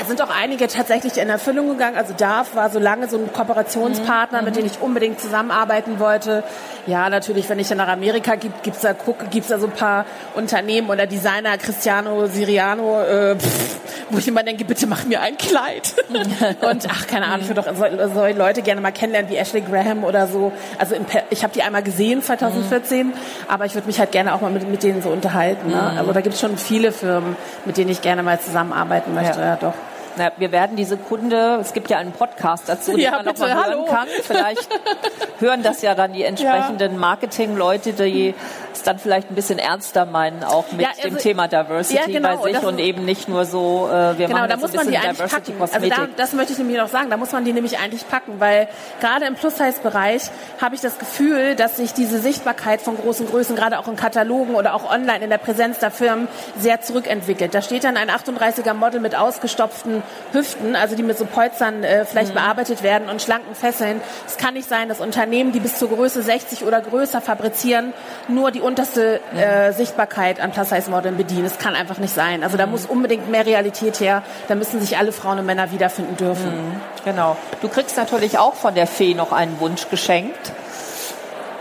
Es 0.00 0.08
sind 0.08 0.20
auch 0.22 0.30
einige 0.30 0.66
tatsächlich 0.66 1.18
in 1.18 1.28
Erfüllung 1.28 1.68
gegangen. 1.68 1.96
Also 1.96 2.14
DARF 2.14 2.54
war 2.54 2.70
so 2.70 2.78
lange 2.78 3.08
so 3.08 3.16
ein 3.16 3.32
Kooperationspartner, 3.32 4.40
mhm. 4.40 4.44
mit 4.44 4.56
dem 4.56 4.66
ich 4.66 4.80
unbedingt 4.80 5.20
zusammenarbeiten 5.20 5.98
wollte. 5.98 6.42
Ja, 6.86 7.08
natürlich, 7.08 7.48
wenn 7.48 7.58
ich 7.58 7.68
dann 7.68 7.78
nach 7.78 7.88
Amerika 7.88 8.34
gibt, 8.34 8.62
gibt's 8.62 8.80
da 8.80 8.92
gucke, 8.92 9.26
gibt's 9.30 9.48
da 9.48 9.58
so 9.58 9.66
ein 9.66 9.72
paar 9.72 10.04
Unternehmen 10.34 10.90
oder 10.90 11.06
Designer, 11.06 11.56
Cristiano 11.58 12.26
Siriano, 12.26 13.02
äh, 13.02 13.36
pff, 13.36 13.80
wo 14.10 14.18
ich 14.18 14.28
immer 14.28 14.42
denke, 14.42 14.64
bitte 14.64 14.86
mach 14.86 15.04
mir 15.04 15.20
ein 15.20 15.36
Kleid. 15.36 15.94
und 16.08 16.88
ach, 16.90 17.06
keine 17.06 17.26
Ahnung, 17.26 17.40
ich 17.42 17.48
würde 17.48 17.62
doch 17.62 18.12
solche 18.14 18.38
Leute 18.38 18.62
gerne 18.62 18.80
mal 18.80 18.92
kennenlernen 18.92 19.30
wie 19.30 19.36
Ashley 19.36 19.60
Graham 19.60 20.04
oder 20.04 20.26
so. 20.26 20.52
Also 20.78 20.94
in, 20.94 21.06
ich 21.30 21.42
habe 21.42 21.52
die 21.54 21.62
einmal 21.62 21.82
gesehen 21.82 22.22
2014, 22.22 23.08
mhm. 23.08 23.12
aber 23.48 23.66
ich 23.66 23.74
würde 23.74 23.86
mich 23.86 23.98
halt 23.98 24.12
gerne 24.12 24.34
auch 24.34 24.40
mal 24.40 24.50
mit, 24.50 24.68
mit 24.68 24.82
denen 24.82 25.02
so 25.02 25.10
unterhalten. 25.10 25.68
Ne? 25.68 25.90
Mhm. 25.92 25.98
Also 25.98 26.12
da 26.12 26.20
gibt 26.20 26.34
es 26.34 26.40
schon 26.40 26.58
viele 26.58 26.92
Firmen, 26.92 27.36
mit 27.64 27.76
denen 27.76 27.90
ich 27.90 28.02
gerne 28.02 28.22
mal 28.22 28.40
zusammenarbeiten 28.40 29.14
möchte. 29.14 29.40
Ja, 29.40 29.46
ja 29.46 29.56
doch. 29.56 29.74
Na, 30.16 30.30
wir 30.36 30.52
werden 30.52 30.76
diese 30.76 30.96
Kunde, 30.96 31.58
es 31.60 31.72
gibt 31.72 31.90
ja 31.90 31.98
einen 31.98 32.12
Podcast 32.12 32.68
dazu, 32.68 32.92
den 32.92 33.00
ja, 33.00 33.10
man 33.12 33.24
noch 33.24 33.38
mal 33.38 33.54
hören 33.54 33.64
hallo. 33.64 33.84
kann. 33.86 34.08
Vielleicht 34.22 34.68
hören 35.40 35.62
das 35.62 35.82
ja 35.82 35.94
dann 35.94 36.12
die 36.12 36.22
entsprechenden 36.22 36.92
ja. 36.92 36.98
Marketingleute, 36.98 37.92
die 37.92 38.34
es 38.76 38.82
dann 38.82 38.98
vielleicht 38.98 39.30
ein 39.30 39.34
bisschen 39.34 39.58
ernster 39.58 40.06
meinen, 40.06 40.44
auch 40.44 40.70
mit 40.72 40.82
ja, 40.82 40.88
also, 40.96 41.08
dem 41.08 41.18
Thema 41.18 41.48
Diversity 41.48 42.00
ja, 42.00 42.06
genau, 42.06 42.36
bei 42.36 42.52
sich 42.52 42.62
und 42.62 42.78
eben 42.78 43.04
nicht 43.04 43.28
nur 43.28 43.44
so, 43.44 43.88
äh, 43.88 44.18
wir 44.18 44.26
genau, 44.26 44.40
machen 44.40 44.50
da 44.50 44.56
muss 44.56 44.72
man 44.72 44.88
die 44.88 44.98
eigentlich 44.98 45.30
packen. 45.30 45.54
Also 45.60 45.88
da, 45.88 46.08
das 46.16 46.32
möchte 46.32 46.52
ich 46.52 46.58
nämlich 46.58 46.78
noch 46.78 46.88
sagen, 46.88 47.10
da 47.10 47.16
muss 47.16 47.32
man 47.32 47.44
die 47.44 47.52
nämlich 47.52 47.78
eigentlich 47.78 48.08
packen, 48.08 48.40
weil 48.40 48.68
gerade 49.00 49.26
im 49.26 49.34
Plus-Size-Bereich 49.34 50.30
habe 50.60 50.74
ich 50.74 50.80
das 50.80 50.98
Gefühl, 50.98 51.54
dass 51.56 51.76
sich 51.76 51.92
diese 51.92 52.18
Sichtbarkeit 52.18 52.80
von 52.80 52.96
großen 52.96 53.26
Größen, 53.26 53.56
gerade 53.56 53.78
auch 53.78 53.88
in 53.88 53.96
Katalogen 53.96 54.54
oder 54.54 54.74
auch 54.74 54.90
online 54.90 55.24
in 55.24 55.30
der 55.30 55.38
Präsenz 55.38 55.78
der 55.78 55.90
Firmen, 55.90 56.28
sehr 56.58 56.80
zurückentwickelt. 56.80 57.54
Da 57.54 57.62
steht 57.62 57.84
dann 57.84 57.96
ein 57.96 58.10
38er 58.10 58.74
Model 58.74 59.00
mit 59.00 59.14
ausgestopften 59.14 60.02
Hüften, 60.32 60.76
also 60.76 60.96
die 60.96 61.02
mit 61.02 61.18
so 61.18 61.26
Polstern 61.26 61.84
äh, 61.84 62.04
vielleicht 62.04 62.30
mhm. 62.30 62.34
bearbeitet 62.34 62.82
werden 62.82 63.08
und 63.08 63.22
schlanken 63.22 63.54
Fesseln. 63.54 64.00
Es 64.26 64.36
kann 64.36 64.54
nicht 64.54 64.68
sein, 64.68 64.88
dass 64.88 65.00
Unternehmen, 65.00 65.52
die 65.52 65.60
bis 65.60 65.78
zur 65.78 65.90
Größe 65.90 66.22
60 66.22 66.64
oder 66.64 66.80
größer 66.80 67.20
fabrizieren, 67.20 67.92
nur 68.28 68.50
die 68.50 68.60
unterste 68.64 69.20
äh, 69.36 69.72
Sichtbarkeit 69.72 70.40
an 70.40 70.50
Plus-Size-Modeln 70.50 71.16
bedienen. 71.16 71.44
Das 71.44 71.58
kann 71.58 71.74
einfach 71.74 71.98
nicht 71.98 72.14
sein. 72.14 72.42
Also 72.42 72.56
da 72.56 72.66
mhm. 72.66 72.72
muss 72.72 72.86
unbedingt 72.86 73.30
mehr 73.30 73.46
Realität 73.46 74.00
her. 74.00 74.22
Da 74.48 74.54
müssen 74.54 74.80
sich 74.80 74.98
alle 74.98 75.12
Frauen 75.12 75.38
und 75.38 75.46
Männer 75.46 75.70
wiederfinden 75.70 76.16
dürfen. 76.16 76.50
Mhm. 76.50 76.80
Genau. 77.04 77.36
Du 77.60 77.68
kriegst 77.68 77.96
natürlich 77.96 78.38
auch 78.38 78.54
von 78.54 78.74
der 78.74 78.86
Fee 78.86 79.14
noch 79.14 79.32
einen 79.32 79.60
Wunsch 79.60 79.88
geschenkt. 79.90 80.52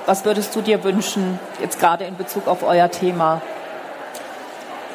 Was 0.06 0.26
würdest 0.26 0.56
du 0.56 0.62
dir 0.62 0.84
wünschen, 0.84 1.40
jetzt 1.62 1.80
gerade 1.80 2.06
in 2.06 2.18
Bezug 2.18 2.48
auf 2.48 2.64
euer 2.64 2.90
Thema? 2.90 3.42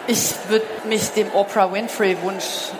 Ich 0.07 0.35
würde 0.49 0.67
mich 0.85 1.11
dem 1.11 1.33
Oprah 1.35 1.73
Winfrey-Wunsch 1.73 2.73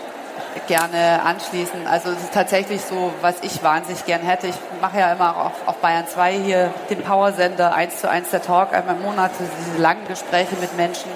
gerne 0.69 1.21
anschließen. 1.23 1.87
Also 1.87 2.11
es 2.11 2.23
ist 2.23 2.33
tatsächlich 2.33 2.81
so, 2.81 3.11
was 3.21 3.35
ich 3.41 3.61
wahnsinnig 3.63 4.05
gern 4.05 4.21
hätte. 4.21 4.47
Ich 4.47 4.55
mache 4.79 4.99
ja 4.99 5.11
immer 5.11 5.35
auf, 5.35 5.51
auf 5.65 5.75
Bayern 5.77 6.07
2 6.07 6.33
hier 6.33 6.73
den 6.89 7.01
Powersender 7.01 7.73
1 7.73 7.99
zu 7.99 8.09
1 8.09 8.29
der 8.29 8.41
Talk 8.41 8.71
einmal 8.71 8.95
im 8.95 9.01
Monat, 9.01 9.31
diese 9.39 9.81
langen 9.81 10.07
Gespräche 10.07 10.55
mit 10.61 10.77
Menschen, 10.77 11.11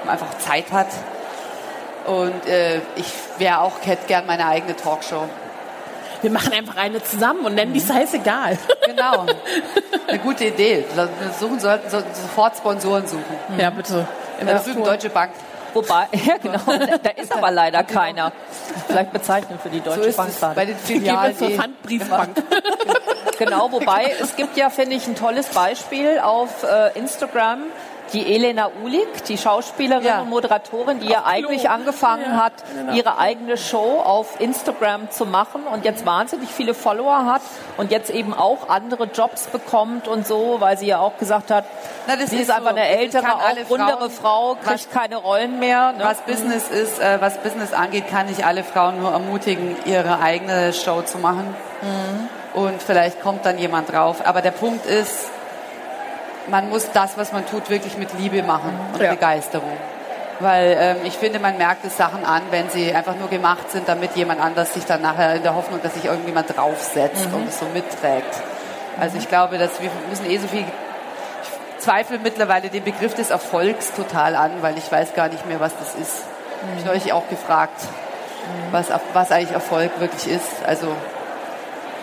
wo 0.00 0.06
man 0.06 0.12
einfach 0.12 0.38
Zeit 0.38 0.70
hat. 0.70 0.88
Und 2.06 2.46
äh, 2.46 2.76
ich 2.96 3.10
wäre 3.38 3.60
auch, 3.60 3.72
hätte 3.82 4.06
gern 4.06 4.26
meine 4.26 4.46
eigene 4.46 4.76
Talkshow. 4.76 5.28
Wir 6.20 6.30
machen 6.30 6.52
einfach 6.52 6.76
eine 6.76 7.02
zusammen 7.02 7.44
und 7.44 7.54
nennen 7.54 7.72
die 7.72 7.80
Size 7.80 8.16
egal. 8.16 8.56
Genau. 8.86 9.26
Eine 10.06 10.18
gute 10.20 10.44
Idee. 10.44 10.84
Wir 10.94 11.08
suchen 11.38 11.60
sollten 11.60 11.90
sofort 11.90 12.56
Sponsoren 12.56 13.06
suchen. 13.06 13.24
Ja, 13.58 13.68
bitte. 13.70 14.06
In 14.40 14.46
der 14.46 14.58
Deutsche 14.60 15.10
Bank. 15.10 15.32
Wobei, 15.74 16.06
ja 16.24 16.36
genau, 16.38 16.60
da 17.02 17.10
ist 17.10 17.36
aber 17.36 17.50
leider 17.50 17.82
keiner. 17.82 18.32
Vielleicht 18.86 19.12
bezeichnen 19.12 19.58
für 19.60 19.70
die 19.70 19.80
Deutsche 19.80 20.12
so 20.12 20.16
Bank 20.16 20.38
gerade. 20.38 20.54
Bei 20.54 20.64
den 20.64 20.76
Filialen 20.76 21.36
zur 21.36 21.50
Pfandbriefbank. 21.50 22.42
genau, 23.38 23.72
wobei 23.72 24.14
es 24.20 24.36
gibt 24.36 24.56
ja, 24.56 24.70
finde 24.70 24.96
ich, 24.96 25.06
ein 25.06 25.16
tolles 25.16 25.48
Beispiel 25.48 26.20
auf 26.20 26.62
äh, 26.62 26.96
Instagram 26.96 27.64
die 28.14 28.32
Elena 28.32 28.70
Ulik, 28.82 29.24
die 29.24 29.36
Schauspielerin 29.36 30.04
ja. 30.04 30.20
und 30.20 30.30
Moderatorin, 30.30 31.00
die 31.00 31.08
ja 31.08 31.24
eigentlich 31.24 31.68
angefangen 31.68 32.24
ja, 32.30 32.44
hat, 32.44 32.52
genau. 32.72 32.92
ihre 32.94 33.18
eigene 33.18 33.56
Show 33.56 34.00
auf 34.04 34.40
Instagram 34.40 35.10
zu 35.10 35.26
machen 35.26 35.64
und 35.64 35.84
jetzt 35.84 36.06
wahnsinnig 36.06 36.48
viele 36.48 36.74
Follower 36.74 37.26
hat 37.26 37.42
und 37.76 37.90
jetzt 37.90 38.10
eben 38.10 38.32
auch 38.32 38.68
andere 38.68 39.04
Jobs 39.12 39.48
bekommt 39.48 40.06
und 40.06 40.26
so, 40.26 40.56
weil 40.60 40.78
sie 40.78 40.86
ja 40.86 41.00
auch 41.00 41.18
gesagt 41.18 41.50
hat, 41.50 41.64
Na, 42.06 42.16
sie 42.16 42.22
ist, 42.22 42.32
ist 42.32 42.50
einfach 42.50 42.70
so. 42.70 42.76
eine 42.76 42.88
ältere, 42.88 43.34
auch 43.34 43.70
rundere 43.70 44.10
Frau, 44.10 44.54
kriegt 44.54 44.66
was, 44.66 44.90
keine 44.90 45.16
Rollen 45.16 45.58
mehr. 45.58 45.92
Ne? 45.92 46.04
Was 46.04 46.20
Business 46.20 46.68
ist, 46.68 47.00
äh, 47.00 47.20
was 47.20 47.38
Business 47.38 47.72
angeht, 47.72 48.08
kann 48.08 48.30
ich 48.30 48.46
alle 48.46 48.62
Frauen 48.62 49.00
nur 49.00 49.10
ermutigen, 49.10 49.76
ihre 49.86 50.20
eigene 50.20 50.72
Show 50.72 51.02
zu 51.02 51.18
machen. 51.18 51.54
Mhm. 51.82 52.28
Und 52.54 52.80
vielleicht 52.80 53.20
kommt 53.20 53.44
dann 53.44 53.58
jemand 53.58 53.92
drauf. 53.92 54.24
Aber 54.24 54.40
der 54.40 54.52
Punkt 54.52 54.86
ist, 54.86 55.28
man 56.48 56.68
muss 56.68 56.90
das, 56.92 57.16
was 57.16 57.32
man 57.32 57.46
tut, 57.46 57.70
wirklich 57.70 57.96
mit 57.96 58.18
Liebe 58.18 58.42
machen 58.42 58.70
und 58.92 59.00
ja. 59.00 59.10
Begeisterung. 59.10 59.72
Weil 60.40 60.76
ähm, 60.78 60.96
ich 61.04 61.14
finde, 61.14 61.38
man 61.38 61.56
merkt 61.58 61.84
es 61.84 61.96
Sachen 61.96 62.24
an, 62.24 62.42
wenn 62.50 62.68
sie 62.68 62.92
einfach 62.92 63.14
nur 63.16 63.28
gemacht 63.28 63.70
sind, 63.70 63.88
damit 63.88 64.16
jemand 64.16 64.40
anders 64.40 64.74
sich 64.74 64.84
dann 64.84 65.00
nachher 65.00 65.36
in 65.36 65.42
der 65.42 65.54
Hoffnung, 65.54 65.80
dass 65.82 65.94
sich 65.94 66.06
irgendjemand 66.06 66.56
draufsetzt 66.56 67.28
mhm. 67.28 67.34
und 67.34 67.48
es 67.48 67.58
so 67.58 67.66
mitträgt. 67.72 68.34
Also 68.98 69.16
ich 69.18 69.28
glaube, 69.28 69.58
dass 69.58 69.80
wir 69.80 69.90
müssen 70.08 70.28
eh 70.28 70.38
so 70.38 70.48
viel 70.48 70.60
ich 70.60 71.86
zweifle 71.90 72.18
mittlerweile 72.18 72.70
den 72.70 72.82
Begriff 72.82 73.14
des 73.14 73.30
Erfolgs 73.30 73.92
total 73.92 74.34
an, 74.36 74.62
weil 74.62 74.78
ich 74.78 74.90
weiß 74.90 75.14
gar 75.14 75.28
nicht 75.28 75.46
mehr, 75.46 75.60
was 75.60 75.72
das 75.76 75.94
ist. 75.94 76.22
Mhm. 76.62 76.78
Ich 76.78 76.86
habe 76.86 76.96
euch 76.96 77.12
auch 77.12 77.28
gefragt, 77.28 77.78
was, 78.70 78.86
was 79.12 79.30
eigentlich 79.30 79.52
Erfolg 79.52 79.90
wirklich 80.00 80.26
ist. 80.28 80.64
Also 80.66 80.88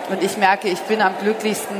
und 0.09 0.21
ich 0.23 0.37
merke, 0.37 0.67
ich 0.67 0.81
bin 0.81 1.01
am 1.01 1.13
glücklichsten, 1.21 1.77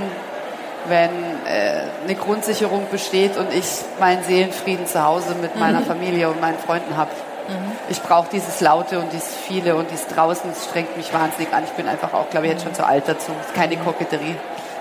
wenn 0.88 1.10
äh, 1.10 1.84
eine 2.04 2.16
Grundsicherung 2.16 2.88
besteht 2.90 3.38
und 3.38 3.54
ich 3.54 3.66
meinen 4.00 4.24
Seelenfrieden 4.24 4.88
zu 4.88 5.04
Hause 5.04 5.36
mit 5.42 5.58
meiner 5.58 5.82
mhm. 5.82 5.86
Familie 5.86 6.30
und 6.30 6.42
meinen 6.42 6.58
Freunden 6.58 6.98
habe. 6.98 7.12
Mhm. 7.48 7.72
Ich 7.90 8.02
brauche 8.02 8.30
dieses 8.32 8.62
Laute 8.62 9.00
und 9.00 9.12
dieses 9.14 9.36
Viele 9.36 9.76
und 9.76 9.92
dieses 9.92 10.08
Draußen, 10.08 10.50
das 10.50 10.66
strengt 10.66 10.96
mich 10.98 11.14
wahnsinnig 11.14 11.54
an. 11.54 11.64
Ich 11.64 11.72
bin 11.72 11.88
einfach 11.88 12.14
auch, 12.14 12.30
glaube 12.30 12.48
ich, 12.48 12.54
jetzt 12.54 12.64
schon 12.64 12.74
zu 12.74 12.86
alt 12.86 13.04
dazu. 13.08 13.32
Ist 13.42 13.54
keine 13.54 13.78
mhm. 13.78 13.86
Koketterie. 13.86 14.36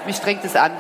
Mich 0.07 0.17
strengt 0.17 0.45
es 0.45 0.57
an. 0.57 0.73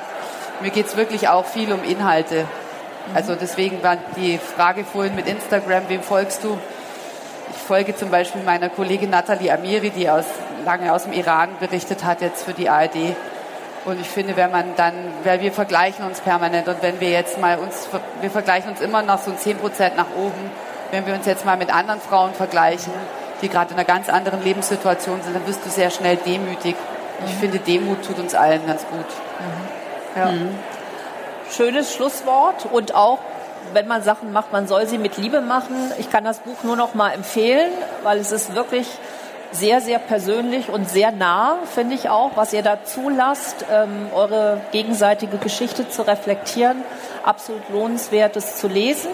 Mir 0.60 0.70
geht 0.70 0.86
es 0.86 0.96
wirklich 0.96 1.28
auch 1.28 1.44
viel 1.44 1.72
um 1.72 1.84
Inhalte. 1.84 2.42
Mhm. 2.42 3.16
Also 3.16 3.34
deswegen 3.34 3.82
war 3.82 3.96
die 4.16 4.38
Frage 4.38 4.84
vorhin 4.84 5.14
mit 5.14 5.26
Instagram, 5.26 5.84
wem 5.88 6.02
folgst 6.02 6.44
du? 6.44 6.58
Ich 7.50 7.62
folge 7.62 7.96
zum 7.96 8.10
Beispiel 8.10 8.42
meiner 8.42 8.68
Kollegin 8.68 9.10
Nathalie 9.10 9.52
Amiri, 9.52 9.90
die 9.90 10.08
aus, 10.08 10.24
lange 10.64 10.92
aus 10.92 11.04
dem 11.04 11.12
Iran 11.12 11.50
berichtet 11.58 12.04
hat, 12.04 12.20
jetzt 12.20 12.44
für 12.44 12.52
die 12.52 12.68
ARD. 12.68 13.16
Und 13.84 14.00
ich 14.00 14.08
finde, 14.08 14.36
wenn 14.36 14.50
man 14.50 14.76
dann, 14.76 14.92
weil 15.24 15.40
wir 15.40 15.52
vergleichen 15.52 16.04
uns 16.04 16.20
permanent 16.20 16.68
und 16.68 16.82
wenn 16.82 17.00
wir 17.00 17.10
jetzt 17.10 17.38
mal 17.38 17.58
uns, 17.58 17.88
wir 18.20 18.30
vergleichen 18.30 18.70
uns 18.70 18.80
immer 18.80 19.02
noch 19.02 19.18
so 19.18 19.32
10 19.32 19.56
Prozent 19.58 19.96
nach 19.96 20.08
oben, 20.16 20.50
wenn 20.90 21.06
wir 21.06 21.14
uns 21.14 21.24
jetzt 21.26 21.46
mal 21.46 21.56
mit 21.56 21.72
anderen 21.72 22.00
Frauen 22.00 22.34
vergleichen, 22.34 22.92
die 23.40 23.48
gerade 23.48 23.70
in 23.72 23.78
einer 23.78 23.86
ganz 23.86 24.08
anderen 24.08 24.44
Lebenssituation 24.44 25.22
sind, 25.22 25.34
dann 25.34 25.46
wirst 25.46 25.64
du 25.64 25.70
sehr 25.70 25.90
schnell 25.90 26.16
demütig. 26.16 26.76
Ich 27.24 27.34
mhm. 27.34 27.38
finde, 27.38 27.58
Demut 27.58 28.04
tut 28.04 28.18
uns 28.18 28.34
allen 28.34 28.66
ganz 28.66 28.86
gut. 28.86 28.98
Mhm. 28.98 30.20
Ja. 30.20 30.26
Mhm. 30.26 30.58
Schönes 31.50 31.94
Schlusswort 31.94 32.66
und 32.70 32.94
auch 32.94 33.18
wenn 33.72 33.86
man 33.86 34.02
Sachen 34.02 34.32
macht, 34.32 34.52
man 34.52 34.66
soll 34.66 34.86
sie 34.86 34.98
mit 34.98 35.16
Liebe 35.16 35.40
machen. 35.40 35.92
Ich 35.98 36.10
kann 36.10 36.24
das 36.24 36.38
Buch 36.40 36.64
nur 36.64 36.76
noch 36.76 36.94
mal 36.94 37.12
empfehlen, 37.12 37.70
weil 38.02 38.18
es 38.18 38.32
ist 38.32 38.54
wirklich 38.54 38.86
sehr, 39.52 39.80
sehr 39.80 39.98
persönlich 39.98 40.70
und 40.70 40.88
sehr 40.88 41.10
nah, 41.10 41.58
finde 41.74 41.94
ich 41.94 42.08
auch, 42.08 42.32
was 42.36 42.52
ihr 42.52 42.62
da 42.62 42.84
zulasst, 42.84 43.64
ähm, 43.70 44.08
eure 44.14 44.60
gegenseitige 44.72 45.38
Geschichte 45.38 45.88
zu 45.88 46.02
reflektieren. 46.02 46.82
Absolut 47.24 47.68
lohnenswert, 47.70 48.36
es 48.36 48.56
zu 48.56 48.68
lesen. 48.68 49.10